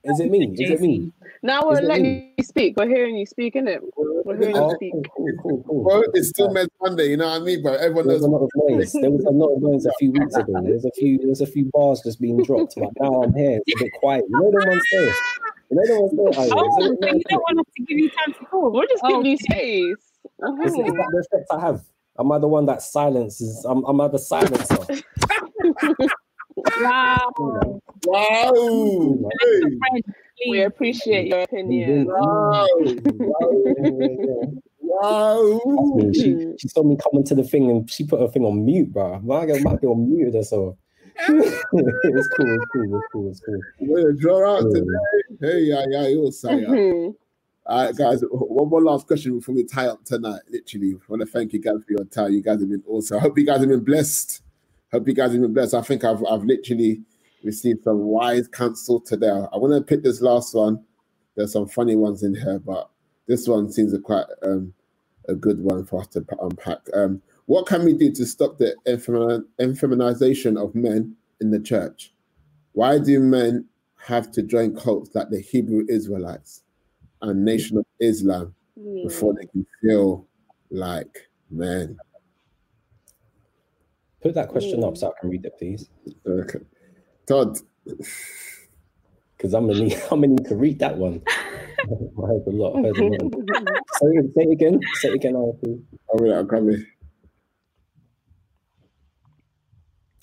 is, 0.04 0.20
it? 0.20 0.28
What 0.30 0.36
is, 0.36 0.42
even. 0.42 0.52
it? 0.54 0.60
is 0.60 0.60
it 0.60 0.60
me? 0.60 0.64
Is 0.64 0.70
it 0.70 0.80
me? 0.80 1.12
Now 1.42 1.68
we're 1.68 1.80
letting 1.82 2.02
me? 2.02 2.34
you 2.38 2.44
speak. 2.44 2.76
We're 2.76 2.88
hearing 2.88 3.16
you 3.16 3.26
speak, 3.26 3.54
innit? 3.54 3.80
We're 3.96 4.36
hearing 4.36 4.56
Oh, 4.56 4.70
you 4.70 4.76
speak. 4.76 4.92
cool, 4.92 5.02
cool, 5.14 5.32
cool, 5.42 5.64
cool. 5.66 5.84
Well, 5.84 6.04
it's 6.14 6.28
still 6.28 6.52
Men's 6.52 6.68
Monday, 6.80 7.08
you 7.10 7.16
know 7.16 7.28
what 7.28 7.40
I 7.42 7.44
mean, 7.44 7.62
bro? 7.62 7.74
Everyone 7.74 8.06
There 8.06 8.14
was 8.16 8.24
a 8.24 8.28
lot 8.28 8.42
of 8.42 8.50
noise. 8.56 8.92
There 8.92 9.10
was 9.10 9.24
a 9.24 9.30
lot 9.30 9.54
of 9.56 9.62
noise 9.62 9.86
a 9.86 9.92
few 9.98 10.12
weeks 10.12 10.36
ago. 10.36 10.52
There's 10.62 10.84
a 10.84 10.90
few. 10.98 11.18
There 11.18 11.28
was 11.28 11.40
a 11.40 11.46
few 11.46 11.70
bars 11.72 12.00
just 12.04 12.20
being 12.20 12.42
dropped. 12.42 12.74
But 12.76 12.90
now 13.00 13.22
I'm 13.22 13.34
here. 13.34 13.60
It's 13.66 13.80
a 13.80 13.84
bit 13.84 13.92
quiet. 13.94 14.24
You 14.28 14.38
know 14.38 14.50
the 14.50 14.66
one's 14.68 14.84
there. 14.92 15.14
You 15.70 15.76
know 15.76 15.86
the 15.86 16.00
one's 16.00 16.36
there. 16.36 16.44
Ayo. 16.44 16.52
Oh, 16.54 16.78
Is, 16.80 16.86
it, 16.86 16.98
so 17.02 17.06
you 17.16 17.22
don't 17.30 17.40
want 17.42 17.58
us 17.60 17.72
to 17.76 17.82
give 17.84 17.98
you 17.98 18.10
time 18.10 18.32
to 18.34 18.44
talk? 18.46 18.72
We're 18.72 18.86
just 18.86 19.02
Oh, 19.04 19.08
giving 19.08 19.26
you 19.26 19.38
okay. 19.50 19.80
space. 19.90 19.96
Uh-huh. 20.42 20.62
is, 20.62 20.72
is 20.72 20.78
that 20.78 21.08
the 21.10 21.26
effect 21.30 21.46
I 21.50 21.60
have? 21.60 21.82
Am 22.18 22.30
I 22.30 22.38
the 22.38 22.48
one 22.48 22.66
that 22.66 22.82
silences? 22.82 23.64
I'm, 23.64 23.84
am 23.86 24.00
I 24.00 24.08
the 24.08 24.18
silencer? 24.18 24.86
Wow. 26.80 27.80
Wow. 28.04 29.18
Hey. 29.40 30.02
We 30.48 30.62
appreciate 30.62 31.28
your 31.28 31.40
opinion. 31.40 32.06
Wow. 32.06 32.66
Wow. 34.80 35.60
Me. 35.96 36.12
She, 36.14 36.52
she 36.58 36.68
saw 36.68 36.82
me 36.82 36.96
coming 36.96 37.24
to 37.24 37.34
the 37.34 37.44
thing 37.44 37.70
and 37.70 37.90
she 37.90 38.04
put 38.04 38.20
her 38.20 38.28
thing 38.28 38.44
on 38.44 38.64
mute, 38.64 38.92
bro. 38.92 39.20
My 39.20 39.46
girl 39.46 39.60
might 39.60 39.80
be 39.80 39.86
on 39.86 40.08
mute 40.08 40.34
or 40.34 40.42
so. 40.42 40.76
it's 41.28 41.64
cool, 41.68 41.88
it's 42.12 42.28
cool, 42.28 42.56
it's 42.56 43.06
cool, 43.12 43.30
it's 43.30 43.40
cool. 43.40 43.60
We're 43.80 44.02
gonna 44.02 44.14
draw 44.14 44.56
out 44.56 44.70
today. 44.72 44.86
Hey, 45.40 45.60
yeah, 45.60 45.84
yeah, 45.88 46.08
you'll 46.08 46.32
say. 46.32 46.48
Mhm. 46.48 47.14
All 47.66 47.86
right, 47.86 47.96
guys. 47.96 48.22
One 48.28 48.68
more 48.68 48.82
last 48.82 49.06
question 49.06 49.38
before 49.38 49.54
we 49.54 49.64
tie 49.64 49.86
up 49.86 50.04
tonight. 50.04 50.40
Literally, 50.50 50.94
I 50.94 50.98
want 51.08 51.20
to 51.20 51.26
thank 51.26 51.52
you 51.52 51.60
guys 51.60 51.76
for 51.86 51.92
your 51.92 52.04
time. 52.06 52.32
You 52.32 52.42
guys 52.42 52.60
have 52.60 52.68
been 52.68 52.82
awesome. 52.88 53.18
I 53.18 53.20
hope 53.20 53.38
you 53.38 53.46
guys 53.46 53.60
have 53.60 53.68
been 53.68 53.84
blessed. 53.84 54.42
Hope 54.90 55.06
you 55.06 55.14
guys 55.14 55.32
have 55.32 55.40
been 55.40 55.52
blessed. 55.54 55.74
I 55.74 55.82
think 55.82 56.02
I've 56.02 56.24
I've 56.24 56.44
literally 56.44 57.02
received 57.44 57.84
some 57.84 57.98
wise 58.00 58.48
counsel 58.48 59.00
today. 59.00 59.28
I 59.28 59.56
want 59.56 59.74
to 59.74 59.82
pick 59.82 60.02
this 60.02 60.20
last 60.20 60.54
one. 60.54 60.82
There's 61.34 61.52
some 61.52 61.68
funny 61.68 61.96
ones 61.96 62.22
in 62.22 62.34
here, 62.34 62.58
but 62.58 62.90
this 63.26 63.48
one 63.48 63.70
seems 63.70 63.92
a 63.94 63.98
quite 63.98 64.26
um, 64.42 64.72
a 65.28 65.34
good 65.34 65.60
one 65.60 65.84
for 65.84 66.00
us 66.00 66.08
to 66.08 66.24
unpack. 66.40 66.78
Um, 66.94 67.22
what 67.46 67.66
can 67.66 67.84
we 67.84 67.92
do 67.92 68.10
to 68.12 68.26
stop 68.26 68.58
the 68.58 68.74
effemin- 68.86 69.46
effeminization 69.60 70.62
of 70.62 70.74
men 70.74 71.16
in 71.40 71.50
the 71.50 71.60
church? 71.60 72.12
Why 72.72 72.98
do 72.98 73.18
men 73.20 73.66
have 73.96 74.30
to 74.32 74.42
join 74.42 74.74
cults 74.76 75.14
like 75.14 75.30
the 75.30 75.40
Hebrew 75.40 75.84
Israelites 75.88 76.64
and 77.22 77.44
Nation 77.44 77.78
of 77.78 77.86
Islam 78.00 78.54
Mm. 78.80 79.02
before 79.04 79.34
they 79.34 79.44
can 79.46 79.66
feel 79.82 80.26
like 80.70 81.28
men? 81.50 81.98
Put 84.22 84.34
that 84.34 84.48
question 84.48 84.82
up 84.82 84.96
so 84.96 85.08
I 85.08 85.20
can 85.20 85.30
read 85.30 85.44
it, 85.44 85.58
please. 85.58 85.90
Okay. 86.26 86.60
Todd, 87.32 87.58
Because 89.36 89.54
I'm 89.54 89.66
gonna 89.66 89.80
need, 89.80 89.94
I'm 90.10 90.20
gonna 90.20 90.28
need 90.28 90.46
to 90.46 90.56
read 90.56 90.78
that 90.80 90.96
one. 90.96 91.22
I 91.28 92.26
heard 92.26 92.46
a 92.46 92.50
lot. 92.50 92.76
I 92.78 92.82
heard 92.82 92.96
a 92.98 93.04
lot. 93.04 93.32
say, 93.94 94.06
it, 94.08 94.34
say 94.34 94.42
it 94.42 94.52
again. 94.52 94.80
Say 95.00 95.08
it 95.08 95.14
again, 95.14 95.34
Aya, 95.36 95.52
please. 95.62 95.80
all 96.08 96.18
right, 96.18 96.38
I'm 96.38 96.46
coming. 96.48 96.86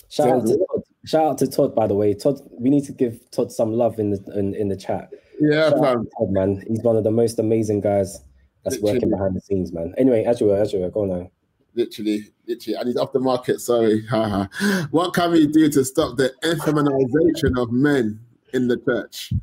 Shout 0.10 0.28
So 0.28 0.34
out 0.36 0.46
to 0.48 0.58
Todd. 0.58 0.84
Shout 1.06 1.26
out 1.26 1.38
to 1.40 1.48
Todd, 1.48 1.76
by 1.76 1.88
the 1.88 1.96
way. 1.96 2.14
Todd, 2.14 2.40
we 2.52 2.70
need 2.70 2.84
to 2.86 2.92
give 2.94 3.20
Todd 3.32 3.52
some 3.52 3.74
love 3.74 4.00
in 4.00 4.12
the 4.12 4.24
in, 4.38 4.54
in 4.56 4.68
the 4.70 4.76
chat. 4.78 5.10
Yeah, 5.40 5.70
Shout 5.70 5.84
out 5.84 6.04
to 6.04 6.10
Todd, 6.18 6.30
man. 6.32 6.64
He's 6.68 6.82
one 6.84 6.96
of 6.98 7.04
the 7.04 7.12
most 7.12 7.40
amazing 7.40 7.82
guys 7.82 8.20
that's 8.64 8.76
Literally. 8.78 8.94
working 8.94 9.10
behind 9.12 9.36
the 9.36 9.42
scenes, 9.42 9.72
man. 9.74 9.94
Anyway, 9.98 10.24
as 10.26 10.40
you 10.42 10.48
were, 10.48 10.58
as 10.58 10.72
you 10.74 10.80
were, 10.80 10.90
go 10.90 11.02
on 11.04 11.10
now. 11.10 11.32
Literally, 11.80 12.32
literally, 12.48 12.78
and 12.78 12.88
he's 12.88 12.98
off 12.98 13.14
the 13.14 13.20
market. 13.20 13.60
Sorry. 13.62 14.06
what 14.92 15.14
can 15.14 15.32
we 15.32 15.48
do 15.48 15.70
to 15.70 15.84
stop 15.86 16.18
the 16.18 16.34
effeminization 16.44 17.58
of 17.62 17.72
men 17.72 18.20
in 18.54 18.68
the 18.68 18.78
church? 18.78 19.34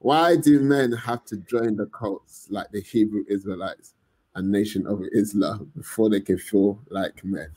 Why 0.00 0.36
do 0.36 0.60
men 0.60 0.92
have 0.92 1.24
to 1.26 1.38
join 1.38 1.76
the 1.76 1.86
cults 1.86 2.46
like 2.50 2.70
the 2.70 2.80
Hebrew 2.80 3.24
Israelites 3.28 3.94
and 4.34 4.50
Nation 4.52 4.86
of 4.86 5.02
Islam 5.12 5.72
before 5.74 6.08
they 6.10 6.20
can 6.20 6.38
feel 6.38 6.78
like 6.90 7.24
men? 7.24 7.48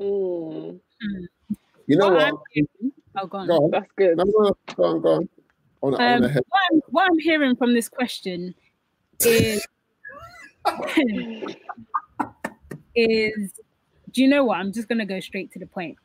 Mm, 0.00 0.80
You 1.86 1.96
know 1.96 2.08
What 2.10 2.32
what? 2.32 2.40
I'm 2.56 2.90
oh, 3.20 3.26
go 3.26 3.38
on. 3.38 3.46
Go 3.46 3.54
on. 3.54 3.70
that's 3.70 3.92
good. 3.96 4.16
No, 4.18 4.24
no, 4.24 4.40
no, 4.42 4.54
go 4.74 4.84
on, 4.84 5.00
go 5.00 5.10
on. 5.14 5.28
I 5.82 6.14
Um, 6.14 6.20
wanna 6.22 6.34
what, 6.34 6.60
I'm, 6.72 6.80
what 6.90 7.10
I'm 7.10 7.18
hearing 7.18 7.56
from 7.56 7.72
this 7.72 7.88
question 7.88 8.54
is 9.20 9.66
is 12.98 13.52
do 14.12 14.22
you 14.22 14.28
know 14.28 14.44
what? 14.44 14.58
I'm 14.58 14.72
just 14.72 14.88
gonna 14.88 15.06
go 15.06 15.20
straight 15.20 15.52
to 15.52 15.58
the 15.58 15.66
point. 15.66 15.96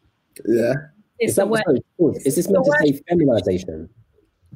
yeah. 0.46 0.74
It's 1.20 1.32
Is 1.32 1.36
the 1.38 1.46
word, 1.46 1.62
sorry, 1.66 1.84
pause. 1.98 2.18
Is 2.26 2.36
this 2.36 2.50
meant 2.50 2.66
to 2.66 2.72
say 2.82 3.00
feminization? 3.08 3.89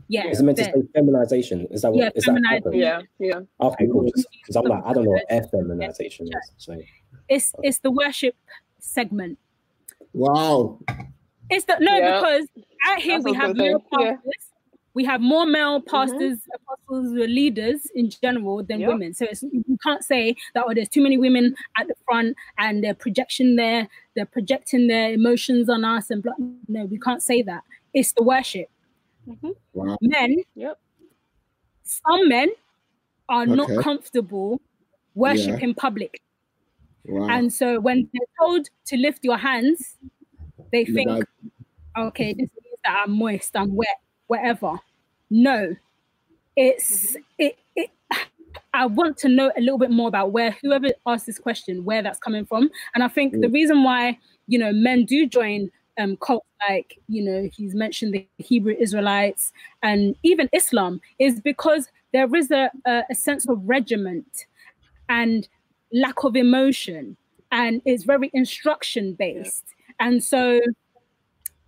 yeah. 0.10 0.28
Is 0.28 0.40
it 0.40 0.44
meant 0.44 0.58
to 0.58 0.64
say 0.66 0.74
feminization? 0.94 1.68
Is 1.72 1.82
that 1.84 1.92
what? 1.92 2.00
Yeah, 2.00 2.10
is 2.16 2.24
that 2.26 2.34
feminization. 2.34 2.62
proper? 2.64 2.78
Yeah, 2.78 3.02
yeah. 3.20 3.40
Okay, 3.62 3.88
cool. 3.92 4.04
Because 4.04 4.56
I'm 4.56 4.64
like, 4.66 4.84
I 4.86 4.94
don't 4.94 5.06
know 5.06 5.12
what 5.12 5.30
effeminization 5.30 6.24
is. 6.24 6.52
So 6.58 6.76
It's 7.30 7.54
it's 7.64 7.80
the 7.80 7.92
worship 7.92 8.36
segment. 8.80 9.38
Wow. 10.14 10.80
It's 11.50 11.66
the 11.66 11.78
no 11.80 11.96
Yeah. 11.96 12.16
because 12.20 12.48
out 12.88 13.00
here 13.00 13.14
That's 13.14 13.26
we 13.26 13.34
have 13.34 13.50
was 13.50 13.58
gonna 13.58 13.70
male 13.72 13.80
say, 13.80 14.06
yeah. 14.06 14.16
Pastors. 14.98 15.04
We 15.04 15.06
have 15.06 15.22
more 15.22 15.46
male 15.46 15.80
mm-hmm. 15.80 15.90
pastors, 15.90 16.40
apostles, 16.54 17.16
or 17.16 17.28
leaders 17.28 17.82
in 17.96 18.10
general 18.10 18.64
than 18.64 18.80
Yep. 18.82 18.90
women. 18.90 19.14
So 19.14 19.26
it's, 19.26 19.44
you 19.44 19.78
can't 19.84 20.04
say 20.04 20.36
that 20.54 20.66
oh, 20.68 20.74
there's 20.74 20.90
too 20.90 21.02
many 21.02 21.18
women 21.18 21.56
at 21.78 21.88
the 21.88 21.96
front 22.06 22.36
and 22.58 22.84
they're 22.84 22.94
projection 22.94 23.56
there, 23.56 23.88
they're 24.16 24.26
projecting 24.26 24.88
their 24.88 25.14
emotions 25.14 25.70
on 25.70 25.84
us 25.86 26.10
and 26.10 26.24
blah. 26.24 26.34
No, 26.68 26.86
we 26.86 27.00
can't 27.00 27.22
say 27.22 27.42
that. 27.44 27.64
It's 27.94 28.14
the 28.14 28.24
worship. 28.24 28.70
Mm-hmm. 29.28 29.50
Wow. 29.74 29.98
Men, 30.02 30.36
Yep. 30.56 30.80
some 31.84 32.30
men 32.30 32.50
are 33.30 33.46
not 33.46 33.70
Okay. 33.70 33.82
comfortable 33.84 34.62
worship 35.16 35.62
in 35.62 35.74
public. 35.74 36.22
Wow. 37.06 37.28
And 37.30 37.52
so 37.52 37.80
when 37.80 38.10
they're 38.14 38.28
told 38.40 38.70
to 38.88 38.98
lift 38.98 39.24
your 39.24 39.38
hands, 39.38 39.98
they 40.72 40.84
The 40.84 40.94
think, 40.94 41.10
Bible. 41.10 41.26
okay, 41.98 42.34
this 42.34 42.50
means 42.64 42.80
that 42.84 43.04
I'm 43.06 43.12
moist, 43.12 43.56
I'm 43.56 43.76
wet, 43.76 44.00
whatever. 44.28 44.80
No, 45.30 45.76
it's 46.56 47.18
it, 47.38 47.58
it. 47.76 47.90
I 48.74 48.86
want 48.86 49.18
to 49.20 49.30
know 49.30 49.52
a 49.58 49.62
little 49.62 49.78
bit 49.78 49.92
more 49.92 50.08
about 50.08 50.32
where 50.32 50.56
whoever 50.62 50.88
asked 51.06 51.26
this 51.26 51.40
question, 51.40 51.84
where 51.84 52.04
that's 52.04 52.20
coming 52.20 52.46
from. 52.46 52.70
And 52.96 53.04
I 53.04 53.08
think 53.08 53.40
the 53.42 53.50
reason 53.50 53.84
why 53.84 54.18
you 54.48 54.58
know 54.60 54.72
men 54.72 55.06
do 55.06 55.28
join 55.28 55.70
um 55.98 56.18
cults 56.18 56.48
like 56.70 57.00
you 57.08 57.24
know 57.24 57.50
he's 57.54 57.76
mentioned 57.76 58.14
the 58.14 58.28
Hebrew 58.38 58.76
Israelites 58.80 59.52
and 59.84 60.16
even 60.24 60.50
Islam 60.54 61.02
is 61.20 61.40
because 61.42 61.90
there 62.14 62.34
is 62.36 62.52
a, 62.52 62.72
a, 62.86 63.04
a 63.10 63.16
sense 63.16 63.48
of 63.48 63.62
regiment 63.68 64.46
and 65.10 65.48
lack 65.94 66.24
of 66.24 66.36
emotion 66.36 67.18
and 67.52 67.82
it's 67.86 68.04
very 68.04 68.30
instruction 68.34 69.14
based 69.14 69.66
and 70.00 70.24
so 70.24 70.60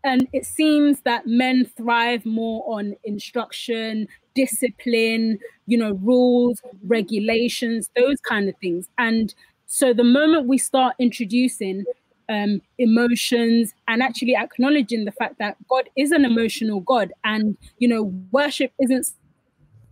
and 0.03 0.27
it 0.33 0.45
seems 0.45 1.01
that 1.01 1.27
men 1.27 1.65
thrive 1.77 2.25
more 2.25 2.63
on 2.67 2.95
instruction 3.03 4.07
discipline 4.35 5.37
you 5.67 5.77
know 5.77 5.91
rules 6.01 6.61
regulations 6.85 7.89
those 7.95 8.19
kind 8.21 8.47
of 8.49 8.55
things 8.61 8.87
and 8.97 9.33
so 9.65 9.93
the 9.93 10.03
moment 10.03 10.47
we 10.47 10.57
start 10.57 10.95
introducing 10.99 11.83
um, 12.29 12.61
emotions 12.77 13.73
and 13.87 14.03
actually 14.03 14.35
acknowledging 14.35 15.05
the 15.05 15.11
fact 15.11 15.37
that 15.39 15.57
god 15.67 15.89
is 15.97 16.11
an 16.11 16.25
emotional 16.25 16.79
god 16.81 17.11
and 17.23 17.57
you 17.79 17.87
know 17.87 18.03
worship 18.31 18.71
isn't 18.79 19.11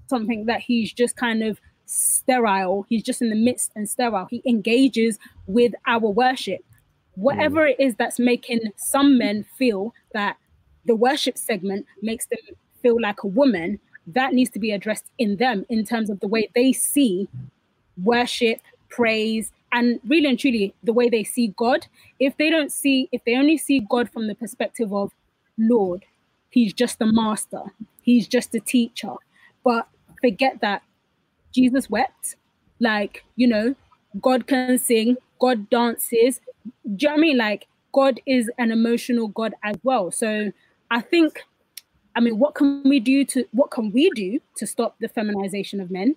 something 0.08 0.46
that 0.46 0.62
he's 0.62 0.94
just 0.94 1.16
kind 1.16 1.44
of 1.44 1.60
sterile. 1.86 2.86
He's 2.90 3.04
just 3.04 3.22
in 3.22 3.30
the 3.30 3.36
midst 3.36 3.72
and 3.76 3.88
sterile. 3.88 4.28
He 4.30 4.42
engages 4.46 5.18
with 5.48 5.74
our 5.86 6.00
worship. 6.10 6.62
Mm. 7.18 7.22
Whatever 7.22 7.66
it 7.66 7.80
is 7.80 7.96
that's 7.96 8.20
making 8.20 8.60
some 8.78 9.18
men 9.18 9.46
feel 9.58 9.94
that 10.14 10.38
the 10.86 10.96
worship 10.96 11.38
segment 11.38 11.86
makes 12.02 12.28
them 12.28 12.40
feel 12.82 13.00
like 13.02 13.24
a 13.24 13.28
woman, 13.28 13.80
that 14.08 14.34
needs 14.34 14.50
to 14.52 14.60
be 14.60 14.72
addressed 14.72 15.06
in 15.18 15.36
them 15.36 15.66
in 15.70 15.84
terms 15.84 16.10
of 16.10 16.20
the 16.22 16.28
way 16.28 16.50
they 16.56 16.72
see 16.72 17.28
worship, 18.02 18.62
praise, 18.90 19.52
and 19.74 20.00
really 20.08 20.28
and 20.28 20.40
truly 20.40 20.74
the 20.84 20.94
way 20.94 21.10
they 21.10 21.24
see 21.24 21.54
God. 21.58 21.88
If 22.20 22.38
they 22.38 22.50
don't 22.50 22.72
see, 22.72 23.10
if 23.12 23.24
they 23.26 23.36
only 23.36 23.58
see 23.58 23.82
God 23.90 24.10
from 24.10 24.28
the 24.28 24.36
perspective 24.36 24.94
of 24.94 25.12
Lord, 25.58 26.06
He's 26.50 26.74
just 26.74 27.02
a 27.02 27.06
master, 27.06 27.64
He's 28.02 28.28
just 28.28 28.56
a 28.56 28.60
teacher, 28.60 29.14
but 29.64 29.88
forget 30.22 30.62
that 30.62 30.84
Jesus 31.54 31.90
wept. 31.90 32.36
Like, 32.80 33.24
you 33.36 33.48
know, 33.48 33.76
God 34.22 34.48
can 34.48 34.78
sing, 34.78 35.18
God 35.40 35.70
dances. 35.70 36.40
Do 36.96 37.06
you 37.06 37.08
know 37.10 37.14
what 37.14 37.18
I 37.18 37.22
mean? 37.22 37.38
Like, 37.38 37.68
God 37.92 38.20
is 38.26 38.50
an 38.58 38.72
emotional 38.72 39.28
God 39.30 39.54
as 39.64 39.76
well. 39.84 40.12
So 40.12 40.52
I 40.92 41.02
think, 41.02 41.44
I 42.16 42.20
mean, 42.20 42.40
what 42.40 42.56
can 42.56 42.84
we 42.84 43.00
do 43.00 43.26
to 43.26 43.46
what 43.52 43.72
can 43.72 43.92
we 43.92 44.10
do 44.12 44.40
to 44.58 44.68
stop 44.68 44.96
the 45.00 45.08
feminization 45.08 45.80
of 45.80 45.92
men? 45.92 46.16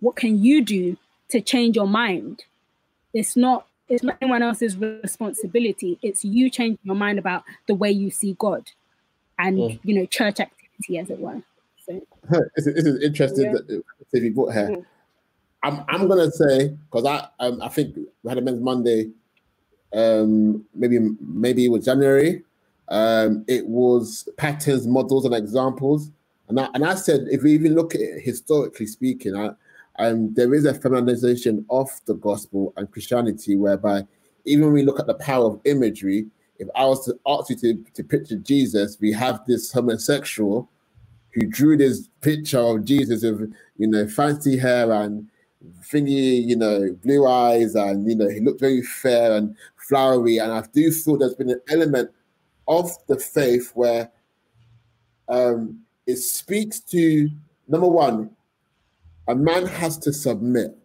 What 0.00 0.16
can 0.16 0.42
you 0.42 0.64
do 0.64 0.96
to 1.30 1.40
change 1.40 1.76
your 1.76 1.88
mind? 1.88 2.44
It's 3.14 3.36
not 3.36 3.66
it's 3.88 4.02
not 4.02 4.18
anyone 4.20 4.42
else's 4.42 4.76
responsibility. 4.76 5.98
It's 6.02 6.24
you 6.24 6.50
changing 6.50 6.78
your 6.82 6.94
mind 6.94 7.18
about 7.18 7.44
the 7.66 7.74
way 7.74 7.90
you 7.90 8.10
see 8.10 8.36
God 8.38 8.70
and 9.38 9.56
Mm. 9.58 9.80
you 9.82 9.94
know, 9.94 10.06
church 10.06 10.40
activity 10.40 10.98
as 10.98 11.08
it 11.10 11.18
were. 11.18 11.42
So 11.86 12.00
this, 12.56 12.66
is, 12.66 12.74
this 12.74 12.84
is 12.84 13.02
interesting 13.02 13.46
Yeah. 13.46 13.52
that 13.52 13.82
that 14.12 14.22
you 14.22 14.32
brought 14.32 14.52
here. 14.52 14.68
Mm. 14.68 14.84
I'm 15.62 15.84
I'm 15.88 16.08
gonna 16.08 16.30
say 16.30 16.76
because 16.90 17.04
I 17.04 17.28
um, 17.40 17.60
I 17.62 17.68
think 17.68 17.96
we 18.22 18.28
had 18.28 18.38
a 18.38 18.42
men's 18.42 18.60
Monday, 18.60 19.10
um 19.92 20.64
maybe 20.74 20.98
maybe 21.20 21.66
it 21.66 21.70
was 21.70 21.84
January. 21.84 22.42
Um, 22.90 23.44
it 23.46 23.66
was 23.66 24.28
patterns, 24.38 24.86
models, 24.86 25.26
and 25.26 25.34
examples. 25.34 26.10
And 26.48 26.58
I 26.58 26.68
and 26.74 26.84
I 26.84 26.94
said 26.94 27.26
if 27.30 27.42
we 27.42 27.52
even 27.52 27.74
look 27.74 27.94
at 27.94 28.00
it 28.00 28.22
historically 28.22 28.86
speaking, 28.86 29.36
I, 29.36 29.50
um, 29.98 30.32
there 30.34 30.54
is 30.54 30.64
a 30.64 30.74
feminization 30.74 31.66
of 31.70 31.90
the 32.06 32.14
gospel 32.14 32.72
and 32.76 32.90
Christianity 32.90 33.56
whereby 33.56 34.06
even 34.44 34.66
when 34.66 34.74
we 34.74 34.84
look 34.84 35.00
at 35.00 35.06
the 35.06 35.14
power 35.14 35.46
of 35.46 35.60
imagery, 35.64 36.26
if 36.58 36.68
I 36.74 36.86
was 36.86 37.04
to 37.06 37.18
ask 37.26 37.50
you 37.50 37.56
to, 37.56 37.84
to 37.94 38.04
picture 38.04 38.36
Jesus, 38.36 38.96
we 39.00 39.12
have 39.12 39.44
this 39.46 39.72
homosexual 39.72 40.68
who 41.32 41.46
drew 41.46 41.76
this 41.76 42.08
picture 42.20 42.58
of 42.58 42.84
Jesus 42.84 43.22
with 43.22 43.52
you 43.76 43.86
know 43.88 44.06
fancy 44.08 44.56
hair 44.56 44.90
and 44.92 45.28
thingy, 45.82 46.44
you 46.46 46.56
know, 46.56 46.96
blue 47.02 47.26
eyes, 47.26 47.74
and 47.74 48.08
you 48.08 48.16
know, 48.16 48.28
he 48.28 48.40
looked 48.40 48.60
very 48.60 48.82
fair 48.82 49.34
and 49.36 49.56
flowery. 49.76 50.38
And 50.38 50.52
I 50.52 50.62
do 50.72 50.90
feel 50.92 51.18
there's 51.18 51.34
been 51.34 51.50
an 51.50 51.60
element 51.70 52.10
of 52.66 52.90
the 53.06 53.18
faith 53.18 53.72
where 53.74 54.10
um 55.28 55.80
it 56.06 56.16
speaks 56.16 56.80
to 56.80 57.28
number 57.68 57.86
one, 57.86 58.30
a 59.28 59.34
man 59.34 59.66
has 59.66 59.98
to 59.98 60.12
submit 60.12 60.76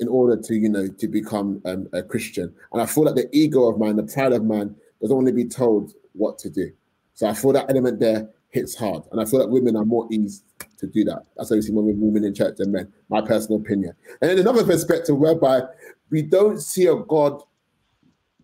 in 0.00 0.08
order 0.08 0.40
to 0.40 0.54
you 0.54 0.68
know 0.68 0.88
to 0.88 1.08
become 1.08 1.60
um, 1.64 1.88
a 1.92 2.02
Christian. 2.02 2.54
And 2.72 2.82
I 2.82 2.86
feel 2.86 3.04
that 3.04 3.16
the 3.16 3.28
ego 3.32 3.68
of 3.68 3.78
man, 3.78 3.96
the 3.96 4.02
pride 4.02 4.32
of 4.32 4.44
man, 4.44 4.74
doesn't 5.00 5.14
want 5.14 5.28
to 5.28 5.34
be 5.34 5.44
told 5.44 5.92
what 6.12 6.38
to 6.38 6.50
do. 6.50 6.72
So 7.14 7.26
I 7.26 7.34
feel 7.34 7.52
that 7.52 7.70
element 7.70 8.00
there 8.00 8.28
hits 8.50 8.74
hard, 8.74 9.02
and 9.12 9.20
I 9.20 9.24
feel 9.24 9.40
that 9.40 9.50
women 9.50 9.76
are 9.76 9.84
more 9.84 10.06
eased 10.10 10.44
to 10.78 10.86
do 10.86 11.04
that. 11.04 11.22
That's 11.36 11.50
why 11.50 11.56
we 11.56 11.62
see 11.62 11.72
more 11.72 11.84
women 11.84 12.24
in 12.24 12.34
church 12.34 12.56
than 12.56 12.72
men. 12.72 12.92
My 13.08 13.20
personal 13.20 13.60
opinion. 13.60 13.94
And 14.20 14.30
then 14.30 14.38
another 14.38 14.64
perspective 14.64 15.16
whereby 15.16 15.62
we 16.10 16.22
don't 16.22 16.60
see 16.60 16.86
a 16.86 16.96
God 16.96 17.42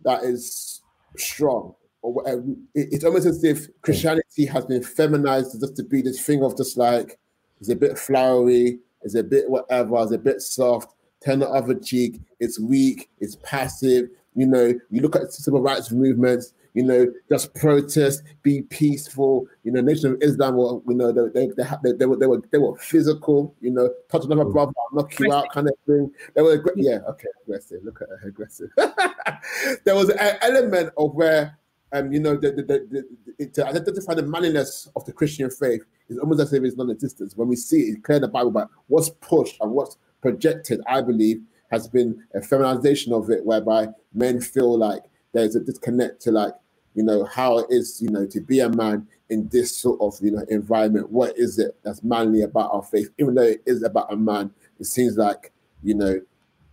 that 0.03 0.23
is 0.23 0.81
strong. 1.17 1.75
Or 2.01 2.13
whatever. 2.13 2.41
Uh, 2.41 2.55
it's 2.75 3.05
almost 3.05 3.25
as 3.25 3.43
if 3.45 3.67
Christianity 3.81 4.45
has 4.45 4.65
been 4.65 4.83
feminized 4.83 5.59
just 5.59 5.77
to 5.77 5.83
be 5.83 6.01
this 6.01 6.21
thing 6.21 6.43
of 6.43 6.57
just 6.57 6.75
like 6.75 7.17
it's 7.61 7.69
a 7.69 7.75
bit 7.77 7.97
flowery, 7.97 8.79
it's 9.03 9.15
a 9.15 9.23
bit 9.23 9.49
whatever, 9.49 10.01
it's 10.03 10.11
a 10.11 10.17
bit 10.17 10.41
soft. 10.41 10.93
Turn 11.23 11.39
the 11.39 11.49
other 11.49 11.75
cheek. 11.75 12.19
It's 12.41 12.59
weak. 12.59 13.09
It's 13.21 13.37
passive. 13.37 14.09
You 14.35 14.47
know, 14.47 14.73
you 14.89 15.01
look 15.01 15.15
at 15.15 15.31
civil 15.31 15.61
rights 15.61 15.91
movements. 15.91 16.53
You 16.73 16.83
know, 16.83 17.07
just 17.29 17.53
protest, 17.53 18.23
be 18.41 18.63
peaceful. 18.63 19.45
You 19.63 19.71
know, 19.71 19.81
Nation 19.81 20.13
of 20.13 20.21
Islam 20.21 20.55
were, 20.55 20.79
you 20.87 20.95
know, 20.95 21.11
they 21.11 21.47
they 21.47 21.51
they, 21.55 21.63
they, 21.83 21.91
they 21.93 22.05
were 22.05 22.17
they 22.17 22.27
were 22.27 22.41
they 22.51 22.57
were 22.57 22.75
physical. 22.77 23.55
You 23.61 23.71
know, 23.71 23.89
touch 24.11 24.25
another 24.25 24.45
brother, 24.45 24.71
knock 24.91 25.17
you 25.19 25.31
out, 25.31 25.51
kind 25.51 25.67
of 25.67 25.75
thing. 25.85 26.11
They 26.35 26.41
were 26.41 26.63
yeah, 26.75 26.99
okay, 27.09 27.27
aggressive. 27.43 27.83
Look 27.83 28.01
at 28.01 28.09
her 28.09 28.27
aggressive. 28.27 28.69
there 29.85 29.95
was 29.95 30.09
an 30.09 30.37
element 30.41 30.91
of 30.97 31.13
where 31.13 31.57
um, 31.93 32.11
you 32.11 32.19
know, 32.19 32.35
the, 32.35 32.51
the, 32.51 32.63
the, 32.63 33.05
the, 33.37 33.45
to 33.49 33.67
identify 33.67 34.15
the 34.15 34.23
manliness 34.23 34.89
of 34.95 35.05
the 35.05 35.13
Christian 35.13 35.49
faith 35.49 35.83
is 36.09 36.17
almost 36.17 36.41
as 36.41 36.51
if 36.51 36.63
it's 36.63 36.75
non-existent. 36.75 37.33
When 37.35 37.47
we 37.47 37.55
see 37.55 37.81
it, 37.81 37.91
it's 37.91 38.01
clear 38.05 38.15
in 38.15 38.23
the 38.23 38.27
Bible, 38.27 38.51
but 38.51 38.67
what's 38.87 39.09
pushed 39.09 39.57
and 39.61 39.71
what's 39.71 39.97
projected, 40.21 40.81
I 40.87 41.01
believe, 41.01 41.43
has 41.69 41.87
been 41.87 42.23
a 42.33 42.41
feminization 42.41 43.13
of 43.13 43.29
it, 43.29 43.45
whereby 43.45 43.89
men 44.13 44.41
feel 44.41 44.77
like 44.77 45.03
there's 45.33 45.55
a 45.55 45.59
disconnect 45.59 46.21
to 46.23 46.31
like, 46.31 46.53
you 46.95 47.03
know, 47.03 47.25
how 47.25 47.59
it 47.59 47.67
is, 47.69 48.01
you 48.01 48.09
know, 48.09 48.25
to 48.27 48.39
be 48.39 48.59
a 48.59 48.69
man 48.69 49.07
in 49.29 49.47
this 49.49 49.75
sort 49.75 49.99
of, 50.01 50.17
you 50.21 50.31
know, 50.31 50.45
environment. 50.49 51.11
What 51.11 51.37
is 51.37 51.59
it 51.59 51.75
that's 51.83 52.03
manly 52.03 52.41
about 52.41 52.71
our 52.73 52.83
faith? 52.83 53.09
Even 53.17 53.35
though 53.35 53.43
it 53.43 53.63
is 53.65 53.83
about 53.83 54.11
a 54.11 54.15
man, 54.15 54.51
it 54.79 54.85
seems 54.85 55.17
like, 55.17 55.51
you 55.81 55.95
know, 55.95 56.21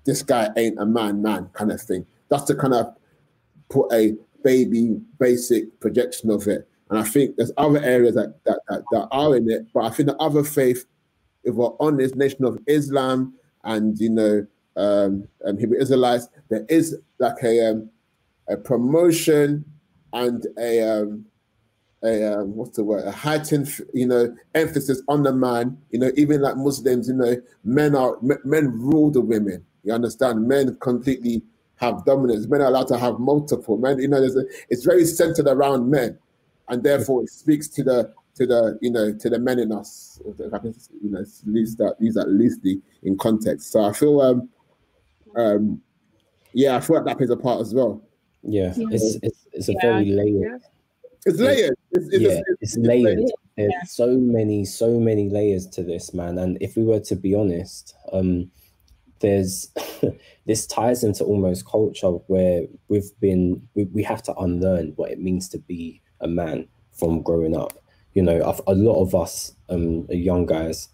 this 0.05 0.23
guy 0.23 0.49
ain't 0.57 0.79
a 0.79 0.87
man, 0.87 1.23
man 1.23 1.49
kind 1.53 1.73
of 1.73 1.81
thing. 1.81 2.07
That's 2.29 2.45
to 2.45 2.55
kind 2.55 2.75
of 2.75 2.95
put 3.69 3.93
a 3.93 4.15
baby 4.43 5.01
basic 5.19 5.79
projection 5.81 6.31
of 6.31 6.47
it. 6.49 6.69
And 6.91 6.99
I 6.99 7.03
think 7.05 7.37
there's 7.37 7.53
other 7.57 7.83
areas 7.83 8.15
that, 8.17 8.43
that, 8.45 8.61
that, 8.69 8.83
that 8.91 9.09
are 9.11 9.37
in 9.37 9.49
it, 9.51 9.67
but 9.73 9.85
I 9.85 9.91
think 9.91 10.09
the 10.09 10.17
other 10.17 10.43
faith, 10.43 10.87
if 11.45 11.55
we're 11.55 11.71
honest, 11.79 12.17
Nation 12.17 12.45
of 12.45 12.59
Islam 12.67 13.35
and 13.65 13.99
you 13.99 14.11
know 14.11 14.47
um, 14.77 15.29
um 15.47 15.59
Hebrew 15.59 15.79
Israelites, 15.79 16.29
there 16.49 16.67
is 16.69 16.97
like 17.19 17.43
a 17.43 17.71
um, 17.71 17.91
a 18.49 18.57
promotion 18.57 19.65
and 20.13 20.47
a 20.59 20.83
um, 20.83 21.27
a 22.03 22.35
um, 22.35 22.57
what's 22.57 22.77
the 22.77 22.85
word 22.85 23.05
a 23.07 23.13
heightened 23.13 23.69
you 23.93 24.07
know 24.07 24.35
emphasis 24.55 25.03
on 25.09 25.23
the 25.23 25.33
man. 25.33 25.77
You 25.91 26.01
know, 26.01 26.11
even 26.17 26.41
like 26.41 26.57
Muslims, 26.57 27.09
you 27.09 27.15
know, 27.15 27.37
men 27.65 27.95
are 27.95 28.17
men 28.23 28.73
rule 28.81 29.11
the 29.11 29.21
women. 29.21 29.65
You 29.85 29.93
understand? 29.93 30.47
Men 30.47 30.77
completely 30.81 31.43
have 31.77 32.05
dominance. 32.05 32.47
Men 32.47 32.63
are 32.63 32.67
allowed 32.69 32.89
to 32.89 32.99
have 32.99 33.19
multiple 33.19 33.79
men. 33.79 33.99
You 33.99 34.09
know, 34.09 34.19
a, 34.23 34.45
it's 34.69 34.85
very 34.85 35.05
centered 35.05 35.47
around 35.47 35.91
men, 35.91 36.19
and 36.69 36.83
therefore 36.83 37.23
it 37.23 37.31
speaks 37.31 37.69
to 37.69 37.83
the 37.83 38.13
to 38.37 38.47
the 38.47 38.79
you 38.81 38.91
know 38.91 39.13
to 39.13 39.31
the 39.31 39.39
men 39.39 39.59
in 39.59 39.73
us. 39.73 40.21
If 40.27 40.55
I 40.55 40.59
can 40.59 40.75
you 41.03 41.11
know 41.11 41.25
use 41.47 41.77
that 41.77 41.97
use 42.01 42.15
that 42.15 42.29
loosely 42.29 42.81
in 43.03 43.19
context. 43.19 43.73
So 43.73 43.85
I 43.85 43.93
feel 43.93 44.21
um 44.21 44.49
um 45.37 45.83
yeah 46.53 46.77
I 46.77 46.81
feel 46.81 46.97
like 46.97 47.05
that 47.07 47.19
plays 47.19 47.31
a 47.31 47.37
part 47.37 47.61
as 47.61 47.75
well. 47.75 48.03
Yeah, 48.43 48.73
yeah. 48.77 48.87
it's 48.91 49.19
it's 49.23 49.47
it's 49.53 49.69
a 49.69 49.73
yeah. 49.73 49.81
very 49.83 50.05
layered. 50.07 50.63
It's 51.27 51.39
layered. 51.39 51.77
It's, 51.93 52.07
it's, 52.15 52.23
yeah, 52.23 52.41
it's, 52.61 52.77
it's 52.77 52.77
layered. 52.79 53.19
layered. 53.19 53.33
There's 53.57 53.73
yeah. 53.73 53.85
so 53.85 54.17
many, 54.17 54.65
so 54.65 54.99
many 54.99 55.29
layers 55.29 55.67
to 55.69 55.83
this, 55.83 56.15
man. 56.15 56.39
And 56.39 56.57
if 56.63 56.77
we 56.77 56.83
were 56.83 57.01
to 57.01 57.17
be 57.17 57.35
honest, 57.35 57.95
um, 58.13 58.51
there's 59.21 59.69
this 60.47 60.67
ties 60.67 61.05
into 61.05 61.25
almost 61.25 61.67
culture 61.67 62.09
where 62.09 62.63
we've 62.89 63.11
been 63.21 63.63
we, 63.75 63.85
we 63.85 64.03
have 64.03 64.23
to 64.25 64.35
unlearn 64.37 64.93
what 64.97 65.11
it 65.11 65.21
means 65.21 65.49
to 65.51 65.59
be 65.59 66.03
a 66.21 66.29
man 66.29 66.67
from 66.93 67.23
growing 67.23 67.57
up 67.57 67.73
you 68.15 68.23
know 68.23 68.55
a 68.67 68.75
lot 68.75 69.01
of 69.01 69.15
us 69.15 69.53
um 69.69 70.07
young 70.11 70.45
guys 70.45 70.89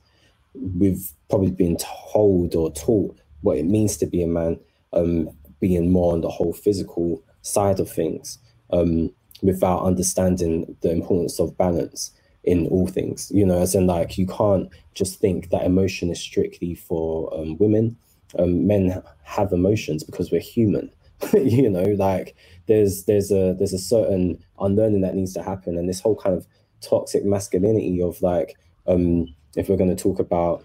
we've 0.55 1.13
probably 1.31 1.51
been 1.51 1.77
told 1.77 2.55
or 2.55 2.71
taught 2.73 3.19
what 3.41 3.57
it 3.57 3.65
means 3.65 3.97
to 3.97 4.07
be 4.07 4.23
a 4.23 4.27
man 4.27 4.59
um 4.93 5.31
being 5.61 5.91
more 5.91 6.13
on 6.13 6.21
the 6.21 6.29
whole 6.29 6.53
physical 6.53 7.23
side 7.47 7.81
of 7.81 7.91
things 7.91 8.39
um 8.71 9.11
without 9.43 9.85
understanding 9.85 10.77
the 10.81 10.91
importance 10.91 11.39
of 11.39 11.57
balance 11.59 12.11
in 12.45 12.67
all 12.69 12.87
things. 12.87 13.31
You 13.35 13.45
know 13.45 13.59
as 13.59 13.75
in 13.75 13.87
like 13.87 14.17
you 14.19 14.27
can't 14.27 14.69
just 14.95 15.19
think 15.21 15.51
that 15.51 15.65
emotion 15.65 16.11
is 16.11 16.21
strictly 16.21 16.75
for 16.75 17.33
um, 17.39 17.57
women. 17.59 17.97
Um, 18.39 18.67
men 18.67 19.03
have 19.23 19.53
emotions 19.53 20.03
because 20.05 20.31
we're 20.31 20.41
human. 20.41 20.91
You 21.33 21.71
know 21.71 21.85
like 21.85 22.37
there's 22.67 23.05
there's 23.05 23.31
a 23.31 23.55
there's 23.59 23.73
a 23.73 23.79
certain 23.79 24.39
unlearning 24.61 25.01
that 25.01 25.15
needs 25.15 25.33
to 25.35 25.43
happen 25.43 25.79
and 25.79 25.89
this 25.89 26.01
whole 26.01 26.17
kind 26.17 26.37
of 26.37 26.47
toxic 26.83 27.25
masculinity 27.25 28.03
of 28.03 28.21
like 28.21 28.59
um 28.87 29.35
if 29.57 29.69
we're 29.69 29.79
going 29.79 29.97
to 29.97 30.03
talk 30.03 30.19
about 30.19 30.65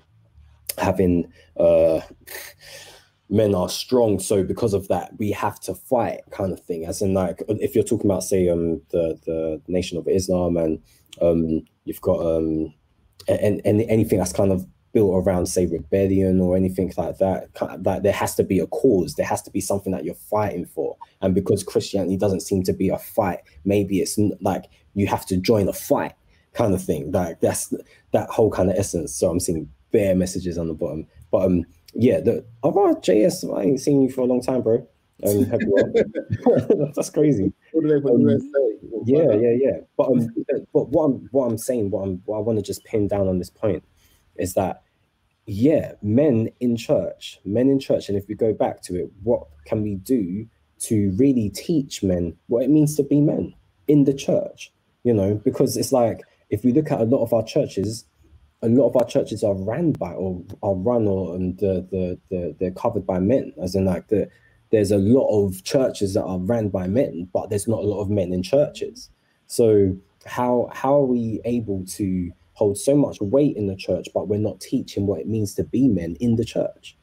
having 0.78 1.32
uh 1.58 2.02
men 3.32 3.56
are 3.56 3.70
strong 3.70 4.20
so 4.20 4.44
because 4.44 4.74
of 4.74 4.90
that 4.90 5.14
we 5.18 5.32
have 5.32 5.58
to 5.62 5.74
fight 5.74 6.20
kind 6.32 6.52
of 6.52 6.60
thing. 6.60 6.86
As 6.86 7.02
in 7.02 7.14
like 7.14 7.42
if 7.48 7.74
you're 7.74 7.84
talking 7.84 8.12
about 8.12 8.26
say 8.26 8.50
um 8.50 8.82
the 8.92 9.18
the 9.26 9.62
nation 9.68 9.98
of 9.98 10.08
islam 10.08 10.58
and 10.58 10.80
um 11.22 11.64
you've 11.86 12.02
got 12.02 12.20
um 12.20 12.74
and, 13.28 13.62
and 13.64 13.82
anything 13.84 14.20
that's 14.20 14.34
kind 14.34 14.52
of 14.52 14.68
built 14.92 15.26
around 15.26 15.46
say 15.46 15.66
rebellion 15.66 16.42
or 16.42 16.58
anything 16.58 16.92
like 16.98 17.18
that 17.20 17.48
that 17.80 18.04
there 18.04 18.12
has 18.12 18.36
to 18.36 18.44
be 18.44 18.60
a 18.60 18.68
cause. 18.68 19.16
There 19.16 19.26
has 19.26 19.42
to 19.44 19.52
be 19.52 19.62
something 19.62 19.94
that 19.94 20.04
you're 20.04 20.14
fighting 20.16 20.66
for. 20.66 20.98
And 21.22 21.34
because 21.34 21.64
christianity 21.64 22.18
doesn't 22.18 22.42
seem 22.42 22.64
to 22.64 22.74
be 22.74 22.90
a 22.90 22.98
fight 22.98 23.40
maybe 23.64 24.02
it's 24.02 24.20
like 24.42 24.66
you 24.94 25.08
have 25.08 25.26
to 25.28 25.38
join 25.38 25.70
a 25.70 25.74
fight 25.74 26.14
kind 26.54 26.74
of 26.74 26.84
thing. 26.84 27.14
Like 27.14 27.40
that's 27.40 27.74
that 28.12 28.30
whole 28.30 28.52
kind 28.52 28.70
of 28.70 28.76
essence. 28.76 29.16
So 29.16 29.30
i'm 29.30 29.40
seeing 29.40 29.70
bare 29.94 30.16
messages 30.16 30.58
on 30.58 30.68
the 30.68 30.74
bottom. 30.74 31.08
But 31.32 31.46
um 31.46 31.66
yeah 31.94 32.20
the 32.20 32.46
other 32.64 32.94
js 33.02 33.58
i 33.58 33.64
ain't 33.64 33.80
seen 33.80 34.02
you 34.02 34.10
for 34.10 34.22
a 34.22 34.26
long 34.26 34.42
time 34.42 34.62
bro 34.62 34.88
um, 35.24 35.46
that's 36.96 37.10
crazy. 37.10 37.54
Um, 37.76 39.06
yeah, 39.06 39.34
yeah, 39.34 39.56
yeah. 39.56 39.78
But 39.98 40.08
um, 40.08 40.28
but 40.74 40.89
what 40.89 41.04
I'm 41.04 41.30
what 41.32 41.46
I'm 41.46 41.58
saying, 41.58 41.92
what 41.92 42.02
I'm 42.02 42.22
what 42.26 42.38
I 42.38 42.42
want 42.42 42.58
to 42.58 42.64
just 42.64 42.84
pin 42.86 43.08
down 43.08 43.28
on 43.28 43.38
this 43.38 43.50
point 43.50 43.84
is 44.36 44.54
that 44.56 44.84
yeah, 45.46 45.94
men 46.02 46.50
in 46.60 46.78
church, 46.78 47.39
men 47.46 47.70
in 47.70 47.80
church, 47.80 48.10
and 48.10 48.18
if 48.18 48.28
we 48.28 48.36
go 48.36 48.54
back 48.54 48.82
to 48.84 48.96
it, 48.96 49.12
what 49.24 49.48
can 49.66 49.84
we 49.84 49.96
do 49.96 50.48
to 50.80 51.12
really 51.18 51.50
teach 51.50 52.02
men 52.02 52.36
what 52.48 52.64
it 52.64 52.70
means 52.70 52.96
to 52.96 53.04
be 53.04 53.22
men 53.22 53.54
in 53.88 54.06
the 54.06 54.14
church? 54.14 54.72
You 55.04 55.14
know, 55.14 55.36
because 55.36 55.78
it's 55.78 55.92
like 55.92 56.22
if 56.50 56.64
we 56.64 56.72
look 56.72 56.92
at 56.92 57.02
a 57.02 57.06
lot 57.06 57.24
of 57.24 57.34
our 57.34 57.44
churches, 57.44 58.06
a 58.62 58.70
lot 58.70 58.89
of 58.89 58.95
our 58.95 59.05
churches 59.05 59.43
are 59.43 59.55
ran 59.55 59.91
by 59.93 60.12
or 60.12 60.43
are 60.62 60.76
run 60.76 61.07
or 61.07 61.36
and 61.36 61.57
the, 61.57 61.86
the, 61.89 62.20
the 62.30 62.55
they're 62.59 62.72
covered 62.72 63.05
by 63.05 63.20
men, 63.20 63.53
as 63.62 63.76
in 63.76 63.86
like 63.86 64.07
the 64.07 64.30
there's 64.72 64.91
a 64.91 64.97
lot 64.97 65.28
of 65.28 65.64
churches 65.64 66.14
that 66.14 66.24
are 66.24 66.39
ran 66.39 66.70
by 66.70 66.88
men, 66.88 67.28
but 67.34 67.49
there's 67.49 67.68
not 67.68 67.80
a 67.80 67.88
lot 67.88 68.01
of 68.01 68.09
men 68.09 68.32
in 68.32 68.43
churches. 68.43 69.09
So 69.47 69.97
how 70.26 70.70
how 70.74 70.95
are 70.95 71.05
we 71.05 71.41
able 71.45 71.86
to 71.97 72.32
hold 72.53 72.78
so 72.78 72.95
much 72.95 73.20
weight 73.22 73.57
in 73.57 73.68
the 73.68 73.76
church, 73.76 74.07
but 74.14 74.28
we're 74.28 74.39
not 74.39 74.62
teaching 74.62 75.07
what 75.07 75.20
it 75.20 75.28
means 75.28 75.55
to 75.55 75.64
be 75.64 75.88
men 75.88 76.16
in 76.20 76.36
the 76.36 76.45
church. 76.45 76.95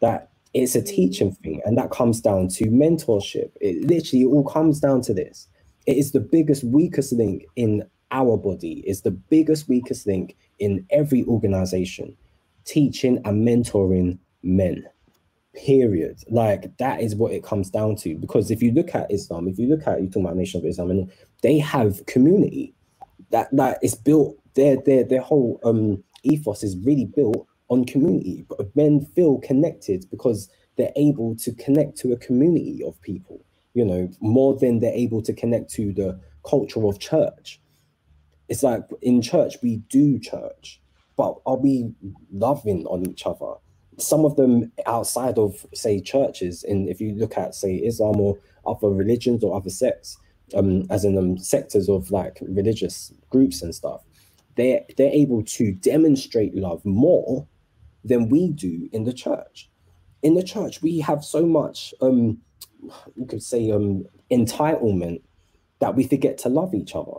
That 0.00 0.30
it's 0.54 0.74
a 0.74 0.80
mm. 0.80 0.86
teaching 0.86 1.32
thing, 1.32 1.60
and 1.64 1.76
that 1.76 1.90
comes 1.90 2.20
down 2.20 2.48
to 2.48 2.64
mentorship. 2.66 3.50
It 3.60 3.86
literally 3.86 4.24
all 4.24 4.44
comes 4.44 4.80
down 4.80 5.02
to 5.02 5.14
this. 5.14 5.48
It 5.86 5.96
is 5.96 6.12
the 6.12 6.20
biggest, 6.20 6.64
weakest 6.64 7.12
link 7.12 7.44
in 7.56 7.84
our 8.10 8.36
body, 8.36 8.84
is 8.86 9.02
the 9.02 9.10
biggest, 9.10 9.68
weakest 9.68 10.06
link 10.06 10.36
in 10.62 10.86
every 10.90 11.24
organization. 11.24 12.16
Teaching 12.64 13.20
and 13.24 13.46
mentoring 13.46 14.18
men. 14.42 14.86
Period. 15.54 16.18
Like 16.30 16.76
that 16.78 17.00
is 17.02 17.14
what 17.16 17.32
it 17.32 17.44
comes 17.44 17.68
down 17.70 17.96
to. 17.96 18.16
Because 18.16 18.50
if 18.50 18.62
you 18.62 18.72
look 18.72 18.94
at 18.94 19.10
Islam, 19.10 19.48
if 19.48 19.58
you 19.58 19.66
look 19.66 19.86
at 19.86 20.00
you 20.00 20.08
talk 20.08 20.22
about 20.22 20.36
Nation 20.36 20.60
of 20.60 20.66
Islam, 20.66 20.90
and 20.90 21.12
they 21.42 21.58
have 21.58 22.06
community 22.06 22.74
that 23.30 23.48
that 23.56 23.78
is 23.82 23.94
built 23.94 24.36
their 24.54 24.76
their 24.86 25.04
their 25.04 25.20
whole 25.20 25.60
um 25.64 26.02
ethos 26.22 26.62
is 26.62 26.76
really 26.78 27.06
built 27.06 27.46
on 27.68 27.84
community. 27.84 28.46
But 28.48 28.74
men 28.76 29.06
feel 29.16 29.38
connected 29.38 30.06
because 30.10 30.48
they're 30.76 30.92
able 30.96 31.36
to 31.36 31.52
connect 31.54 31.98
to 31.98 32.12
a 32.12 32.16
community 32.18 32.82
of 32.86 33.00
people, 33.02 33.44
you 33.74 33.84
know, 33.84 34.08
more 34.20 34.56
than 34.56 34.78
they're 34.78 34.94
able 34.94 35.22
to 35.22 35.32
connect 35.32 35.70
to 35.72 35.92
the 35.92 36.18
culture 36.48 36.86
of 36.86 36.98
church. 37.00 37.60
It's 38.48 38.62
like 38.62 38.82
in 39.00 39.22
church, 39.22 39.56
we 39.62 39.76
do 39.88 40.18
church, 40.18 40.80
but 41.16 41.36
are 41.46 41.56
we 41.56 41.92
loving 42.32 42.86
on 42.86 43.08
each 43.08 43.26
other? 43.26 43.54
Some 43.98 44.24
of 44.24 44.36
them 44.36 44.72
outside 44.86 45.38
of, 45.38 45.66
say, 45.74 46.00
churches, 46.00 46.64
and 46.64 46.88
if 46.88 47.00
you 47.00 47.14
look 47.14 47.36
at, 47.36 47.54
say, 47.54 47.76
Islam 47.76 48.20
or 48.20 48.38
other 48.66 48.88
religions 48.88 49.44
or 49.44 49.56
other 49.56 49.70
sects, 49.70 50.16
um, 50.54 50.86
as 50.90 51.04
in 51.04 51.16
um, 51.16 51.38
sectors 51.38 51.88
of 51.88 52.10
like 52.10 52.38
religious 52.42 53.12
groups 53.30 53.62
and 53.62 53.74
stuff, 53.74 54.02
they're 54.56 54.82
they're 54.96 55.12
able 55.12 55.42
to 55.42 55.72
demonstrate 55.72 56.54
love 56.54 56.84
more 56.84 57.46
than 58.04 58.28
we 58.28 58.48
do 58.48 58.88
in 58.92 59.04
the 59.04 59.12
church. 59.12 59.70
In 60.22 60.34
the 60.34 60.42
church, 60.42 60.82
we 60.82 61.00
have 61.00 61.24
so 61.24 61.46
much 61.46 61.94
um 62.00 62.38
you 63.16 63.26
could 63.26 63.42
say 63.42 63.70
um 63.70 64.04
entitlement 64.30 65.22
that 65.78 65.94
we 65.94 66.06
forget 66.06 66.38
to 66.38 66.48
love 66.48 66.74
each 66.74 66.94
other. 66.94 67.18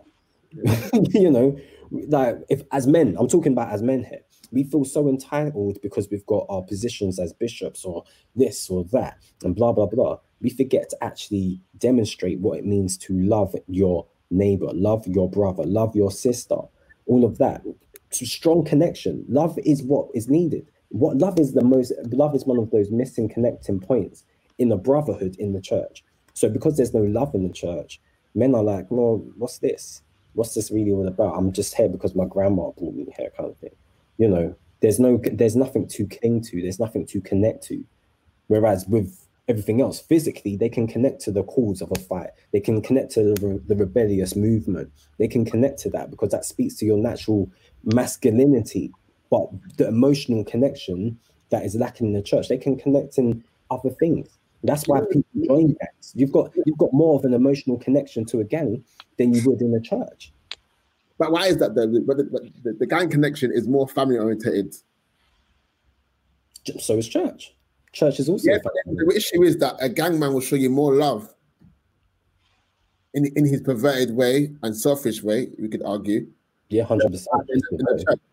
you 1.12 1.30
know, 1.32 1.58
like 1.92 2.38
if 2.50 2.64
as 2.72 2.88
men, 2.88 3.16
I'm 3.20 3.28
talking 3.28 3.54
about 3.54 3.72
as 3.72 3.82
men 3.82 4.04
here, 4.04 4.22
we 4.52 4.64
feel 4.64 4.86
so 4.86 5.08
entitled 5.08 5.80
because 5.82 6.08
we've 6.10 6.26
got 6.26 6.46
our 6.50 6.62
positions 6.62 7.20
as 7.20 7.34
bishops 7.34 7.84
or 7.84 8.04
this 8.36 8.70
or 8.70 8.84
that 8.86 9.18
and 9.44 9.56
blah 9.56 9.72
blah 9.72 9.88
blah. 9.88 10.20
We 10.42 10.50
forget 10.50 10.90
to 10.90 11.04
actually 11.04 11.62
demonstrate 11.78 12.40
what 12.40 12.60
it 12.60 12.66
means 12.66 12.98
to 13.00 13.14
love 13.14 13.56
your 13.68 14.08
neighbor, 14.30 14.70
love 14.74 15.08
your 15.08 15.30
brother, 15.30 15.64
love 15.64 15.96
your 15.96 16.12
sister, 16.12 16.58
all 17.06 17.26
of 17.26 17.38
that. 17.38 17.62
Strong 18.12 18.66
connection. 18.66 19.26
Love 19.28 19.58
is 19.66 19.82
what 19.82 20.10
is 20.14 20.30
needed. 20.30 20.70
What 20.90 21.18
love 21.18 21.40
is 21.40 21.54
the 21.54 21.64
most 21.64 21.92
love 22.12 22.36
is 22.36 22.46
one 22.46 22.60
of 22.60 22.70
those 22.70 22.92
missing 22.92 23.28
connecting 23.28 23.80
points 23.80 24.24
in 24.60 24.72
a 24.72 24.78
brotherhood 24.78 25.36
in 25.40 25.54
the 25.54 25.62
church. 25.62 26.04
So 26.36 26.50
because 26.50 26.78
there's 26.78 26.94
no 26.94 27.02
love 27.02 27.34
in 27.34 27.44
the 27.48 27.54
church, 27.54 28.00
men 28.36 28.54
are 28.54 28.64
like, 28.64 28.88
well, 28.90 29.26
what's 29.38 29.60
this? 29.60 30.04
What's 30.34 30.54
this 30.54 30.72
really 30.72 30.92
all 30.92 31.08
about? 31.08 31.36
I'm 31.36 31.52
just 31.52 31.76
here 31.76 31.90
because 31.90 32.16
my 32.16 32.26
grandma 32.26 32.72
brought 32.72 32.96
me 32.96 33.14
here, 33.18 33.32
kind 33.38 33.50
of 33.50 33.58
thing. 33.58 33.76
You 34.18 34.28
know, 34.28 34.56
there's 34.82 35.00
no, 35.00 35.20
there's 35.32 35.56
nothing 35.56 35.88
to 35.90 36.08
cling 36.08 36.42
to. 36.42 36.62
There's 36.62 36.80
nothing 36.80 37.06
to 37.08 37.22
connect 37.22 37.64
to. 37.66 37.84
Whereas 38.48 38.86
with 38.88 39.28
everything 39.48 39.82
else, 39.82 40.00
physically, 40.00 40.56
they 40.56 40.70
can 40.70 40.88
connect 40.88 41.22
to 41.22 41.32
the 41.32 41.44
cause 41.44 41.82
of 41.82 41.92
a 41.92 42.00
fight. 42.00 42.32
They 42.52 42.60
can 42.60 42.82
connect 42.82 43.12
to 43.14 43.34
the, 43.34 43.62
the 43.68 43.76
rebellious 43.76 44.36
movement. 44.36 44.92
They 45.20 45.28
can 45.28 45.46
connect 45.46 45.80
to 45.80 45.90
that 45.92 46.10
because 46.10 46.32
that 46.32 46.46
speaks 46.46 46.76
to 46.76 46.86
your 46.86 46.98
natural 46.98 47.50
masculinity. 47.84 48.92
But 49.30 49.50
the 49.78 49.88
emotional 49.88 50.44
connection 50.44 51.20
that 51.50 51.66
is 51.66 51.76
lacking 51.76 52.08
in 52.08 52.14
the 52.14 52.22
church, 52.22 52.50
they 52.50 52.58
can 52.58 52.78
connect 52.78 53.18
in 53.18 53.44
other 53.70 53.90
things. 53.90 54.28
That's 54.64 54.88
why 54.88 55.02
people 55.02 55.24
join 55.46 55.68
gangs. 55.68 56.14
You've 56.16 56.32
got 56.32 56.52
you've 56.66 56.78
got 56.78 56.94
more 56.94 57.20
of 57.20 57.26
an 57.26 57.34
emotional 57.34 57.78
connection 57.78 58.26
to 58.26 58.40
a 58.40 58.44
gang 58.44 58.84
than 59.18 59.34
you 59.34 59.42
would 59.46 59.62
in 59.62 59.74
a 59.74 59.82
church. 59.82 60.32
But 61.18 61.32
why 61.32 61.48
is 61.48 61.58
that? 61.58 61.76
Though? 61.76 61.88
But 62.06 62.18
the, 62.18 62.24
but 62.24 62.44
the, 62.64 62.74
the 62.74 62.86
gang 62.86 63.10
connection 63.10 63.52
is 63.52 63.68
more 63.68 63.88
family 63.88 64.18
oriented. 64.18 64.76
So 66.80 66.98
is 66.98 67.08
church. 67.08 67.54
Church 67.92 68.20
is 68.20 68.30
also. 68.30 68.52
Yeah, 68.52 68.58
the 68.86 69.14
issue 69.16 69.44
is 69.44 69.58
that 69.58 69.76
a 69.80 69.90
gang 69.90 70.18
man 70.18 70.34
will 70.34 70.42
show 70.42 70.56
you 70.56 70.70
more 70.70 70.96
love 70.96 71.34
in 73.14 73.26
in 73.36 73.46
his 73.46 73.62
perverted 73.62 74.16
way 74.16 74.54
and 74.64 74.76
selfish 74.76 75.22
way. 75.22 75.50
We 75.60 75.68
could 75.68 75.84
argue. 75.84 76.28
Yeah, 76.70 76.86
hundred 76.86 77.12
percent. 77.12 77.44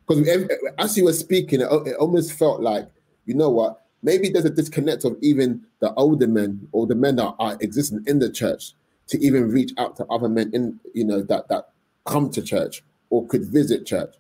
Because 0.07 0.49
as 0.79 0.97
you 0.97 1.05
were 1.05 1.13
speaking, 1.13 1.61
it, 1.61 1.69
it 1.87 1.97
almost 1.97 2.33
felt 2.33 2.61
like 2.61 2.89
you 3.27 3.35
know 3.35 3.51
what 3.51 3.80
maybe 4.03 4.29
there's 4.29 4.45
a 4.45 4.51
disconnect 4.51 5.05
of 5.05 5.17
even 5.21 5.63
the 5.81 5.93
older 5.95 6.27
men 6.27 6.67
or 6.73 6.87
the 6.87 6.95
men 6.95 7.17
that 7.17 7.35
are 7.39 7.57
existing 7.61 8.03
in 8.07 8.19
the 8.19 8.31
church 8.31 8.73
to 9.09 9.19
even 9.25 9.51
reach 9.51 9.73
out 9.79 9.97
to 9.97 10.05
other 10.07 10.29
men 10.29 10.51
in 10.53 10.79
you 10.95 11.05
know 11.05 11.23
that 11.23 11.49
that 11.49 11.71
come 12.07 12.31
to 12.31 12.43
church 12.43 12.83
or 13.11 13.27
could 13.27 13.45
visit 13.45 13.87
church 13.87 14.15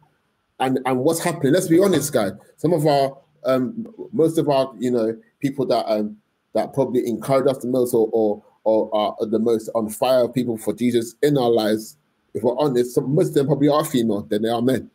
and 0.59 0.78
and 0.85 0.99
what's 0.99 1.22
happening 1.22 1.53
let's 1.53 1.68
be 1.68 1.81
honest 1.83 2.12
guys 2.12 2.33
some 2.57 2.72
of 2.72 2.87
our 2.87 3.16
um 3.45 3.87
most 4.12 4.37
of 4.39 4.49
our 4.49 4.72
you 4.78 4.91
know 4.91 5.16
people 5.41 5.64
that 5.64 5.85
um 5.91 6.16
that 6.53 6.74
probably 6.74 7.07
encourage 7.07 7.47
us 7.49 7.59
the 7.59 7.68
most 7.68 7.95
or 7.95 8.09
or, 8.12 8.43
or 8.64 8.95
are 8.95 9.26
the 9.26 9.39
most 9.39 9.70
on 9.74 9.89
fire 9.89 10.28
people 10.28 10.59
for 10.59 10.74
jesus 10.74 11.14
in 11.22 11.39
our 11.39 11.49
lives 11.51 11.97
if 12.35 12.43
we're 12.43 12.59
honest 12.59 12.95
some, 12.95 13.14
most 13.14 13.28
of 13.28 13.35
them 13.35 13.47
probably 13.47 13.68
are 13.68 13.85
female 13.85 14.22
than 14.22 14.43
they 14.43 14.49
are 14.49 14.62
men 14.62 14.91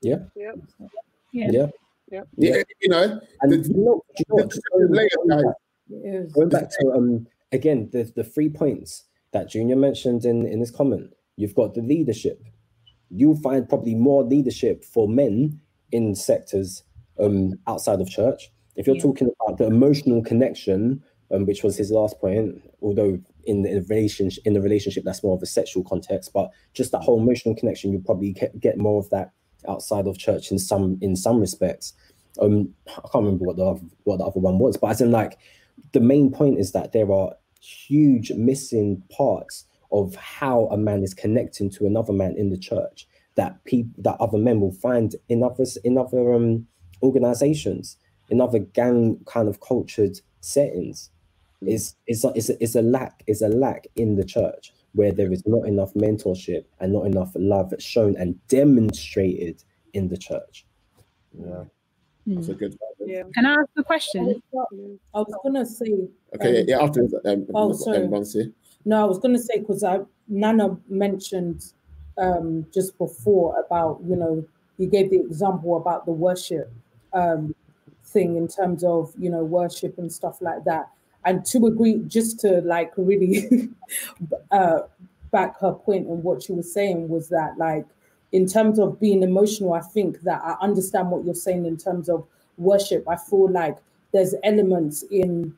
yeah 0.00 0.16
Yep. 0.36 0.54
Yeah. 1.32 1.50
yeah 1.50 1.66
Yep. 2.10 2.28
yeah 2.36 2.62
you 2.80 2.88
know 2.88 3.20
and 3.40 3.52
the- 3.52 3.68
you 3.68 3.84
know, 3.84 4.02
you 4.18 4.24
know 4.28 4.42
the- 4.42 4.48
just 4.48 4.62
going 4.72 4.92
back- 4.92 5.10
guys. 5.28 5.54
It 5.90 6.14
is. 6.14 6.32
Going 6.32 6.48
back 6.48 6.68
to 6.80 6.92
um 6.92 7.26
again 7.52 7.88
the 7.92 8.10
the 8.16 8.24
three 8.24 8.48
points 8.48 9.04
that 9.32 9.48
Junior 9.48 9.76
mentioned 9.76 10.24
in 10.24 10.46
in 10.46 10.58
his 10.60 10.70
comment. 10.70 11.12
You've 11.36 11.54
got 11.54 11.74
the 11.74 11.82
leadership. 11.82 12.42
You'll 13.10 13.36
find 13.40 13.68
probably 13.68 13.94
more 13.94 14.24
leadership 14.24 14.84
for 14.84 15.08
men 15.08 15.60
in 15.92 16.14
sectors 16.14 16.82
um 17.18 17.54
outside 17.66 18.00
of 18.00 18.08
church. 18.08 18.52
If 18.76 18.86
you're 18.86 18.96
Yeah. 18.96 19.02
talking 19.02 19.30
about 19.40 19.58
the 19.58 19.66
emotional 19.66 20.22
connection, 20.22 21.02
um, 21.30 21.46
which 21.46 21.62
was 21.62 21.76
his 21.76 21.90
last 21.90 22.18
point, 22.20 22.60
although 22.82 23.18
in 23.44 23.62
the 23.62 23.80
relationship 23.88 24.44
in 24.46 24.52
the 24.54 24.60
relationship 24.60 25.04
that's 25.04 25.22
more 25.22 25.36
of 25.36 25.42
a 25.42 25.46
sexual 25.46 25.84
context, 25.84 26.32
but 26.32 26.50
just 26.72 26.90
that 26.92 27.02
whole 27.02 27.18
emotional 27.20 27.54
connection, 27.54 27.92
you 27.92 28.00
probably 28.00 28.32
get, 28.32 28.58
get 28.60 28.76
more 28.76 28.98
of 28.98 29.08
that 29.10 29.30
outside 29.68 30.06
of 30.06 30.18
church 30.18 30.50
in 30.50 30.58
some 30.58 30.98
in 31.00 31.16
some 31.16 31.40
respects. 31.40 31.92
Um, 32.40 32.74
I 32.88 33.00
can't 33.00 33.24
remember 33.24 33.46
what 33.46 33.56
the 33.56 33.64
other, 33.64 33.80
what 34.04 34.18
the 34.18 34.24
other 34.24 34.40
one 34.40 34.58
was, 34.58 34.76
but 34.76 34.90
as 34.90 35.00
in 35.00 35.10
like 35.10 35.38
the 35.92 36.00
main 36.00 36.30
point 36.30 36.58
is 36.58 36.72
that 36.72 36.92
there 36.92 37.10
are 37.12 37.34
huge 37.60 38.30
missing 38.32 39.02
parts 39.10 39.64
of 39.92 40.14
how 40.16 40.66
a 40.66 40.76
man 40.76 41.02
is 41.02 41.14
connecting 41.14 41.70
to 41.70 41.86
another 41.86 42.12
man 42.12 42.34
in 42.36 42.50
the 42.50 42.58
church 42.58 43.06
that 43.36 43.62
people 43.64 44.02
that 44.02 44.16
other 44.20 44.38
men 44.38 44.60
will 44.60 44.72
find 44.72 45.14
in 45.28 45.42
others 45.42 45.76
in 45.78 45.96
other 45.96 46.34
um 46.34 46.66
organizations 47.02 47.96
in 48.30 48.40
other 48.40 48.58
gang 48.58 49.18
kind 49.26 49.48
of 49.48 49.60
cultured 49.60 50.20
settings. 50.40 51.10
Is 51.62 51.94
is 52.06 52.22
a, 52.24 52.32
is 52.36 52.50
a, 52.50 52.62
is 52.62 52.76
a 52.76 52.82
lack 52.82 53.22
is 53.26 53.40
a 53.40 53.48
lack 53.48 53.86
in 53.96 54.16
the 54.16 54.24
church 54.24 54.72
where 54.96 55.12
there 55.12 55.32
is 55.32 55.42
not 55.46 55.66
enough 55.66 55.92
mentorship 55.94 56.64
and 56.80 56.92
not 56.92 57.06
enough 57.06 57.30
love 57.36 57.72
shown 57.78 58.16
and 58.16 58.30
demonstrated 58.48 59.62
in 59.92 60.08
the 60.08 60.16
church 60.16 60.66
yeah 61.38 61.64
Hmm. 62.26 62.34
that's 62.34 62.48
a 62.48 62.54
good 62.54 62.76
Yeah. 63.06 63.22
Can 63.34 63.46
I 63.46 63.52
ask 63.54 63.70
a 63.78 63.84
question? 63.84 64.42
I 64.52 65.18
was 65.22 65.32
gonna 65.44 65.64
say 65.64 65.92
okay 66.34 66.62
Um, 66.62 66.64
yeah 66.66 66.82
after 66.82 67.02
um, 67.24 67.46
oh, 67.54 67.72
sorry. 67.72 68.08
Bonsi. 68.08 68.52
No, 68.84 69.00
I 69.00 69.04
was 69.04 69.18
going 69.18 69.34
to 69.34 69.40
say 69.40 69.58
because 69.58 69.82
I 69.84 70.00
Nana 70.28 70.76
mentioned 70.88 71.72
um, 72.18 72.66
just 72.72 72.96
before 72.98 73.58
about 73.64 74.00
you 74.08 74.16
know 74.16 74.44
you 74.78 74.86
gave 74.86 75.10
the 75.10 75.20
example 75.20 75.76
about 75.76 76.06
the 76.06 76.12
worship 76.12 76.72
um, 77.12 77.54
thing 78.04 78.36
in 78.36 78.48
terms 78.48 78.82
of 78.84 79.12
you 79.18 79.30
know 79.30 79.44
worship 79.44 79.98
and 79.98 80.10
stuff 80.12 80.40
like 80.40 80.64
that, 80.64 80.90
and 81.26 81.44
to 81.44 81.66
agree 81.66 82.02
just 82.06 82.40
to 82.40 82.60
like 82.62 82.92
really 82.96 83.68
uh, 84.50 84.78
back 85.30 85.60
her 85.60 85.72
point 85.72 86.06
and 86.06 86.22
what 86.22 86.42
she 86.42 86.52
was 86.52 86.72
saying 86.72 87.08
was 87.08 87.28
that 87.28 87.58
like 87.58 87.84
in 88.32 88.46
terms 88.46 88.78
of 88.78 88.98
being 89.00 89.22
emotional, 89.22 89.74
I 89.74 89.80
think 89.80 90.20
that 90.22 90.40
I 90.42 90.56
understand 90.60 91.10
what 91.10 91.24
you're 91.24 91.34
saying 91.34 91.64
in 91.64 91.76
terms 91.76 92.08
of 92.08 92.26
worship. 92.56 93.08
I 93.08 93.16
feel 93.16 93.50
like 93.50 93.76
there's 94.12 94.34
elements 94.44 95.04
in 95.10 95.54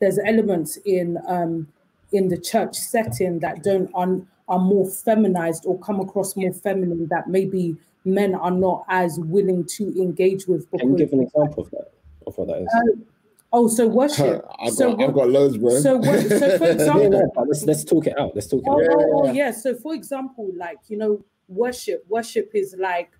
there's 0.00 0.18
elements 0.24 0.76
in 0.84 1.18
um, 1.26 1.68
in 2.12 2.28
the 2.28 2.38
church 2.38 2.76
setting 2.76 3.40
that 3.40 3.62
don't 3.62 3.90
un, 3.94 4.26
are 4.48 4.58
more 4.58 4.88
feminized 4.88 5.64
or 5.66 5.78
come 5.80 6.00
across 6.00 6.36
more 6.36 6.52
feminine 6.52 7.06
that 7.08 7.28
maybe 7.28 7.76
men 8.04 8.34
are 8.34 8.50
not 8.50 8.84
as 8.88 9.18
willing 9.20 9.64
to 9.64 9.84
engage 10.00 10.46
with 10.46 10.70
can 10.70 10.92
you 10.92 10.96
give 10.96 11.12
an 11.12 11.20
example 11.20 11.64
of 11.64 11.70
that 11.70 11.92
of 12.26 12.38
what 12.38 12.48
that 12.48 12.62
is 12.62 12.68
oh 13.52 13.66
so 13.68 13.86
worship 13.86 14.44
I've 14.60 14.72
so 14.74 14.94
got, 14.94 15.08
I've 15.08 15.14
got 15.14 15.30
loads, 15.30 15.56
bro. 15.58 15.80
so 15.80 15.96
what, 15.96 16.20
so 16.28 16.58
for 16.58 16.64
Yeah, 16.66 16.72
example 16.72 17.10
no, 17.10 17.32
but 17.34 17.48
let's 17.48 17.64
let's 17.64 17.84
talk 17.84 18.06
it 18.06 18.18
out. 18.18 18.32
Let's 18.34 18.46
talk 18.46 18.60
it 18.60 18.68
Oh, 18.68 18.80
out. 18.80 18.88
oh, 18.90 19.12
oh, 19.20 19.24
Yeah. 19.26 19.32
yeah. 19.32 19.50
So, 19.52 19.74
for 19.74 19.94
example, 19.94 20.50
like, 20.56 20.78
you 20.88 20.96
know, 20.96 21.24
worship, 21.48 22.04
worship 22.08 22.50
is 22.54 22.74
like, 22.78 23.10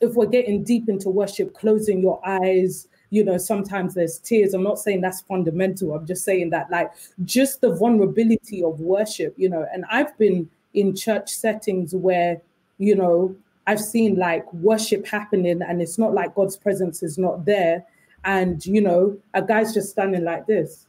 if 0.00 0.14
we're 0.14 0.26
getting 0.26 0.62
deep 0.64 0.88
into 0.88 1.08
worship, 1.10 1.54
closing 1.54 2.00
your 2.02 2.20
eyes, 2.26 2.88
you 3.10 3.24
know, 3.24 3.36
sometimes 3.38 3.94
there's 3.94 4.18
tears. 4.18 4.54
I'm 4.54 4.62
not 4.62 4.78
saying 4.78 5.00
that's 5.00 5.20
fundamental. 5.22 5.92
I'm 5.94 6.06
just 6.06 6.24
saying 6.24 6.50
that, 6.50 6.70
like, 6.70 6.90
just 7.24 7.60
the 7.60 7.74
vulnerability 7.74 8.62
of 8.62 8.80
worship, 8.80 9.34
you 9.36 9.48
know, 9.48 9.66
and 9.72 9.84
I've 9.90 10.16
been 10.18 10.48
in 10.74 10.94
church 10.96 11.30
settings 11.30 11.94
where, 11.94 12.40
you 12.78 12.96
know, 12.96 13.34
I've 13.66 13.80
seen 13.80 14.16
like 14.16 14.52
worship 14.52 15.06
happening 15.06 15.62
and 15.62 15.80
it's 15.80 15.96
not 15.96 16.12
like 16.12 16.34
God's 16.34 16.56
presence 16.56 17.02
is 17.02 17.16
not 17.16 17.44
there. 17.44 17.84
And, 18.24 18.64
you 18.64 18.80
know, 18.80 19.18
a 19.34 19.42
guy's 19.42 19.74
just 19.74 19.90
standing 19.90 20.24
like 20.24 20.46
this. 20.46 20.86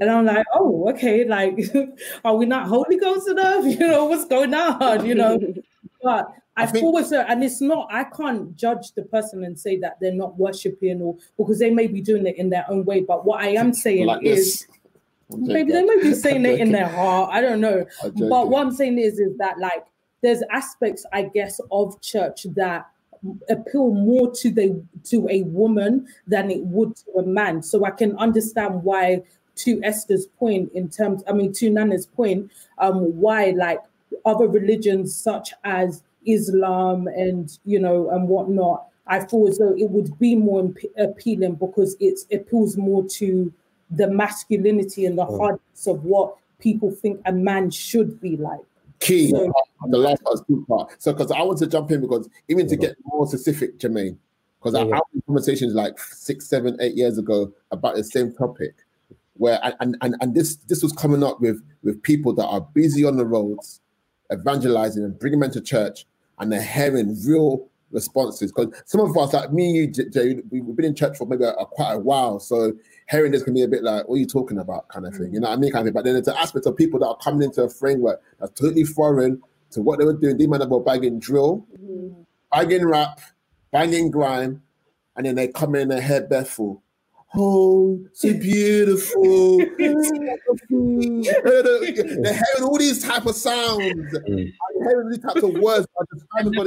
And 0.00 0.10
I'm 0.10 0.26
like, 0.26 0.44
oh, 0.52 0.90
okay, 0.90 1.24
like, 1.24 1.58
are 2.24 2.36
we 2.36 2.44
not 2.44 2.68
Holy 2.68 2.98
Ghost 2.98 3.28
enough? 3.28 3.64
You 3.64 3.78
know, 3.78 4.04
what's 4.04 4.26
going 4.26 4.52
on? 4.52 5.06
You 5.06 5.14
know, 5.14 5.38
but 6.02 6.28
I 6.56 6.64
I've 6.64 6.72
think- 6.72 6.84
always, 6.84 7.10
and 7.10 7.42
it's 7.42 7.62
not, 7.62 7.88
I 7.90 8.04
can't 8.04 8.54
judge 8.54 8.92
the 8.92 9.02
person 9.04 9.44
and 9.44 9.58
say 9.58 9.78
that 9.78 9.96
they're 10.00 10.12
not 10.12 10.38
worshiping 10.38 11.00
or 11.00 11.16
because 11.38 11.58
they 11.58 11.70
may 11.70 11.86
be 11.86 12.02
doing 12.02 12.26
it 12.26 12.36
in 12.36 12.50
their 12.50 12.66
own 12.68 12.84
way. 12.84 13.00
But 13.00 13.24
what 13.24 13.40
I 13.42 13.48
am 13.50 13.72
saying 13.72 14.06
like 14.06 14.22
is, 14.24 14.66
this. 14.66 14.66
Maybe 15.30 15.72
they 15.72 15.84
might 15.84 16.00
be 16.02 16.14
saying 16.14 16.44
it 16.46 16.58
in 16.58 16.72
their 16.72 16.88
heart. 16.88 17.30
I 17.32 17.42
don't 17.42 17.60
know. 17.60 17.84
I'm 18.02 18.28
But 18.28 18.48
what 18.48 18.62
I'm 18.62 18.72
saying 18.72 18.98
is, 18.98 19.18
is 19.18 19.36
that 19.36 19.58
like 19.58 19.84
there's 20.22 20.42
aspects, 20.50 21.04
I 21.12 21.22
guess, 21.24 21.60
of 21.70 22.00
church 22.00 22.46
that 22.56 22.88
appeal 23.48 23.92
more 23.92 24.30
to 24.34 24.50
the 24.50 24.82
to 25.04 25.28
a 25.28 25.42
woman 25.42 26.06
than 26.26 26.50
it 26.50 26.62
would 26.66 26.96
to 26.96 27.10
a 27.18 27.22
man. 27.24 27.62
So 27.62 27.84
I 27.84 27.90
can 27.90 28.16
understand 28.18 28.82
why, 28.84 29.22
to 29.56 29.80
Esther's 29.82 30.26
point, 30.38 30.70
in 30.72 30.88
terms, 30.88 31.22
I 31.28 31.32
mean, 31.32 31.52
to 31.54 31.70
Nana's 31.70 32.06
point, 32.06 32.50
um, 32.78 33.18
why 33.20 33.50
like 33.50 33.80
other 34.24 34.48
religions 34.48 35.14
such 35.14 35.52
as 35.64 36.02
Islam 36.26 37.06
and 37.08 37.58
you 37.64 37.78
know 37.80 38.10
and 38.10 38.28
whatnot, 38.28 38.86
I 39.06 39.24
feel 39.24 39.48
as 39.48 39.58
though 39.58 39.74
it 39.76 39.90
would 39.90 40.18
be 40.18 40.34
more 40.36 40.60
imp- 40.60 40.94
appealing 40.98 41.54
because 41.54 41.96
it 42.00 42.20
appeals 42.32 42.76
more 42.76 43.04
to 43.20 43.52
the 43.90 44.08
masculinity 44.08 45.06
and 45.06 45.16
the 45.16 45.24
Mm. 45.24 45.38
hardness 45.38 45.86
of 45.86 46.04
what 46.04 46.36
people 46.58 46.90
think 46.90 47.20
a 47.24 47.32
man 47.32 47.70
should 47.70 48.20
be 48.20 48.36
like. 48.36 48.60
Key. 49.00 49.30
So- 49.30 49.52
the 49.86 49.98
last 49.98 50.22
part 50.24 50.38
two 50.46 50.64
part. 50.68 51.00
So, 51.00 51.12
because 51.12 51.30
I 51.30 51.42
want 51.42 51.58
to 51.58 51.66
jump 51.66 51.90
in 51.90 52.00
because 52.00 52.28
even 52.48 52.68
to 52.68 52.76
get 52.76 52.96
more 53.04 53.26
specific, 53.26 53.78
Jermaine, 53.78 54.16
because 54.58 54.74
I 54.74 54.80
Yeah, 54.80 54.86
yeah. 54.86 54.94
I 54.94 54.96
had 55.14 55.26
conversations 55.26 55.74
like 55.74 55.98
six, 55.98 56.46
seven, 56.46 56.76
eight 56.80 56.94
years 56.94 57.18
ago 57.18 57.52
about 57.70 57.96
the 57.96 58.04
same 58.04 58.32
topic, 58.32 58.74
where 59.34 59.60
and 59.80 59.96
and 60.00 60.16
and 60.20 60.34
this 60.34 60.56
this 60.68 60.82
was 60.82 60.92
coming 60.92 61.22
up 61.22 61.40
with 61.40 61.62
with 61.82 62.02
people 62.02 62.32
that 62.34 62.46
are 62.46 62.60
busy 62.60 63.04
on 63.04 63.16
the 63.16 63.24
roads, 63.24 63.80
evangelizing 64.32 65.04
and 65.04 65.18
bringing 65.18 65.40
men 65.40 65.50
to 65.52 65.60
church, 65.60 66.04
and 66.38 66.50
they're 66.50 66.62
hearing 66.62 67.16
real 67.24 67.68
responses 67.90 68.52
because 68.52 68.72
some 68.84 69.00
of 69.00 69.16
us, 69.16 69.32
like 69.32 69.52
me, 69.52 69.70
you, 69.72 69.86
Jay, 69.88 70.40
we- 70.50 70.60
we've 70.60 70.76
been 70.76 70.84
in 70.86 70.94
church 70.94 71.16
for 71.16 71.26
maybe 71.26 71.44
a, 71.44 71.52
a- 71.52 71.66
quite 71.66 71.92
a 71.94 71.98
while, 71.98 72.38
so 72.40 72.72
hearing 73.10 73.32
this 73.32 73.42
can 73.42 73.54
be 73.54 73.62
a 73.62 73.68
bit 73.68 73.82
like, 73.82 74.06
"What 74.08 74.16
are 74.16 74.18
you 74.18 74.26
talking 74.26 74.58
about?" 74.58 74.88
kind 74.88 75.06
of 75.06 75.14
thing. 75.14 75.32
You 75.32 75.40
know 75.40 75.48
what 75.48 75.56
I 75.58 75.60
mean? 75.60 75.72
Kind 75.72 75.82
of 75.82 75.86
thing. 75.86 75.94
But 75.94 76.04
then 76.04 76.14
there's 76.14 76.28
an 76.28 76.36
aspect 76.36 76.66
of 76.66 76.76
people 76.76 77.00
that 77.00 77.06
are 77.06 77.16
coming 77.16 77.42
into 77.42 77.62
a 77.62 77.68
framework 77.70 78.20
that's 78.38 78.52
totally 78.58 78.84
foreign 78.84 79.40
to 79.70 79.82
what 79.82 79.98
they 79.98 80.04
were 80.04 80.12
doing. 80.14 80.36
They 80.36 80.46
might 80.46 80.60
have 80.60 80.70
been 80.70 80.84
bagging 80.84 81.18
drill, 81.18 81.66
banging 82.52 82.86
rap, 82.86 83.20
banging 83.72 84.10
grime, 84.10 84.62
and 85.16 85.26
then 85.26 85.34
they 85.34 85.48
come 85.48 85.74
in 85.74 85.88
their 85.88 86.00
head 86.00 86.28
bare. 86.28 86.46
Oh, 87.36 88.00
so 88.14 88.32
beautiful. 88.32 89.58
They're 90.70 92.32
hearing 92.32 92.62
all 92.62 92.78
these 92.78 93.02
type 93.02 93.26
of 93.26 93.34
sounds. 93.34 93.82
Mm. 93.82 94.52
I'm 94.76 94.82
hearing 94.88 95.10
these 95.10 95.18
types 95.18 95.42
of 95.42 95.52
words. 95.54 95.86
I 96.00 96.04
just 96.14 96.26
haven't 96.36 96.54
got 96.56 96.66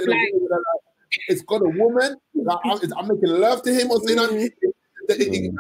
it 1.12 1.22
in 1.30 1.38
a 1.38 1.38
way 1.38 1.38
that, 1.38 1.38
like, 1.38 1.38
It's 1.38 1.42
got 1.44 1.62
a 1.62 1.70
woman. 1.70 2.16
I'm, 2.50 2.94
I'm 2.98 3.08
making 3.08 3.40
love 3.40 3.62
to 3.64 3.74
him 3.74 3.92
or 3.92 3.98
something. 3.98 4.18
like- 4.18 4.32
it- 4.32 4.54
it- 5.10 5.34
it- 5.34 5.54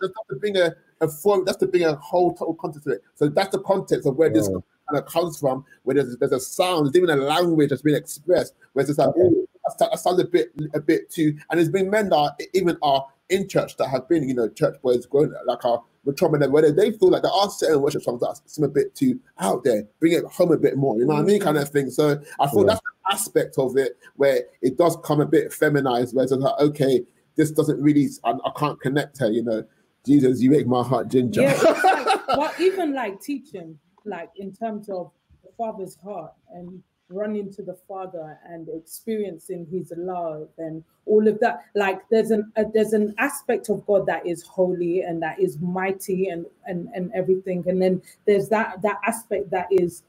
That's 0.00 0.12
to 0.30 0.36
bring 0.36 0.56
a, 0.56 0.74
a 1.00 1.08
form. 1.08 1.44
That's 1.44 1.58
to 1.58 1.66
bring 1.66 1.84
a 1.84 1.94
whole 1.96 2.32
total 2.34 2.54
context 2.54 2.86
to 2.86 2.94
it. 2.94 3.02
So 3.14 3.28
that's 3.28 3.50
the 3.50 3.60
context 3.60 4.06
of 4.06 4.16
where 4.16 4.30
this 4.30 4.48
kind 4.48 4.62
of 4.92 5.06
comes 5.06 5.38
from. 5.38 5.64
Where 5.82 5.94
there's, 5.94 6.16
there's 6.18 6.32
a 6.32 6.40
sound, 6.40 6.94
even 6.94 7.10
a 7.10 7.16
language 7.16 7.70
that's 7.70 7.82
been 7.82 7.94
expressed. 7.94 8.54
Where 8.72 8.82
it's 8.82 8.88
just 8.88 8.98
like, 8.98 9.14
oh, 9.16 9.46
that 9.78 9.98
sounds- 9.98 10.20
a 10.20 10.24
bit, 10.24 10.52
a 10.74 10.80
bit 10.80 11.10
too. 11.10 11.36
And 11.50 11.58
there's 11.58 11.68
been 11.70 11.90
men 11.90 12.10
that 12.10 12.16
are, 12.16 12.36
even 12.52 12.76
are 12.82 13.06
in 13.28 13.48
church 13.48 13.76
that 13.78 13.88
have 13.88 14.08
been, 14.08 14.28
you 14.28 14.34
know, 14.34 14.48
church 14.48 14.80
boys 14.82 15.06
growing 15.06 15.32
like 15.46 15.64
our 15.64 15.82
men, 16.04 16.52
whether 16.52 16.72
they 16.72 16.90
feel 16.92 17.10
like 17.10 17.22
there 17.22 17.30
are 17.30 17.48
certain 17.48 17.80
worship 17.80 18.02
songs 18.02 18.20
that 18.20 18.38
seem 18.46 18.64
a 18.64 18.68
bit 18.68 18.94
too 18.94 19.18
out 19.38 19.64
there, 19.64 19.84
bring 20.00 20.12
it 20.12 20.24
home 20.24 20.52
a 20.52 20.56
bit 20.56 20.76
more, 20.76 20.96
you 20.98 21.02
know 21.06 21.14
what 21.14 21.16
I 21.16 21.18
mm-hmm. 21.20 21.28
mean, 21.28 21.40
kind 21.40 21.56
of 21.56 21.68
thing. 21.68 21.90
So 21.90 22.20
I 22.40 22.50
feel 22.50 22.60
Yeah. 22.62 22.66
that's 22.66 22.80
the 22.80 22.91
aspect 23.12 23.58
of 23.58 23.76
it 23.76 23.98
where 24.16 24.42
it 24.60 24.76
does 24.76 24.96
come 25.04 25.20
a 25.20 25.26
bit 25.26 25.52
feminized, 25.52 26.14
where 26.14 26.24
it's 26.24 26.32
like, 26.32 26.60
okay, 26.60 27.02
this 27.36 27.50
doesn't 27.50 27.80
really, 27.80 28.08
I, 28.24 28.32
I 28.32 28.50
can't 28.56 28.80
connect 28.80 29.18
her, 29.18 29.30
you 29.30 29.42
know. 29.42 29.64
Jesus, 30.04 30.40
you 30.40 30.50
make 30.50 30.66
my 30.66 30.82
heart 30.82 31.08
ginger. 31.08 31.42
Yeah, 31.42 31.54
like, 31.62 32.26
but 32.26 32.60
even 32.60 32.92
like 32.92 33.20
teaching, 33.20 33.78
like 34.04 34.30
in 34.36 34.52
terms 34.52 34.88
of 34.88 35.12
the 35.44 35.50
father's 35.56 35.96
heart 36.02 36.32
and 36.52 36.82
running 37.12 37.52
to 37.52 37.62
the 37.62 37.76
father 37.86 38.38
and 38.48 38.68
experiencing 38.68 39.66
his 39.70 39.92
love 39.96 40.48
and 40.58 40.82
all 41.06 41.26
of 41.28 41.38
that. 41.40 41.64
Like 41.74 42.00
there's 42.10 42.30
an 42.30 42.52
uh, 42.56 42.64
there's 42.72 42.92
an 42.92 43.14
aspect 43.18 43.68
of 43.68 43.84
God 43.86 44.06
that 44.06 44.26
is 44.26 44.42
holy 44.42 45.02
and 45.02 45.22
that 45.22 45.40
is 45.40 45.58
mighty 45.60 46.28
and 46.28 46.46
and 46.66 46.88
and 46.94 47.12
everything, 47.14 47.64
and 47.66 47.80
then 47.80 48.02
there's 48.26 48.48
that 48.48 48.82
that 48.82 48.98
aspect 49.06 49.50
that 49.50 49.68
is 49.70 50.02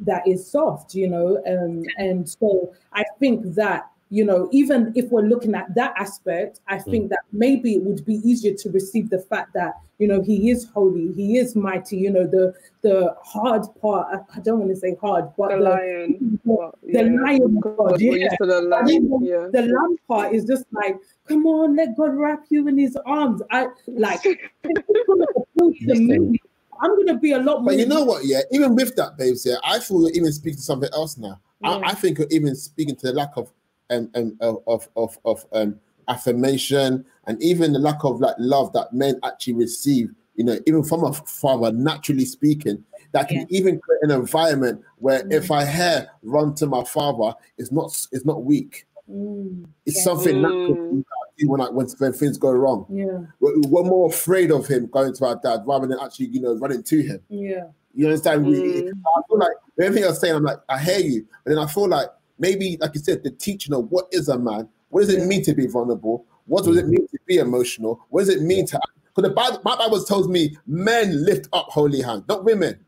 that 0.00 0.26
is 0.26 0.50
soft, 0.50 0.94
you 0.94 1.08
know. 1.08 1.42
Um, 1.46 1.84
and 1.98 2.28
so 2.28 2.74
I 2.92 3.04
think 3.20 3.54
that 3.54 3.90
you 4.10 4.24
know, 4.24 4.48
even 4.52 4.92
if 4.94 5.10
we're 5.10 5.22
looking 5.22 5.56
at 5.56 5.74
that 5.74 5.92
aspect, 5.98 6.60
I 6.68 6.78
think 6.78 7.10
that 7.10 7.20
maybe 7.32 7.74
it 7.74 7.82
would 7.82 8.04
be 8.04 8.16
easier 8.16 8.54
to 8.54 8.70
receive 8.70 9.10
the 9.10 9.18
fact 9.18 9.54
that 9.54 9.74
you 9.98 10.06
know 10.06 10.22
he 10.22 10.50
is 10.50 10.68
holy, 10.72 11.12
he 11.14 11.38
is 11.38 11.56
mighty. 11.56 11.96
You 11.96 12.10
know, 12.10 12.24
the 12.26 12.54
the 12.82 13.16
hard 13.24 13.66
part. 13.80 14.22
I- 14.36 14.40
don't 14.40 14.60
want 14.60 14.70
to 14.70 14.76
say 14.76 14.96
hard, 15.00 15.30
but 15.36 15.48
The 15.50 15.56
the, 15.56 15.62
lion. 15.62 16.40
The 16.44 16.70
yeah. 16.86 17.02
lion 17.22 17.58
God, 17.60 17.76
God, 17.76 18.00
yeah. 18.00 18.28
the 18.38 18.62
lion. 18.62 19.10
Yeah. 19.22 19.48
the 19.50 19.62
lamb 19.62 19.96
part 20.06 20.32
is 20.32 20.44
just 20.44 20.66
like, 20.70 20.96
come 21.26 21.46
on, 21.46 21.74
let 21.74 21.96
God 21.96 22.14
wrap 22.14 22.44
you 22.50 22.68
in 22.68 22.78
His 22.78 22.96
arms. 23.06 23.42
I 23.50 23.66
like. 23.88 24.20
it's 26.82 26.96
gonna 26.98 26.98
appeal 26.98 26.98
to 26.98 26.98
Listen. 26.98 26.98
me. 26.98 27.02
I'm 27.02 27.06
gonna 27.06 27.18
be 27.20 27.32
a 27.32 27.38
lot 27.38 27.62
more. 27.62 27.72
But 27.72 27.78
you 27.78 27.86
know 27.86 28.04
what? 28.04 28.24
Yeah, 28.24 28.40
even 28.50 28.74
with 28.74 28.96
that, 28.96 29.16
babes. 29.16 29.44
Yeah, 29.46 29.56
I 29.64 29.78
feel 29.78 30.00
you're 30.02 30.10
even 30.10 30.32
speaking 30.32 30.56
to 30.58 30.62
something 30.62 30.90
else 30.92 31.16
now. 31.18 31.40
Yeah. 31.60 31.70
I, 31.70 31.90
I 31.90 31.94
think 31.94 32.18
you're 32.18 32.28
even 32.30 32.54
speaking 32.54 32.96
to 32.96 33.06
the 33.08 33.12
lack 33.12 33.36
of 33.36 33.52
um, 33.90 34.10
um 34.14 34.36
of 34.40 34.62
of 34.66 34.88
of, 34.96 35.18
of 35.24 35.44
um 35.52 35.78
affirmation 36.08 37.04
and 37.26 37.42
even 37.42 37.72
the 37.72 37.78
lack 37.78 38.04
of 38.04 38.20
like 38.20 38.34
love 38.38 38.72
that 38.72 38.92
men 38.92 39.18
actually 39.24 39.54
receive. 39.54 40.10
You 40.36 40.44
know, 40.44 40.58
even 40.66 40.82
from 40.82 41.04
a 41.04 41.12
father, 41.12 41.70
naturally 41.72 42.24
speaking, 42.24 42.84
that 43.12 43.28
can 43.28 43.38
Yeah. 43.40 43.46
even 43.50 43.78
create 43.78 44.02
an 44.02 44.10
environment 44.10 44.82
where 44.98 45.22
Mm. 45.22 45.32
if 45.32 45.50
I 45.50 45.64
hear 45.64 46.08
run 46.22 46.54
to 46.56 46.66
my 46.66 46.82
father, 46.84 47.36
it's 47.56 47.70
not 47.70 47.86
it's 48.12 48.24
not 48.24 48.42
weak. 48.42 48.86
Mm, 49.10 49.66
It's 49.86 49.98
Yeah. 49.98 50.02
something 50.04 50.40
natural 50.42 50.76
Mm. 50.92 51.04
that 51.04 51.04
I 51.22 51.23
do 51.38 51.48
when 51.48 51.60
I 51.60 51.68
when, 51.70 51.86
when 51.98 52.12
things 52.12 52.38
go 52.38 52.50
wrong. 52.52 52.86
yeah, 52.90 53.18
We're, 53.40 53.60
we're 53.68 53.84
more 53.84 54.08
afraid 54.08 54.50
of 54.50 54.66
him 54.66 54.86
going 54.86 55.14
to 55.14 55.24
our 55.26 55.40
dad 55.42 55.60
rather 55.66 55.86
than 55.86 55.98
actually, 56.00 56.26
you 56.26 56.40
know, 56.40 56.54
running 56.56 56.82
to 56.84 57.02
him. 57.02 57.20
yeah, 57.28 57.64
You 57.94 58.06
understand? 58.06 58.46
We- 58.46 58.54
Mm. 58.54 58.92
I 59.16 59.20
feel 59.28 59.38
like 59.38 59.52
everything 59.80 60.04
you're 60.04 60.14
saying, 60.14 60.34
I'm 60.36 60.42
like, 60.44 60.58
I 60.68 60.78
hear 60.78 60.98
you. 61.00 61.26
But 61.44 61.50
then 61.50 61.58
I 61.58 61.66
feel 61.66 61.88
like 61.88 62.08
maybe, 62.38 62.76
like 62.80 62.92
you 62.94 63.00
said, 63.00 63.22
the 63.24 63.30
teaching 63.30 63.74
of 63.74 63.90
what 63.90 64.06
is 64.12 64.28
a 64.28 64.38
man, 64.38 64.68
what 64.90 65.00
does 65.00 65.10
it 65.10 65.20
Yeah. 65.20 65.26
mean 65.26 65.42
to 65.44 65.54
be 65.54 65.66
vulnerable? 65.66 66.26
What 66.46 66.64
does 66.64 66.76
it 66.76 66.86
mean 66.88 67.06
to 67.08 67.18
be 67.26 67.38
emotional? 67.38 68.00
What 68.10 68.20
does 68.26 68.28
it 68.28 68.42
mean 68.42 68.66
to 68.66 68.80
because 69.14 69.28
the 69.28 69.34
Bible, 69.34 69.60
my 69.64 69.76
Bible 69.76 70.02
tells 70.04 70.26
me 70.28 70.56
men 70.66 71.24
lift 71.24 71.48
up 71.52 71.66
holy 71.68 72.00
hands, 72.02 72.24
not 72.28 72.44
women. 72.44 72.78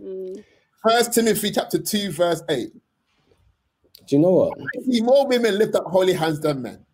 Mm. 0.00 0.44
First 0.82 1.14
Timothy 1.14 1.50
chapter 1.50 1.78
2, 1.78 2.12
verse 2.12 2.42
8. 2.48 2.68
Do 4.06 4.16
you 4.16 4.18
know 4.22 4.30
what? 4.30 4.58
I 4.60 4.82
see 4.82 5.00
more 5.00 5.26
women 5.26 5.58
lift 5.58 5.74
up 5.74 5.84
holy 5.86 6.12
hands 6.12 6.38
than 6.40 6.62
men. 6.62 6.85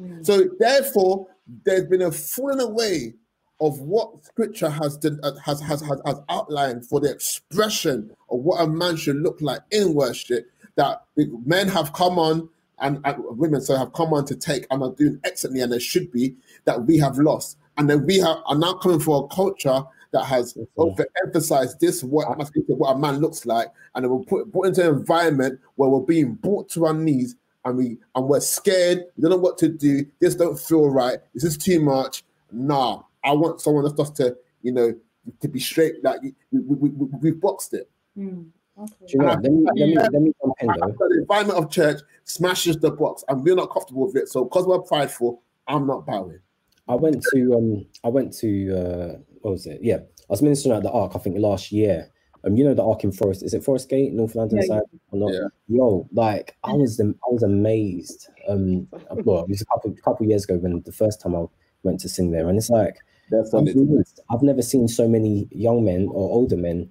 Mm. 0.00 0.24
So 0.24 0.48
therefore, 0.58 1.26
there's 1.64 1.86
been 1.86 2.02
a 2.02 2.12
falling 2.12 2.60
away 2.60 3.14
of 3.60 3.78
what 3.80 4.24
Scripture 4.24 4.70
has 4.70 4.96
done, 4.96 5.20
uh, 5.22 5.32
has, 5.44 5.60
has 5.60 5.80
has 5.82 6.00
has 6.06 6.20
outlined 6.28 6.86
for 6.86 7.00
the 7.00 7.10
expression 7.10 8.10
of 8.30 8.40
what 8.40 8.62
a 8.62 8.66
man 8.66 8.96
should 8.96 9.16
look 9.16 9.40
like 9.40 9.60
in 9.70 9.94
worship. 9.94 10.50
That 10.76 11.02
men 11.44 11.68
have 11.68 11.92
come 11.92 12.18
on 12.18 12.48
and, 12.78 13.00
and 13.04 13.16
women 13.18 13.60
so 13.60 13.76
have 13.76 13.92
come 13.92 14.14
on 14.14 14.24
to 14.26 14.34
take 14.34 14.66
and 14.70 14.82
are 14.82 14.92
doing 14.92 15.20
excellently, 15.24 15.62
and 15.62 15.72
they 15.72 15.78
should 15.78 16.10
be 16.10 16.36
that 16.64 16.86
we 16.86 16.96
have 16.98 17.18
lost, 17.18 17.58
and 17.76 17.88
then 17.88 18.06
we 18.06 18.18
have 18.18 18.38
are 18.46 18.56
now 18.56 18.74
coming 18.74 19.00
for 19.00 19.24
a 19.24 19.34
culture 19.34 19.82
that 20.12 20.24
has 20.24 20.56
overemphasized 20.76 21.78
this 21.78 22.02
what 22.02 22.36
must 22.36 22.52
be 22.52 22.60
what 22.60 22.96
a 22.96 22.98
man 22.98 23.18
looks 23.18 23.44
like, 23.46 23.68
and 23.94 24.04
it 24.04 24.08
will 24.08 24.24
put 24.24 24.50
put 24.52 24.66
into 24.68 24.88
an 24.88 24.96
environment 24.96 25.60
where 25.76 25.90
we're 25.90 26.00
being 26.00 26.34
brought 26.34 26.68
to 26.70 26.86
our 26.86 26.94
knees 26.94 27.36
and 27.64 27.76
we 27.76 27.98
and 28.14 28.26
we're 28.26 28.40
scared. 28.40 29.04
We 29.16 29.22
don't 29.22 29.30
know 29.30 29.36
what 29.36 29.58
to 29.58 29.68
do. 29.68 30.06
This 30.20 30.34
don't 30.34 30.58
feel 30.58 30.88
right. 30.90 31.18
This 31.34 31.44
is 31.44 31.56
too 31.56 31.80
much. 31.80 32.24
Nah, 32.52 33.02
I 33.22 33.32
want 33.32 33.60
someone 33.60 33.84
that's 33.84 33.96
just 33.96 34.16
to 34.16 34.36
you 34.62 34.72
know 34.72 34.94
to 35.40 35.48
be 35.48 35.60
straight. 35.60 36.02
Like 36.02 36.22
we 36.22 36.34
we, 36.52 36.60
we, 36.60 36.88
we, 36.90 37.06
we've 37.20 37.40
boxed 37.40 37.74
it. 37.74 37.90
mm, 38.16 38.46
okay. 38.78 38.92
Do 39.00 39.12
you 39.12 39.18
know? 39.18 39.26
Let 39.26 39.42
me, 39.42 39.64
let 39.64 39.88
me, 39.88 39.96
let 39.96 40.12
me 40.12 40.32
jump 40.40 40.54
in 40.60 40.68
though. 40.68 41.08
The 41.08 41.18
environment 41.20 41.58
of 41.58 41.70
church 41.70 42.00
smashes 42.24 42.78
the 42.78 42.90
box, 42.90 43.24
and 43.28 43.44
we're 43.44 43.54
not 43.54 43.70
comfortable 43.70 44.06
with 44.06 44.16
it. 44.16 44.28
So 44.28 44.44
because 44.44 44.66
we're 44.66 44.80
prideful, 44.80 45.42
I'm 45.66 45.86
not 45.86 46.06
bowing. 46.06 46.40
I 46.88 46.94
went 46.94 47.24
to 47.32 47.54
um 47.54 47.86
I 48.04 48.08
went 48.08 48.32
to 48.38 48.76
uh 48.76 49.18
what 49.42 49.52
was 49.52 49.66
it? 49.66 49.80
Yeah, 49.82 49.96
I 49.96 50.28
was 50.28 50.42
ministering 50.42 50.76
at 50.76 50.82
the 50.82 50.90
Ark. 50.90 51.12
I 51.14 51.18
think 51.18 51.38
last 51.38 51.72
year. 51.72 52.10
Um, 52.44 52.56
you 52.56 52.64
know 52.64 52.74
the 52.74 52.84
Ark 52.84 53.04
in 53.04 53.12
Forest. 53.12 53.42
Is 53.42 53.52
it 53.54 53.62
Forest 53.64 53.88
Gate, 53.90 54.12
North 54.12 54.34
London 54.34 54.58
Yeah, 54.58 54.66
side 54.66 54.82
or 55.12 55.18
not? 55.18 55.32
Yeah. 55.32 55.48
Yo, 55.68 56.08
like 56.12 56.56
I 56.64 56.72
was 56.72 56.98
am- 57.00 57.18
I 57.28 57.32
was 57.32 57.42
amazed. 57.42 58.28
Um, 58.48 58.88
well, 59.24 59.44
it 59.44 59.48
was 59.50 59.60
a 59.60 59.66
couple 59.66 59.94
couple 60.04 60.26
years 60.26 60.44
ago 60.44 60.56
when 60.56 60.80
the 60.82 60.92
first 60.92 61.20
time 61.20 61.34
I 61.36 61.44
went 61.82 62.00
to 62.00 62.08
sing 62.08 62.30
there, 62.30 62.48
and 62.48 62.56
it's 62.56 62.70
like 62.70 62.96
That's 63.30 63.52
I'm 63.52 63.66
solid. 63.66 63.72
convinced 63.72 64.20
I've 64.30 64.42
never 64.42 64.62
seen 64.62 64.88
so 64.88 65.06
many 65.08 65.48
young 65.50 65.84
men 65.84 66.08
or 66.10 66.30
older 66.30 66.56
men 66.56 66.90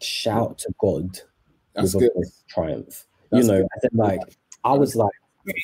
shout 0.00 0.58
to 0.58 0.72
God 0.80 1.20
That's 1.74 1.94
with 1.94 2.04
good. 2.14 2.24
triumph. 2.48 3.06
That's 3.30 3.46
you 3.46 3.52
know, 3.52 3.58
good. 3.60 3.68
I 3.76 3.80
said 3.80 3.90
like 3.94 4.20
I 4.64 4.72
was 4.72 4.96
like, 4.96 5.12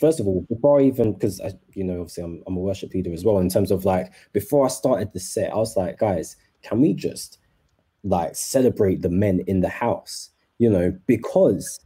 first 0.00 0.20
of 0.20 0.26
all, 0.26 0.42
before 0.48 0.80
I 0.80 0.84
even 0.84 1.12
because 1.14 1.40
you 1.74 1.84
know, 1.84 2.00
obviously 2.00 2.24
I'm 2.24 2.42
I'm 2.46 2.56
a 2.56 2.61
worship 2.61 2.92
leader 2.94 3.12
as 3.12 3.24
well. 3.24 3.38
In 3.38 3.48
terms 3.48 3.70
of 3.70 3.84
like 3.84 4.12
before 4.32 4.64
I 4.64 4.68
started 4.68 5.12
the 5.12 5.20
set, 5.20 5.52
I 5.52 5.56
was 5.56 5.76
like, 5.76 5.98
guys, 5.98 6.36
can 6.62 6.80
we 6.80 6.92
just 6.92 7.38
like 8.05 8.34
celebrate 8.36 9.03
the 9.03 9.09
men 9.09 9.40
in 9.46 9.61
the 9.61 9.68
house? 9.68 10.30
You 10.59 10.70
know, 10.70 10.96
because 11.07 11.80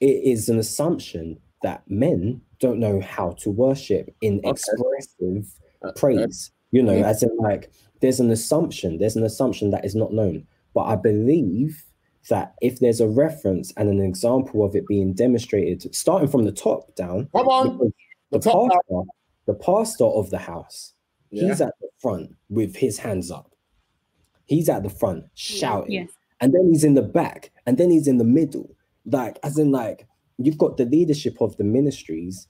it 0.00 0.22
is 0.24 0.48
an 0.48 0.58
assumption 0.58 1.38
that 1.62 1.82
men 1.90 2.40
don't 2.58 2.78
know 2.78 3.00
how 3.00 3.30
to 3.32 3.50
worship 3.50 4.14
in 4.20 4.38
Okay. 4.40 4.50
expressive 4.50 5.52
Uh, 5.82 5.92
praise. 5.92 6.50
You 6.72 6.82
know, 6.82 6.94
Yeah. 6.96 7.08
as 7.08 7.22
in 7.22 7.34
like 7.38 7.70
there's 8.00 8.20
an 8.20 8.30
assumption, 8.30 8.98
there's 8.98 9.16
an 9.16 9.24
assumption 9.24 9.70
that 9.70 9.84
is 9.84 9.94
not 9.94 10.12
known. 10.12 10.46
But 10.74 10.84
I 10.84 10.96
believe 10.96 11.84
that 12.28 12.54
if 12.60 12.80
there's 12.80 13.00
a 13.00 13.08
reference 13.08 13.72
and 13.76 13.88
an 13.88 14.00
example 14.00 14.64
of 14.64 14.74
it 14.74 14.86
being 14.86 15.12
demonstrated, 15.12 15.94
starting 15.94 16.28
from 16.28 16.44
the 16.44 16.52
top 16.52 16.94
down, 16.96 17.28
Come 17.34 17.46
on. 17.48 17.78
The 17.78 17.92
the 18.32 18.38
down. 18.38 18.68
pastor, 18.70 19.02
the 19.46 19.54
pastor 19.54 20.04
of 20.04 20.30
the 20.30 20.38
house, 20.38 20.92
Yeah. 21.30 21.48
he's 21.48 21.60
at 21.60 21.74
the 21.80 21.88
front 22.00 22.34
with 22.50 22.74
his 22.76 22.98
hands 22.98 23.30
up. 23.30 23.52
He's 24.46 24.68
at 24.68 24.82
the 24.82 24.90
front 24.90 25.24
shouting, 25.34 25.92
Yes. 25.92 26.10
and 26.40 26.54
then 26.54 26.68
he's 26.70 26.84
in 26.84 26.94
the 26.94 27.02
back, 27.02 27.50
and 27.66 27.78
then 27.78 27.90
he's 27.90 28.08
in 28.08 28.18
the 28.18 28.24
middle. 28.24 28.70
Like, 29.04 29.38
as 29.42 29.58
in, 29.58 29.70
like, 29.70 30.06
you've 30.38 30.58
got 30.58 30.76
the 30.76 30.84
leadership 30.84 31.40
of 31.40 31.56
the 31.56 31.64
ministries, 31.64 32.46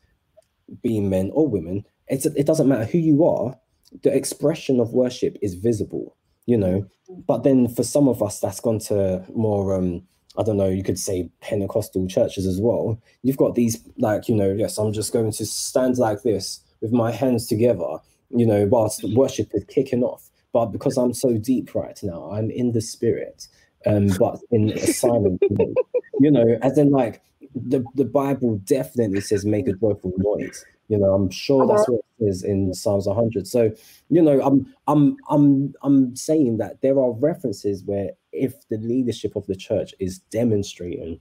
being 0.83 1.09
men 1.11 1.31
or 1.35 1.47
women. 1.47 1.85
It's 2.09 2.27
it 2.27 2.47
doesn't 2.47 2.69
matter 2.69 2.85
who 2.85 2.99
you 2.99 3.25
are. 3.25 3.57
The 4.03 4.15
expression 4.15 4.81
of 4.81 4.93
worship 4.93 5.37
is 5.43 5.55
visible, 5.55 6.17
you 6.47 6.57
know. 6.57 6.87
But 7.27 7.45
then 7.45 7.69
for 7.69 7.83
some 7.85 8.09
of 8.09 8.23
us, 8.23 8.41
that's 8.41 8.61
gone 8.61 8.79
to 8.81 9.25
more 9.35 9.75
um 9.75 10.03
I 10.39 10.43
don't 10.43 10.59
know, 10.59 10.69
you 10.69 10.83
could 10.83 10.99
say 10.99 11.31
Pentecostal 11.41 12.07
churches 12.09 12.47
as 12.47 12.61
well. 12.61 13.01
You've 13.23 13.39
got 13.39 13.55
these, 13.55 13.83
like, 13.97 14.29
you 14.29 14.35
know, 14.35 14.53
yes, 14.53 14.77
I'm 14.77 14.93
just 14.93 15.11
going 15.11 15.33
to 15.33 15.47
stand 15.47 15.97
like 15.97 16.25
this 16.25 16.61
with 16.83 16.93
my 16.93 17.11
hands 17.11 17.47
together, 17.47 17.97
you 18.29 18.45
know, 18.45 18.67
whilst 18.67 19.03
worship 19.15 19.49
is 19.55 19.65
kicking 19.65 20.03
off. 20.03 20.29
But 20.57 20.73
because 20.73 20.97
I'm 20.97 21.13
so 21.13 21.37
deep 21.37 21.75
right 21.75 22.03
now, 22.03 22.31
I'm 22.33 22.51
in 22.51 22.73
the 22.73 22.81
spirit, 22.81 23.47
um, 23.85 24.07
but 24.19 24.39
in 24.51 24.71
a 24.71 24.87
silent 24.87 25.43
mode, 25.51 25.77
you 26.19 26.31
know, 26.31 26.59
as 26.63 26.79
in 26.79 26.93
like 26.93 27.21
the, 27.55 27.85
the 27.95 28.07
Bible 28.07 28.57
definitely 28.65 29.21
says 29.21 29.45
make 29.45 29.69
a 29.69 29.75
joyful 29.75 30.15
noise. 30.17 30.65
You 30.89 30.97
know, 30.97 31.13
I'm 31.13 31.29
sure 31.29 31.67
that's 31.67 31.87
what 31.91 32.01
it 32.21 32.25
says 32.25 32.43
in 32.43 32.73
Psalms 32.73 33.07
100. 33.07 33.47
So, 33.47 33.71
you 34.09 34.23
know, 34.23 34.41
I'm 34.41 34.75
I'm 34.87 35.19
I'm 35.29 35.75
I'm 35.83 36.17
saying 36.17 36.57
that 36.57 36.81
there 36.81 36.99
are 36.99 37.13
references 37.13 37.85
where 37.85 38.13
if 38.33 38.55
the 38.71 38.79
leadership 38.79 39.37
of 39.37 39.47
the 39.49 39.57
church 39.57 39.93
is 40.01 40.21
demonstrating 40.31 41.21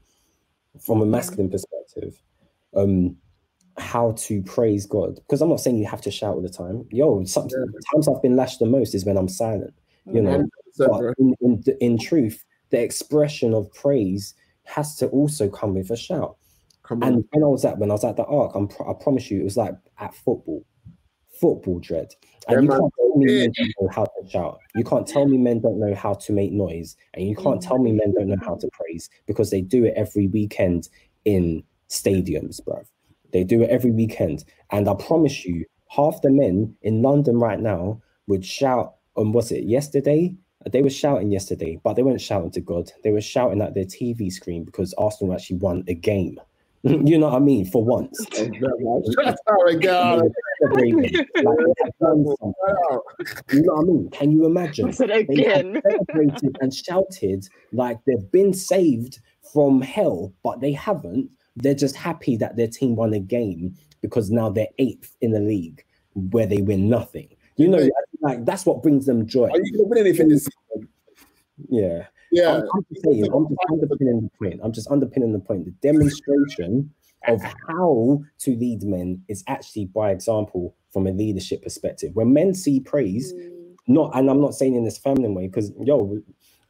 from 0.79 1.01
a 1.01 1.05
masculine 1.05 1.49
perspective, 1.49 2.21
um, 2.73 3.17
how 3.77 4.13
to 4.17 4.41
praise 4.43 4.85
God. 4.85 5.15
Because 5.15 5.41
I'm 5.41 5.49
not 5.49 5.59
saying 5.59 5.77
you 5.77 5.87
have 5.87 6.01
to 6.01 6.11
shout 6.11 6.35
all 6.35 6.41
the 6.41 6.49
time. 6.49 6.85
Yo, 6.91 7.23
some, 7.25 7.47
yeah. 7.49 7.65
times 7.91 8.07
I've 8.07 8.21
been 8.21 8.35
lashed 8.35 8.59
the 8.59 8.65
most 8.65 8.95
is 8.95 9.05
when 9.05 9.17
I'm 9.17 9.27
silent. 9.27 9.73
You 10.11 10.21
know, 10.21 10.45
but 10.77 11.15
in, 11.17 11.35
in, 11.41 11.63
in 11.81 11.97
truth, 11.97 12.45
the 12.69 12.79
expression 12.79 13.53
of 13.53 13.73
praise 13.73 14.35
has 14.65 14.95
to 14.97 15.07
also 15.07 15.49
come 15.49 15.73
with 15.73 15.89
a 15.89 15.97
shout. 15.97 16.37
Come 16.83 17.01
and 17.01 17.25
when 17.31 17.43
I 17.43 17.47
was 17.47 17.65
at 17.65 17.79
when 17.79 17.89
I 17.89 17.93
was 17.93 18.03
at 18.03 18.15
the 18.15 18.25
Ark, 18.25 18.51
I'm, 18.53 18.69
I 18.87 18.93
promise 18.93 19.31
you, 19.31 19.41
it 19.41 19.43
was 19.43 19.57
like 19.57 19.73
at 19.97 20.13
football, 20.13 20.63
football 21.39 21.79
dread. 21.79 22.13
And 22.47 22.57
yeah, 22.57 22.61
you 22.61 22.67
man. 22.67 22.79
can't 22.79 22.93
tell 22.95 23.17
me 23.17 23.25
men 23.25 23.51
don't 23.57 23.73
know 23.81 23.89
how 23.91 24.05
to 24.05 24.29
shout. 24.29 24.59
You 24.75 24.83
can't 24.83 25.07
tell 25.07 25.27
me 25.27 25.37
men 25.39 25.61
don't 25.61 25.79
know 25.79 25.95
how 25.95 26.13
to 26.13 26.31
make 26.31 26.51
noise, 26.51 26.95
and 27.15 27.27
you 27.27 27.35
can't 27.35 27.61
tell 27.61 27.79
me 27.79 27.91
men 27.91 28.13
don't 28.13 28.27
know 28.27 28.37
how 28.45 28.55
to 28.55 28.69
praise 28.73 29.09
because 29.25 29.49
they 29.49 29.61
do 29.61 29.85
it 29.85 29.93
every 29.95 30.27
weekend 30.27 30.89
in 31.25 31.63
stadiums, 31.89 32.61
bruv. 32.61 32.85
They 33.35 33.43
do 33.43 33.61
it 33.63 33.69
every 33.69 33.91
weekend, 33.91 34.45
and 34.71 34.87
I 34.87 34.93
promise 34.93 35.43
you, 35.43 35.65
half 35.89 36.21
the 36.21 36.31
men 36.31 36.73
in 36.83 37.01
London 37.01 37.37
right 37.37 37.59
now 37.59 38.01
would 38.27 38.45
shout. 38.45 38.95
Um, 39.17 39.33
was 39.33 39.51
it 39.51 39.65
yesterday? 39.65 40.33
They 40.71 40.81
were 40.81 40.89
shouting 40.89 41.33
yesterday, 41.33 41.77
but 41.83 41.95
they 41.95 42.01
weren't 42.01 42.21
shouting 42.21 42.51
to 42.51 42.61
God. 42.61 42.93
They 43.03 43.11
were 43.11 43.19
shouting 43.19 43.61
at 43.61 43.73
their 43.73 43.83
TV 43.83 44.31
screen 44.31 44.63
because 44.63 44.93
Arsenal 44.97 45.33
actually 45.33 45.57
won 45.57 45.83
a 45.89 45.93
game. 45.93 46.39
you 46.83 47.17
know 47.17 47.27
what 47.27 47.35
I 47.35 47.39
mean? 47.39 47.65
For 47.65 47.83
once. 47.83 48.25
Shut 48.33 48.47
up, 48.47 49.35
God. 49.81 50.31
you 53.51 53.63
know 53.63 53.73
what 53.73 53.79
I 53.79 53.83
mean? 53.83 54.09
Can 54.11 54.31
you 54.31 54.45
imagine? 54.45 54.87
again. 55.01 55.81
celebrated 55.83 56.57
and 56.61 56.73
shouted 56.73 57.49
like 57.73 57.99
they've 58.07 58.31
been 58.31 58.53
saved 58.53 59.19
from 59.51 59.81
hell, 59.81 60.33
but 60.41 60.61
they 60.61 60.71
haven't. 60.71 61.29
They're 61.55 61.73
just 61.73 61.95
happy 61.95 62.35
that 62.37 62.57
their 62.57 62.67
team 62.67 62.95
won 62.95 63.13
a 63.13 63.19
game 63.19 63.75
because 64.01 64.29
now 64.29 64.49
they're 64.49 64.67
eighth 64.77 65.15
in 65.21 65.31
the 65.31 65.39
league 65.39 65.83
where 66.13 66.45
they 66.45 66.61
win 66.61 66.89
nothing. 66.89 67.29
You 67.57 67.69
know, 67.69 67.89
like 68.21 68.45
that's 68.45 68.65
what 68.65 68.83
brings 68.83 69.05
them 69.05 69.25
joy. 69.25 69.49
Are 69.49 69.57
you 69.57 69.71
going 69.71 69.83
to 69.83 69.89
win 69.89 69.99
anything 69.99 70.29
this 70.29 70.47
season? 70.73 70.89
Yeah. 71.69 72.07
Yeah. 72.31 72.55
I'm, 72.55 72.61
I'm 72.73 72.85
just 72.91 73.05
saying, 73.05 73.25
I'm 73.33 73.47
just 73.47 73.59
underpinning 73.71 74.21
the 74.21 74.29
point. 74.37 74.59
I'm 74.63 74.73
just 74.73 74.91
underpinning 74.91 75.31
the 75.31 75.39
point. 75.39 75.65
The 75.65 75.71
demonstration 75.71 76.91
of 77.27 77.41
how 77.41 78.21
to 78.39 78.55
lead 78.55 78.83
men 78.83 79.23
is 79.27 79.43
actually 79.47 79.85
by 79.85 80.11
example 80.11 80.75
from 80.91 81.07
a 81.07 81.11
leadership 81.11 81.63
perspective. 81.63 82.11
When 82.13 82.33
men 82.33 82.53
see 82.53 82.79
praise, 82.79 83.33
mm. 83.33 83.75
not 83.87 84.15
and 84.15 84.29
I'm 84.29 84.41
not 84.41 84.53
saying 84.53 84.75
in 84.75 84.83
this 84.83 84.97
feminine 84.97 85.33
way, 85.33 85.47
because 85.47 85.71
yo, 85.81 86.21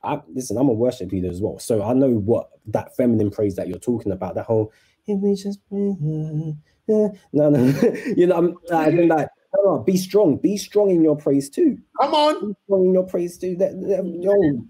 I, 0.06 0.22
listen, 0.34 0.58
I'm 0.58 0.70
a 0.70 0.74
worship 0.74 1.12
leader 1.12 1.30
as 1.30 1.41
well. 1.41 1.60
So 1.60 1.84
I 1.84 1.93
know 1.93 2.10
what 2.10 2.49
that 2.68 2.95
feminine 2.95 3.32
praise 3.32 3.56
that 3.56 3.68
you're 3.68 3.80
talking 3.80 4.12
about, 4.12 4.36
that 4.36 4.45
whole 4.45 4.72
if 5.08 5.20
we 5.20 5.36
just 5.36 5.60
no, 5.72 6.60
no, 7.34 7.58
you 8.16 8.28
know, 8.28 8.36
I'm 8.36 8.58
I 8.72 8.91
think 8.91 9.12
that 9.12 9.32
no, 9.56 9.76
no, 9.76 9.84
be 9.84 9.97
strong, 9.97 10.38
be 10.38 10.58
strong 10.58 10.89
in 10.91 11.03
your 11.03 11.16
praise 11.16 11.49
too. 11.49 11.78
Come 11.99 12.14
on, 12.14 12.47
be 12.47 12.56
strong 12.66 12.86
in 12.86 12.93
your 12.93 13.06
praise 13.06 13.38
too. 13.38 13.56
That, 13.58 13.72
that, 13.82 14.06
yo, 14.22 14.66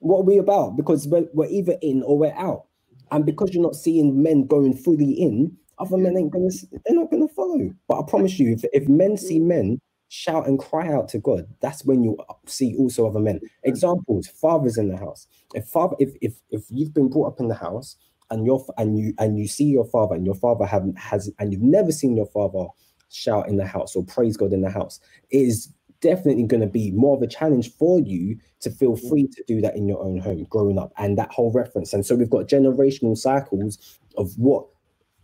what 0.00 0.20
are 0.20 0.24
we 0.24 0.38
about? 0.38 0.76
Because 0.76 1.06
we're, 1.08 1.26
we're 1.32 1.48
either 1.48 1.76
in 1.82 2.02
or 2.02 2.18
we're 2.18 2.34
out. 2.34 2.66
And 3.10 3.24
because 3.24 3.54
you're 3.54 3.62
not 3.62 3.74
seeing 3.74 4.22
men 4.22 4.46
going 4.46 4.74
fully 4.74 5.12
in, 5.12 5.56
other 5.78 5.96
men 5.96 6.16
ain't 6.16 6.32
gonna 6.32 6.50
they're 6.84 6.94
not 6.94 7.10
gonna 7.10 7.28
follow. 7.28 7.72
But 7.86 8.00
I 8.00 8.02
promise 8.06 8.38
you, 8.38 8.52
if, 8.52 8.64
if 8.72 8.88
men 8.88 9.16
see 9.16 9.38
men 9.38 9.80
shout 10.08 10.46
and 10.46 10.58
cry 10.58 10.92
out 10.92 11.08
to 11.10 11.18
God, 11.18 11.46
that's 11.60 11.84
when 11.84 12.02
you 12.02 12.16
see 12.46 12.74
also 12.76 13.06
other 13.06 13.20
men. 13.20 13.40
Examples, 13.64 14.26
fathers 14.26 14.78
in 14.78 14.88
the 14.88 14.96
house. 14.96 15.26
If 15.54 15.66
father, 15.66 15.96
if 15.98 16.14
if 16.20 16.34
if 16.50 16.64
you've 16.70 16.94
been 16.94 17.08
brought 17.08 17.34
up 17.34 17.40
in 17.40 17.48
the 17.48 17.54
house 17.54 17.96
and 18.30 18.46
your 18.46 18.64
and 18.76 18.98
you 18.98 19.14
and 19.18 19.38
you 19.38 19.46
see 19.46 19.64
your 19.64 19.84
father 19.84 20.14
and 20.14 20.24
your 20.24 20.34
father 20.34 20.66
haven't 20.66 20.98
has 20.98 21.30
and 21.38 21.52
you've 21.52 21.62
never 21.62 21.92
seen 21.92 22.16
your 22.16 22.26
father 22.26 22.66
shout 23.10 23.48
in 23.48 23.56
the 23.56 23.66
house 23.66 23.96
or 23.96 24.04
praise 24.04 24.36
God 24.36 24.52
in 24.52 24.62
the 24.62 24.70
house, 24.70 25.00
it 25.30 25.38
is 25.38 25.72
definitely 26.00 26.44
going 26.44 26.60
to 26.60 26.66
be 26.66 26.92
more 26.92 27.16
of 27.16 27.22
a 27.22 27.26
challenge 27.26 27.72
for 27.74 28.00
you 28.00 28.38
to 28.60 28.70
feel 28.70 28.96
mm. 28.96 29.08
free 29.08 29.26
to 29.26 29.42
do 29.46 29.60
that 29.60 29.76
in 29.76 29.88
your 29.88 30.00
own 30.02 30.18
home 30.18 30.44
growing 30.44 30.78
up 30.78 30.92
and 30.96 31.18
that 31.18 31.30
whole 31.32 31.50
reference 31.50 31.92
and 31.92 32.06
so 32.06 32.14
we've 32.14 32.30
got 32.30 32.46
generational 32.46 33.18
cycles 33.18 33.98
of 34.16 34.32
what 34.38 34.64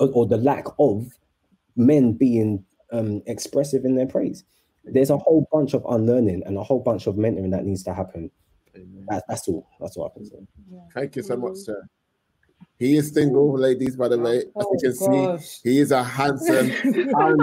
or 0.01 0.27
the 0.27 0.37
lack 0.37 0.65
of 0.81 1.13
men 1.77 2.13
being 2.13 2.65
um, 2.91 3.23
expressive 3.27 3.85
in 3.85 3.95
their 3.95 4.07
praise 4.07 4.43
there's 4.87 5.11
a 5.11 5.17
whole 5.17 5.47
bunch 5.53 5.75
of 5.75 5.85
unlearning 5.89 6.43
and 6.47 6.57
a 6.57 6.63
whole 6.63 6.81
bunch 6.81 7.07
of 7.07 7.17
mentoring 7.17 7.51
that 7.51 7.65
needs 7.65 7.83
to 7.83 7.95
happen 7.95 8.31
that, 9.09 9.23
that's 9.29 9.49
all 9.49 9.67
that's 9.81 9.97
all 9.97 10.07
i 10.07 10.15
can 10.15 10.25
say 10.25 10.37
thank 10.93 11.17
you 11.17 11.23
so 11.23 11.37
much 11.37 11.57
sir 11.57 11.83
he 12.79 12.97
is 12.97 13.13
single, 13.13 13.57
ladies, 13.57 13.97
by 13.97 14.09
the 14.09 14.19
way. 14.19 14.39
As 14.39 14.45
you 14.57 14.79
can 14.83 14.99
gosh. 14.99 15.45
see, 15.45 15.71
he 15.71 15.79
is 15.79 15.93
a 15.93 16.03
handsome 16.03 16.69
man, 16.85 17.37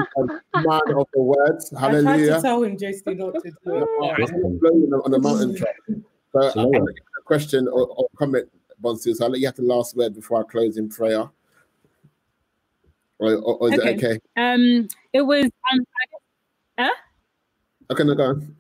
man 0.55 0.81
of 0.95 1.07
the 1.13 1.21
words. 1.21 1.73
Hallelujah. 1.77 2.11
I 2.11 2.27
tried 2.27 2.35
to 2.35 2.41
tell 2.41 2.63
him, 2.63 2.77
Jason, 2.77 3.17
not 3.17 3.33
to 3.35 3.41
do 3.41 3.51
it. 3.65 5.03
on 5.05 5.11
the 5.11 5.19
mountain 5.19 5.55
top. 5.55 5.67
So 6.33 6.49
so, 6.51 6.71
a 6.71 7.21
question 7.25 7.67
or, 7.67 7.87
or 7.87 8.07
comment, 8.17 8.49
Bonsu. 8.81 9.15
So 9.15 9.25
I'll 9.25 9.31
let 9.31 9.39
you 9.39 9.47
have 9.47 9.55
the 9.55 9.63
last 9.63 9.95
word 9.95 10.15
before 10.15 10.41
I 10.41 10.43
close 10.43 10.77
in 10.77 10.89
prayer. 10.89 11.29
Or, 13.19 13.33
or, 13.33 13.57
or 13.57 13.73
is 13.73 13.79
okay. 13.79 13.89
it 13.89 14.03
okay? 14.03 14.19
Um, 14.35 14.87
it 15.13 15.21
was. 15.21 15.45
Um, 15.45 15.51
I 15.71 16.05
guess, 16.11 16.21
huh? 16.77 17.01
Okay, 17.91 18.03
no, 18.03 18.15
go 18.15 18.23
on. 18.23 18.55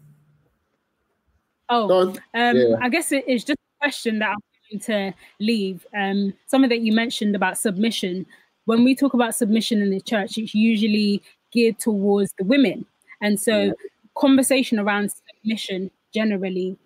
Oh, 1.69 1.87
go 1.87 1.99
on. 1.99 2.09
um, 2.09 2.57
yeah. 2.57 2.75
I 2.81 2.89
guess 2.89 3.13
it 3.13 3.25
is 3.27 3.45
just 3.45 3.57
a 3.57 3.79
question 3.79 4.19
that 4.19 4.31
I'm 4.31 4.39
going 4.69 4.81
to 4.81 5.17
leave, 5.39 5.87
um, 5.97 6.33
something 6.47 6.69
that 6.69 6.81
you 6.81 6.91
mentioned 6.91 7.33
about 7.33 7.57
submission. 7.57 8.25
When 8.65 8.83
we 8.83 8.93
talk 8.93 9.13
about 9.13 9.33
submission 9.35 9.81
in 9.81 9.89
the 9.89 10.01
church, 10.01 10.37
it's 10.37 10.53
usually 10.53 11.23
geared 11.53 11.79
towards 11.79 12.33
the 12.37 12.43
women. 12.43 12.85
And 13.21 13.39
so 13.39 13.61
yeah. 13.61 13.71
conversation 14.17 14.79
around 14.79 15.13
submission 15.13 15.91
generally 16.13 16.77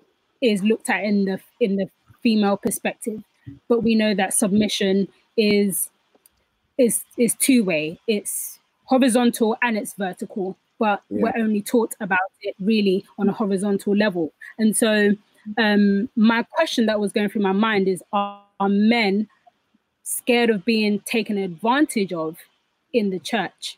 is 0.41 0.61
looked 0.61 0.89
at 0.89 1.03
in 1.03 1.25
the 1.25 1.39
in 1.59 1.77
the 1.77 1.89
female 2.21 2.57
perspective. 2.57 3.23
But 3.67 3.81
we 3.81 3.95
know 3.95 4.13
that 4.13 4.35
submission 4.35 5.07
is 5.35 5.89
is 6.77 7.03
is 7.17 7.33
two 7.35 7.63
way. 7.63 7.99
It's 8.07 8.59
horizontal 8.85 9.57
and 9.63 9.77
it's 9.77 9.93
vertical, 9.93 10.57
but 10.80 11.01
yeah. 11.09 11.21
we're 11.21 11.38
only 11.38 11.61
taught 11.61 11.93
about 11.99 12.19
it 12.41 12.55
really 12.59 13.05
on 13.17 13.30
a 13.30 13.34
horizontal 13.34 13.95
level. 13.95 14.34
And 14.57 14.76
so 14.76 15.11
um, 15.57 16.09
my 16.15 16.43
question 16.43 16.86
that 16.88 16.99
was 16.99 17.11
going 17.11 17.30
through 17.30 17.41
my 17.43 17.51
mind 17.51 17.88
is 17.88 18.03
are, 18.11 18.41
are 18.59 18.69
men 18.69 19.28
scared 20.03 20.49
of 20.49 20.65
being 20.65 20.99
taken 21.01 21.38
advantage 21.38 22.13
of 22.13 22.38
in 22.93 23.09
the 23.09 23.19
church? 23.19 23.78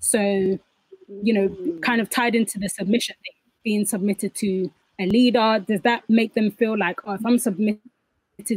So, 0.00 0.18
you 0.18 1.32
know, 1.32 1.78
kind 1.80 2.00
of 2.00 2.08
tied 2.08 2.34
into 2.34 2.58
the 2.58 2.68
submission 2.68 3.16
thing, 3.24 3.34
being 3.64 3.84
submitted 3.84 4.34
to 4.36 4.70
a 5.00 5.06
leader, 5.06 5.64
does 5.66 5.80
that 5.82 6.02
make 6.08 6.34
them 6.34 6.50
feel 6.50 6.76
like, 6.76 7.00
oh, 7.06 7.14
if 7.14 7.24
I'm 7.24 7.38
submitted 7.38 7.80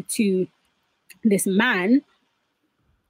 to 0.09 0.47
this 1.23 1.45
man, 1.45 2.01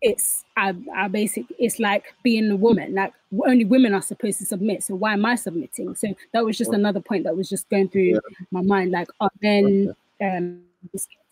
it's 0.02 0.44
I, 0.58 0.76
I 0.96 1.08
basic 1.08 1.46
it's 1.60 1.80
like 1.80 2.14
being 2.24 2.50
a 2.50 2.56
woman 2.56 2.96
like 2.96 3.14
only 3.46 3.66
women 3.66 3.94
are 3.94 4.02
supposed 4.02 4.40
to 4.40 4.46
submit 4.46 4.84
so 4.84 4.96
why 4.96 5.14
am 5.14 5.26
i 5.26 5.36
submitting 5.36 5.96
so 5.96 6.14
that 6.34 6.44
was 6.44 6.58
just 6.58 6.74
another 6.74 7.00
point 7.00 7.24
that 7.26 7.38
was 7.38 7.50
just 7.50 7.70
going 7.70 7.88
through 7.88 8.14
yeah. 8.14 8.20
my 8.50 8.62
mind 8.62 8.92
like 8.92 9.10
are 9.20 9.30
men 9.42 9.96
um 10.22 10.62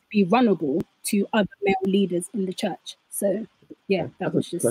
be 0.10 0.26
runnable 0.26 0.82
to 1.04 1.28
other 1.34 1.50
male 1.64 1.76
leaders 1.84 2.30
in 2.34 2.46
the 2.46 2.54
church 2.54 2.96
so 3.10 3.46
yeah 3.88 4.04
that 4.20 4.34
That's 4.34 4.36
was 4.36 4.50
just 4.50 4.68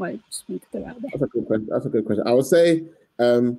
what 0.00 0.10
I 0.10 0.18
just 0.28 0.48
wanted 0.48 0.62
to 0.62 0.68
throw 0.72 0.86
out 0.86 1.02
there. 1.02 1.10
That's 1.12 1.22
a 1.22 1.26
good 1.26 1.46
question. 1.46 1.68
That's 1.70 1.86
a 1.86 1.88
good 1.88 2.04
question. 2.06 2.26
I 2.26 2.32
would 2.32 2.46
say, 2.46 2.84
um, 3.18 3.58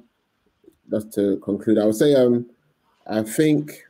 just 0.89 1.13
to 1.13 1.37
conclude, 1.37 1.77
I 1.77 1.85
would 1.85 1.95
say, 1.95 2.15
um, 2.15 2.47
I 3.07 3.21
think 3.23 3.83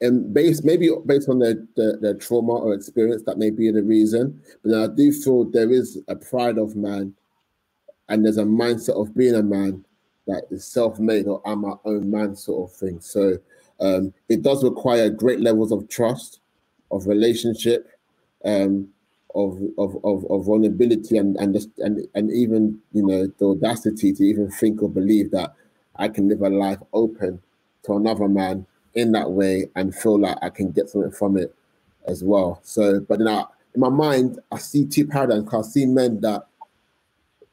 and 0.00 0.32
based 0.32 0.64
maybe 0.64 0.90
based 1.06 1.28
on 1.28 1.38
their, 1.38 1.56
their, 1.76 1.96
their 1.96 2.14
trauma 2.14 2.54
or 2.54 2.74
experience, 2.74 3.22
that 3.24 3.38
may 3.38 3.50
be 3.50 3.70
the 3.70 3.82
reason. 3.82 4.40
But 4.64 4.74
I 4.74 4.94
do 4.94 5.12
feel 5.12 5.44
there 5.44 5.72
is 5.72 5.98
a 6.08 6.16
pride 6.16 6.58
of 6.58 6.76
man, 6.76 7.14
and 8.08 8.24
there's 8.24 8.38
a 8.38 8.44
mindset 8.44 9.00
of 9.00 9.16
being 9.16 9.34
a 9.34 9.42
man 9.42 9.84
that 10.26 10.44
is 10.50 10.64
self-made 10.64 11.26
or 11.26 11.40
I'm 11.46 11.62
my 11.62 11.74
own 11.84 12.10
man 12.10 12.36
sort 12.36 12.70
of 12.70 12.76
thing. 12.76 13.00
So 13.00 13.38
um, 13.80 14.12
it 14.28 14.42
does 14.42 14.62
require 14.62 15.08
great 15.08 15.40
levels 15.40 15.72
of 15.72 15.88
trust 15.88 16.40
of 16.90 17.06
relationship, 17.06 17.88
um, 18.44 18.88
of, 19.34 19.58
of, 19.78 19.96
of, 20.04 20.24
of 20.30 20.44
vulnerability 20.46 21.16
and, 21.16 21.36
and, 21.36 21.54
just, 21.54 21.70
and, 21.78 22.06
and 22.14 22.30
even, 22.30 22.78
you 22.92 23.06
know, 23.06 23.26
the 23.38 23.46
audacity 23.46 24.12
to 24.12 24.22
even 24.22 24.50
think 24.50 24.82
or 24.82 24.88
believe 24.88 25.30
that 25.30 25.54
I 25.96 26.08
can 26.08 26.28
live 26.28 26.42
a 26.42 26.48
life 26.48 26.78
open 26.92 27.40
to 27.84 27.96
another 27.96 28.28
man 28.28 28.66
in 28.94 29.12
that 29.12 29.30
way 29.30 29.68
and 29.76 29.94
feel 29.94 30.18
like 30.18 30.36
I 30.42 30.50
can 30.50 30.70
get 30.70 30.88
something 30.88 31.12
from 31.12 31.36
it 31.36 31.54
as 32.06 32.24
well. 32.24 32.60
So, 32.62 33.00
but 33.00 33.20
I, 33.26 33.44
in 33.74 33.80
my 33.80 33.88
mind, 33.88 34.38
I 34.50 34.58
see 34.58 34.86
two 34.86 35.06
paradigms. 35.06 35.48
Cause 35.48 35.68
I 35.68 35.70
see 35.70 35.86
men 35.86 36.20
that 36.20 36.46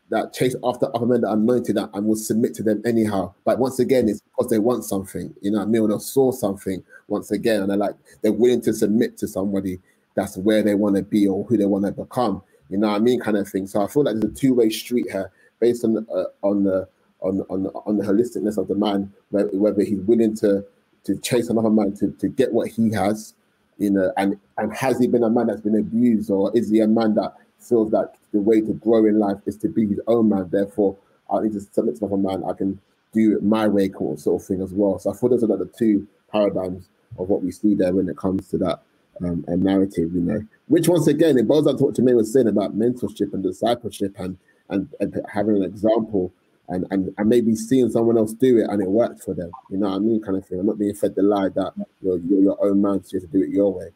that 0.10 0.34
chase 0.34 0.56
after 0.64 0.88
other 0.96 1.06
men 1.06 1.22
that 1.22 1.30
are 1.30 1.34
anointed 1.34 1.76
that 1.76 1.90
and 1.94 2.06
will 2.06 2.16
submit 2.16 2.54
to 2.56 2.64
them 2.64 2.82
anyhow. 2.86 3.34
But 3.44 3.60
once 3.60 3.80
again, 3.80 4.08
it's 4.08 4.22
because 4.22 4.50
they 4.50 4.60
want 4.60 4.86
something, 4.86 5.34
you 5.42 5.52
know 5.52 5.62
I 5.62 5.66
mean? 5.66 5.82
Or 5.82 5.88
they 5.88 5.98
saw 5.98 6.32
something 6.32 6.84
once 7.08 7.32
again, 7.32 7.62
and 7.62 7.70
they're 7.70 7.78
like 7.78 7.96
they're 8.22 8.32
willing 8.32 8.62
to 8.62 8.74
submit 8.74 9.18
to 9.18 9.28
somebody 9.28 9.80
that's 10.16 10.38
where 10.38 10.64
they 10.64 10.76
want 10.76 10.96
to 10.96 11.04
be 11.04 11.28
or 11.28 11.44
who 11.46 11.58
they 11.58 11.66
want 11.66 11.86
to 11.86 11.92
become. 11.92 12.42
You 12.70 12.78
know 12.78 12.88
what 12.88 12.96
I 12.96 13.00
mean, 13.00 13.20
kind 13.20 13.38
of 13.38 13.48
thing. 13.48 13.68
So 13.68 13.82
I 13.82 13.88
feel 13.88 14.04
like 14.04 14.16
there's 14.16 14.32
a 14.32 14.36
two-way 14.36 14.70
street 14.70 15.08
here, 15.12 15.32
based 15.60 15.84
on 15.84 16.06
uh, 16.14 16.24
on 16.42 16.64
the 16.64 16.88
on 17.22 17.42
on 17.50 17.68
on 17.86 17.98
the 17.98 18.04
holisticness 18.04 18.58
of 18.58 18.68
the 18.68 18.76
man, 18.76 19.12
whether 19.32 19.84
he's 19.84 20.00
willing 20.02 20.36
to 20.38 20.66
to 21.06 21.18
chase 21.18 21.49
another 21.49 21.70
man 21.70 21.95
to, 21.97 22.12
to 22.12 22.28
get 22.28 22.51
what 22.53 22.70
he 22.70 22.91
has, 22.91 23.34
you 23.78 23.89
know, 23.89 24.12
and 24.18 24.38
and 24.58 24.76
has 24.76 24.99
he 24.99 25.08
been 25.08 25.24
a 25.24 25.30
man 25.30 25.47
that's 25.47 25.62
been 25.62 25.78
abused, 25.78 26.30
or 26.30 26.56
is 26.56 26.70
he 26.70 26.80
a 26.80 26.88
man 26.88 27.16
that 27.16 27.34
feels 27.60 27.91
that 27.91 28.16
the 28.34 28.39
way 28.39 28.62
to 28.62 28.74
grow 28.74 29.06
in 29.06 29.20
life 29.20 29.38
is 29.45 29.58
to 29.58 29.68
be 29.68 29.88
his 29.88 29.99
own 30.08 30.30
man? 30.30 30.49
Therefore, 30.49 30.97
I 31.32 31.41
need 31.41 31.53
to 31.53 31.62
submit 31.62 31.97
to 31.97 32.06
another 32.06 32.22
man. 32.22 32.49
I 32.49 32.53
can 32.53 32.80
do 33.14 33.38
it 33.38 33.43
my 33.43 33.68
way, 33.68 33.89
sort 34.18 34.41
of 34.41 34.47
thing 34.47 34.62
as 34.62 34.74
well. 34.74 34.99
So 34.99 35.12
I 35.12 35.14
thought 35.14 35.30
those 35.30 35.43
are 35.43 35.47
like 35.47 35.60
the 35.60 35.78
two 35.78 36.08
paradigms 36.32 36.88
of 37.18 37.30
what 37.30 37.41
we 37.41 37.51
see 37.51 37.76
there 37.76 37.93
when 37.93 38.10
it 38.10 38.18
comes 38.18 38.49
to 38.49 38.58
that 38.60 38.82
um, 39.22 39.45
narrative, 39.47 40.14
you 40.14 40.22
know. 40.22 40.45
Which 40.68 40.88
once 40.88 41.08
again, 41.08 41.38
it 41.38 41.47
boils 41.47 41.66
down 41.66 41.78
to 41.78 41.86
what 41.86 41.95
Jermaine 41.95 42.16
was 42.16 42.34
saying 42.34 42.47
about 42.47 42.78
mentorship 42.78 43.34
and 43.34 43.43
discipleship 43.43 44.16
and 44.20 44.38
and, 44.70 44.89
and 44.99 45.22
having 45.32 45.58
an 45.58 45.64
example 45.64 46.32
and, 46.70 46.86
and 46.91 47.13
and 47.18 47.30
maybe 47.30 47.55
seeing 47.55 47.89
someone 47.89 48.18
else 48.18 48.34
do 48.34 48.57
it 48.57 48.68
and 48.70 48.82
it 48.82 48.89
worked 48.89 49.24
for 49.24 49.34
them. 49.34 49.51
You 49.70 49.78
know 49.78 49.89
what 49.89 49.95
I 49.95 49.99
mean? 49.99 50.22
Kind 50.22 50.38
of 50.38 50.45
thing. 50.45 50.59
I'm 50.59 50.66
not 50.66 50.80
being 50.80 50.95
fed 50.95 51.16
the 51.16 51.24
lie 51.24 51.49
that 51.49 51.74
you're, 52.01 52.18
you're 52.20 52.41
your 52.41 52.66
own 52.66 52.82
man, 52.82 53.03
so 53.03 53.18
you 53.18 53.22
have 53.22 53.32
to 53.32 53.38
do 53.38 53.43
it 53.43 53.49
your 53.49 53.74
way, 53.74 53.89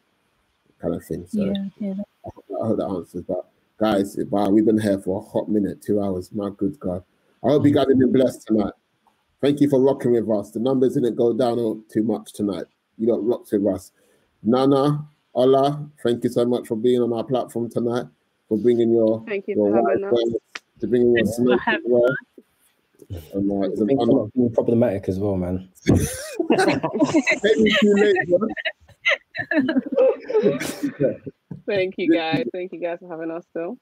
kind 0.80 0.94
of 0.94 1.04
thing. 1.04 1.26
So 1.28 1.44
yeah, 1.44 1.64
yeah. 1.78 1.94
I, 2.24 2.30
hope, 2.34 2.44
I 2.62 2.66
hope 2.66 2.78
that 2.78 2.86
answers. 2.86 3.24
But 3.26 3.46
guys, 3.78 4.16
wow, 4.30 4.48
we've 4.50 4.66
been 4.66 4.80
here 4.80 4.98
for 4.98 5.18
a 5.20 5.28
hot 5.30 5.48
minute, 5.48 5.82
two 5.82 6.02
hours. 6.02 6.32
My 6.32 6.50
good 6.56 6.78
God. 6.78 7.02
I 7.42 7.48
hope 7.48 7.64
you 7.64 7.72
guys 7.72 7.86
have 7.88 7.98
been 7.98 8.12
blessed 8.12 8.46
tonight. 8.46 8.74
Thank 9.40 9.60
you 9.60 9.70
for 9.70 9.80
rocking 9.80 10.12
with 10.12 10.28
us. 10.28 10.50
The 10.50 10.60
numbers 10.60 10.94
didn't 10.94 11.16
go 11.16 11.32
down 11.32 11.84
too 11.90 12.02
much 12.02 12.34
tonight. 12.34 12.66
You 12.98 13.06
got 13.06 13.24
rocked 13.24 13.50
with 13.52 13.66
us. 13.66 13.92
Nana, 14.42 15.06
Ola, 15.34 15.88
thank 16.02 16.22
you 16.24 16.30
so 16.30 16.44
much 16.44 16.68
for 16.68 16.76
being 16.76 17.00
on 17.00 17.12
our 17.14 17.24
platform 17.24 17.70
tonight, 17.70 18.04
for 18.48 18.58
bringing 18.58 18.92
your, 18.92 19.24
Thank 19.26 19.48
you 19.48 19.54
your 19.56 19.70
for 19.70 19.76
having 19.76 20.04
us. 20.04 20.34
to 20.80 20.86
bringing 20.86 21.08
your 21.08 21.24
Thanks 21.24 21.36
for 21.38 21.44
smoke 21.44 21.60
having 21.64 21.90
well. 21.90 22.14
And, 23.32 23.50
uh, 23.50 23.68
it's 23.68 23.80
an 23.80 23.88
Things 23.88 23.98
are 23.98 24.02
honor. 24.02 24.12
not 24.22 24.32
being 24.34 24.52
problematic 24.52 25.08
as 25.08 25.18
well, 25.18 25.36
man. 25.36 25.68
Maybe 25.88 27.72
too. 27.80 28.38
Thank 31.66 31.94
you 31.98 32.12
guys. 32.14 32.44
Thank 32.52 32.72
you 32.72 32.80
guys 32.80 32.98
for 33.00 33.08
having 33.08 33.30
us 33.30 33.44
still. 33.50 33.76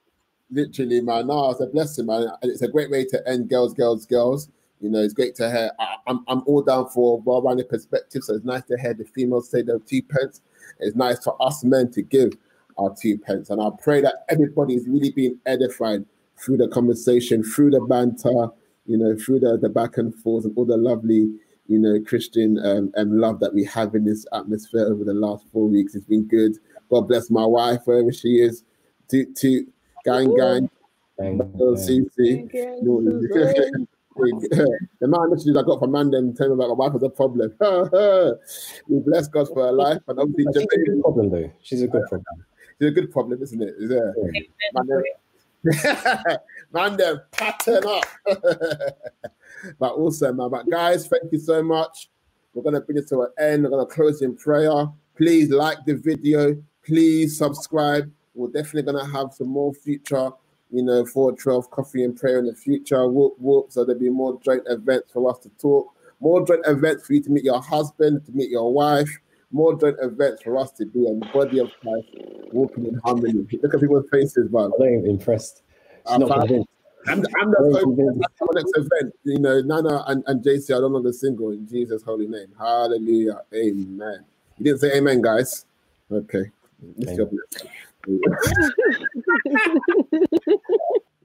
literally, 0.50 1.00
man. 1.00 1.26
No, 1.26 1.50
it's 1.50 1.60
a 1.60 1.66
blessing, 1.66 2.06
man. 2.06 2.28
And 2.42 2.50
it's 2.50 2.62
a 2.62 2.68
great 2.68 2.90
way 2.90 3.04
to 3.06 3.28
end 3.28 3.48
girls, 3.48 3.74
girls, 3.74 4.06
girls. 4.06 4.48
You 4.80 4.88
know, 4.90 5.00
it's 5.00 5.14
great 5.14 5.34
to 5.36 5.50
hear. 5.50 5.72
I, 5.78 5.96
I'm, 6.06 6.24
I'm 6.28 6.42
all 6.46 6.62
down 6.62 6.88
for 6.88 7.20
well-rounded 7.20 7.68
perspective. 7.68 8.22
So 8.22 8.34
it's 8.34 8.44
nice 8.44 8.62
to 8.64 8.78
hear 8.78 8.94
the 8.94 9.04
females 9.04 9.50
say 9.50 9.62
their 9.62 9.78
two 9.80 10.02
pence. 10.02 10.40
It's 10.78 10.96
nice 10.96 11.22
for 11.22 11.36
us 11.42 11.64
men 11.64 11.90
to 11.92 12.02
give 12.02 12.32
our 12.78 12.94
two 12.94 13.18
pence. 13.18 13.50
And 13.50 13.60
I 13.60 13.68
pray 13.82 14.00
that 14.02 14.24
everybody 14.28 14.74
is 14.74 14.86
really 14.88 15.10
being 15.10 15.38
edified 15.46 16.04
through 16.38 16.58
the 16.58 16.68
conversation, 16.68 17.42
through 17.42 17.72
the 17.72 17.80
banter, 17.80 18.48
you 18.88 18.96
know, 18.96 19.14
through 19.16 19.40
the, 19.40 19.58
the 19.58 19.68
back 19.68 19.98
and 19.98 20.14
forth 20.14 20.44
and 20.46 20.56
all 20.56 20.64
the 20.64 20.76
lovely, 20.76 21.30
you 21.66 21.78
know, 21.78 22.00
Christian 22.00 22.58
um, 22.64 22.90
and 22.94 23.20
love 23.20 23.38
that 23.40 23.54
we 23.54 23.62
have 23.64 23.94
in 23.94 24.04
this 24.04 24.26
atmosphere 24.32 24.86
over 24.86 25.04
the 25.04 25.12
last 25.14 25.44
four 25.52 25.68
weeks. 25.68 25.94
It's 25.94 26.06
been 26.06 26.24
good. 26.24 26.56
God 26.90 27.02
bless 27.02 27.30
my 27.30 27.44
wife, 27.44 27.82
wherever 27.84 28.10
she 28.10 28.40
is. 28.40 28.64
Toot, 29.08 29.36
toot, 29.36 29.68
gang, 30.04 30.34
gang. 30.34 30.70
Thank 31.18 31.42
Oh, 31.60 31.76
you. 31.76 32.10
CC. 32.18 32.50
the 34.18 35.06
man 35.06 35.30
messages 35.30 35.56
I 35.56 35.62
got 35.62 35.78
from 35.78 35.92
Mandem 35.92 36.36
telling 36.36 36.56
me 36.58 36.64
about 36.64 36.76
my 36.76 36.86
wife 36.86 36.94
was 36.94 37.02
a 37.04 37.10
problem. 37.10 37.52
we 38.88 39.00
bless 39.00 39.28
God 39.28 39.46
for 39.48 39.66
her 39.66 39.72
life, 39.72 40.00
and 40.08 40.18
obviously 40.18 40.52
She's 40.54 40.64
a 40.64 40.76
good 40.86 41.02
problem, 41.02 41.30
though. 41.30 41.52
She's 41.62 41.82
a 41.82 41.86
good 41.86 42.02
problem. 42.08 42.24
is 42.80 42.88
a 42.88 42.90
good 42.90 43.12
problem, 43.12 43.42
isn't 43.42 43.62
it? 43.62 43.74
Is 43.78 43.90
there? 43.90 44.14
Amen. 44.18 45.02
Mandem, 45.66 46.38
Mandem, 46.72 47.20
pattern 47.32 47.84
up. 47.86 48.04
but 49.78 49.92
also, 49.92 50.32
man. 50.32 50.50
But 50.50 50.70
guys, 50.70 51.06
thank 51.08 51.32
you 51.32 51.38
so 51.38 51.62
much. 51.62 52.10
We're 52.54 52.62
gonna 52.62 52.80
bring 52.80 52.98
it 52.98 53.08
to 53.08 53.22
an 53.22 53.30
end. 53.38 53.64
We're 53.64 53.70
gonna 53.70 53.86
close 53.86 54.22
in 54.22 54.36
prayer. 54.36 54.86
Please 55.16 55.50
like 55.50 55.78
the 55.84 55.94
video. 55.94 56.56
Please 56.84 57.36
subscribe. 57.36 58.10
We're 58.34 58.48
definitely 58.48 58.92
gonna 58.92 59.10
have 59.10 59.34
some 59.34 59.48
more 59.48 59.74
future, 59.74 60.30
you 60.70 60.82
know, 60.82 61.04
for 61.04 61.32
12 61.32 61.70
coffee 61.70 62.04
and 62.04 62.16
prayer 62.16 62.38
in 62.38 62.46
the 62.46 62.54
future. 62.54 63.08
Whoop 63.08 63.34
whoop. 63.38 63.72
So 63.72 63.84
there'll 63.84 64.00
be 64.00 64.10
more 64.10 64.40
joint 64.40 64.62
events 64.66 65.12
for 65.12 65.30
us 65.30 65.38
to 65.40 65.50
talk. 65.60 65.92
More 66.20 66.44
joint 66.46 66.62
events 66.66 67.06
for 67.06 67.14
you 67.14 67.22
to 67.22 67.30
meet 67.30 67.44
your 67.44 67.60
husband, 67.60 68.24
to 68.26 68.32
meet 68.32 68.50
your 68.50 68.72
wife. 68.72 69.10
More 69.50 69.78
joint 69.78 69.96
events 70.00 70.42
for 70.42 70.58
us 70.58 70.70
to 70.72 70.86
be 70.86 71.06
a 71.08 71.14
body 71.32 71.58
of 71.58 71.70
Christ 71.80 72.08
walking 72.52 72.86
in 72.86 73.00
harmony. 73.02 73.46
Look 73.62 73.74
at 73.74 73.80
people's 73.80 74.08
faces, 74.10 74.52
man. 74.52 74.70
I'm 74.78 74.78
not 74.78 75.08
impressed. 75.08 75.62
I'm 76.06 76.20
not 76.20 76.40
convinced. 76.40 76.68
I'm, 77.06 77.22
I'm 77.40 77.50
the 77.50 77.80
convinced. 77.80 78.20
focus 78.38 78.54
next 78.54 78.72
event. 78.76 79.14
You 79.24 79.38
know, 79.38 79.62
Nana 79.62 80.04
and, 80.08 80.22
and 80.26 80.44
JC 80.44 80.76
are 80.76 80.80
no 80.80 80.88
longer 80.88 81.12
single 81.12 81.52
in 81.52 81.66
Jesus' 81.66 82.02
holy 82.02 82.26
name. 82.26 82.48
Hallelujah. 82.58 83.40
Amen. 83.54 84.24
You 84.58 84.64
didn't 84.64 84.80
say 84.80 84.96
amen, 84.96 85.22
guys. 85.22 85.64
Okay. 86.10 86.50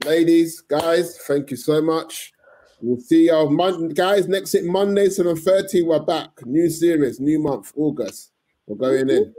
Ladies, 0.04 0.60
guys, 0.60 1.18
thank 1.26 1.50
you 1.50 1.56
so 1.56 1.80
much. 1.80 2.34
We'll 2.80 3.00
see 3.00 3.26
y'all 3.28 3.50
Mon- 3.50 3.88
guys 3.90 4.28
next 4.28 4.52
week, 4.54 4.64
Monday, 4.64 5.06
7.30. 5.06 5.86
We're 5.86 6.00
back. 6.00 6.30
New 6.44 6.68
series, 6.68 7.20
new 7.20 7.38
month, 7.38 7.72
August. 7.76 8.32
We're 8.66 8.76
going 8.76 9.10
in. 9.10 9.34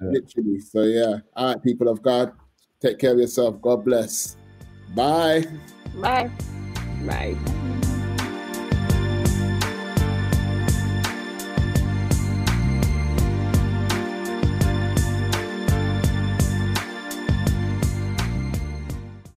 Literally. 0.00 0.60
So 0.60 0.82
yeah. 0.82 1.18
All 1.36 1.54
right, 1.54 1.62
people 1.62 1.88
of 1.88 2.02
God. 2.02 2.32
Take 2.80 2.98
care 2.98 3.12
of 3.12 3.18
yourself. 3.18 3.60
God 3.60 3.84
bless. 3.84 4.36
Bye. 4.94 5.44
Bye. 5.96 6.30
Bye. 7.06 7.36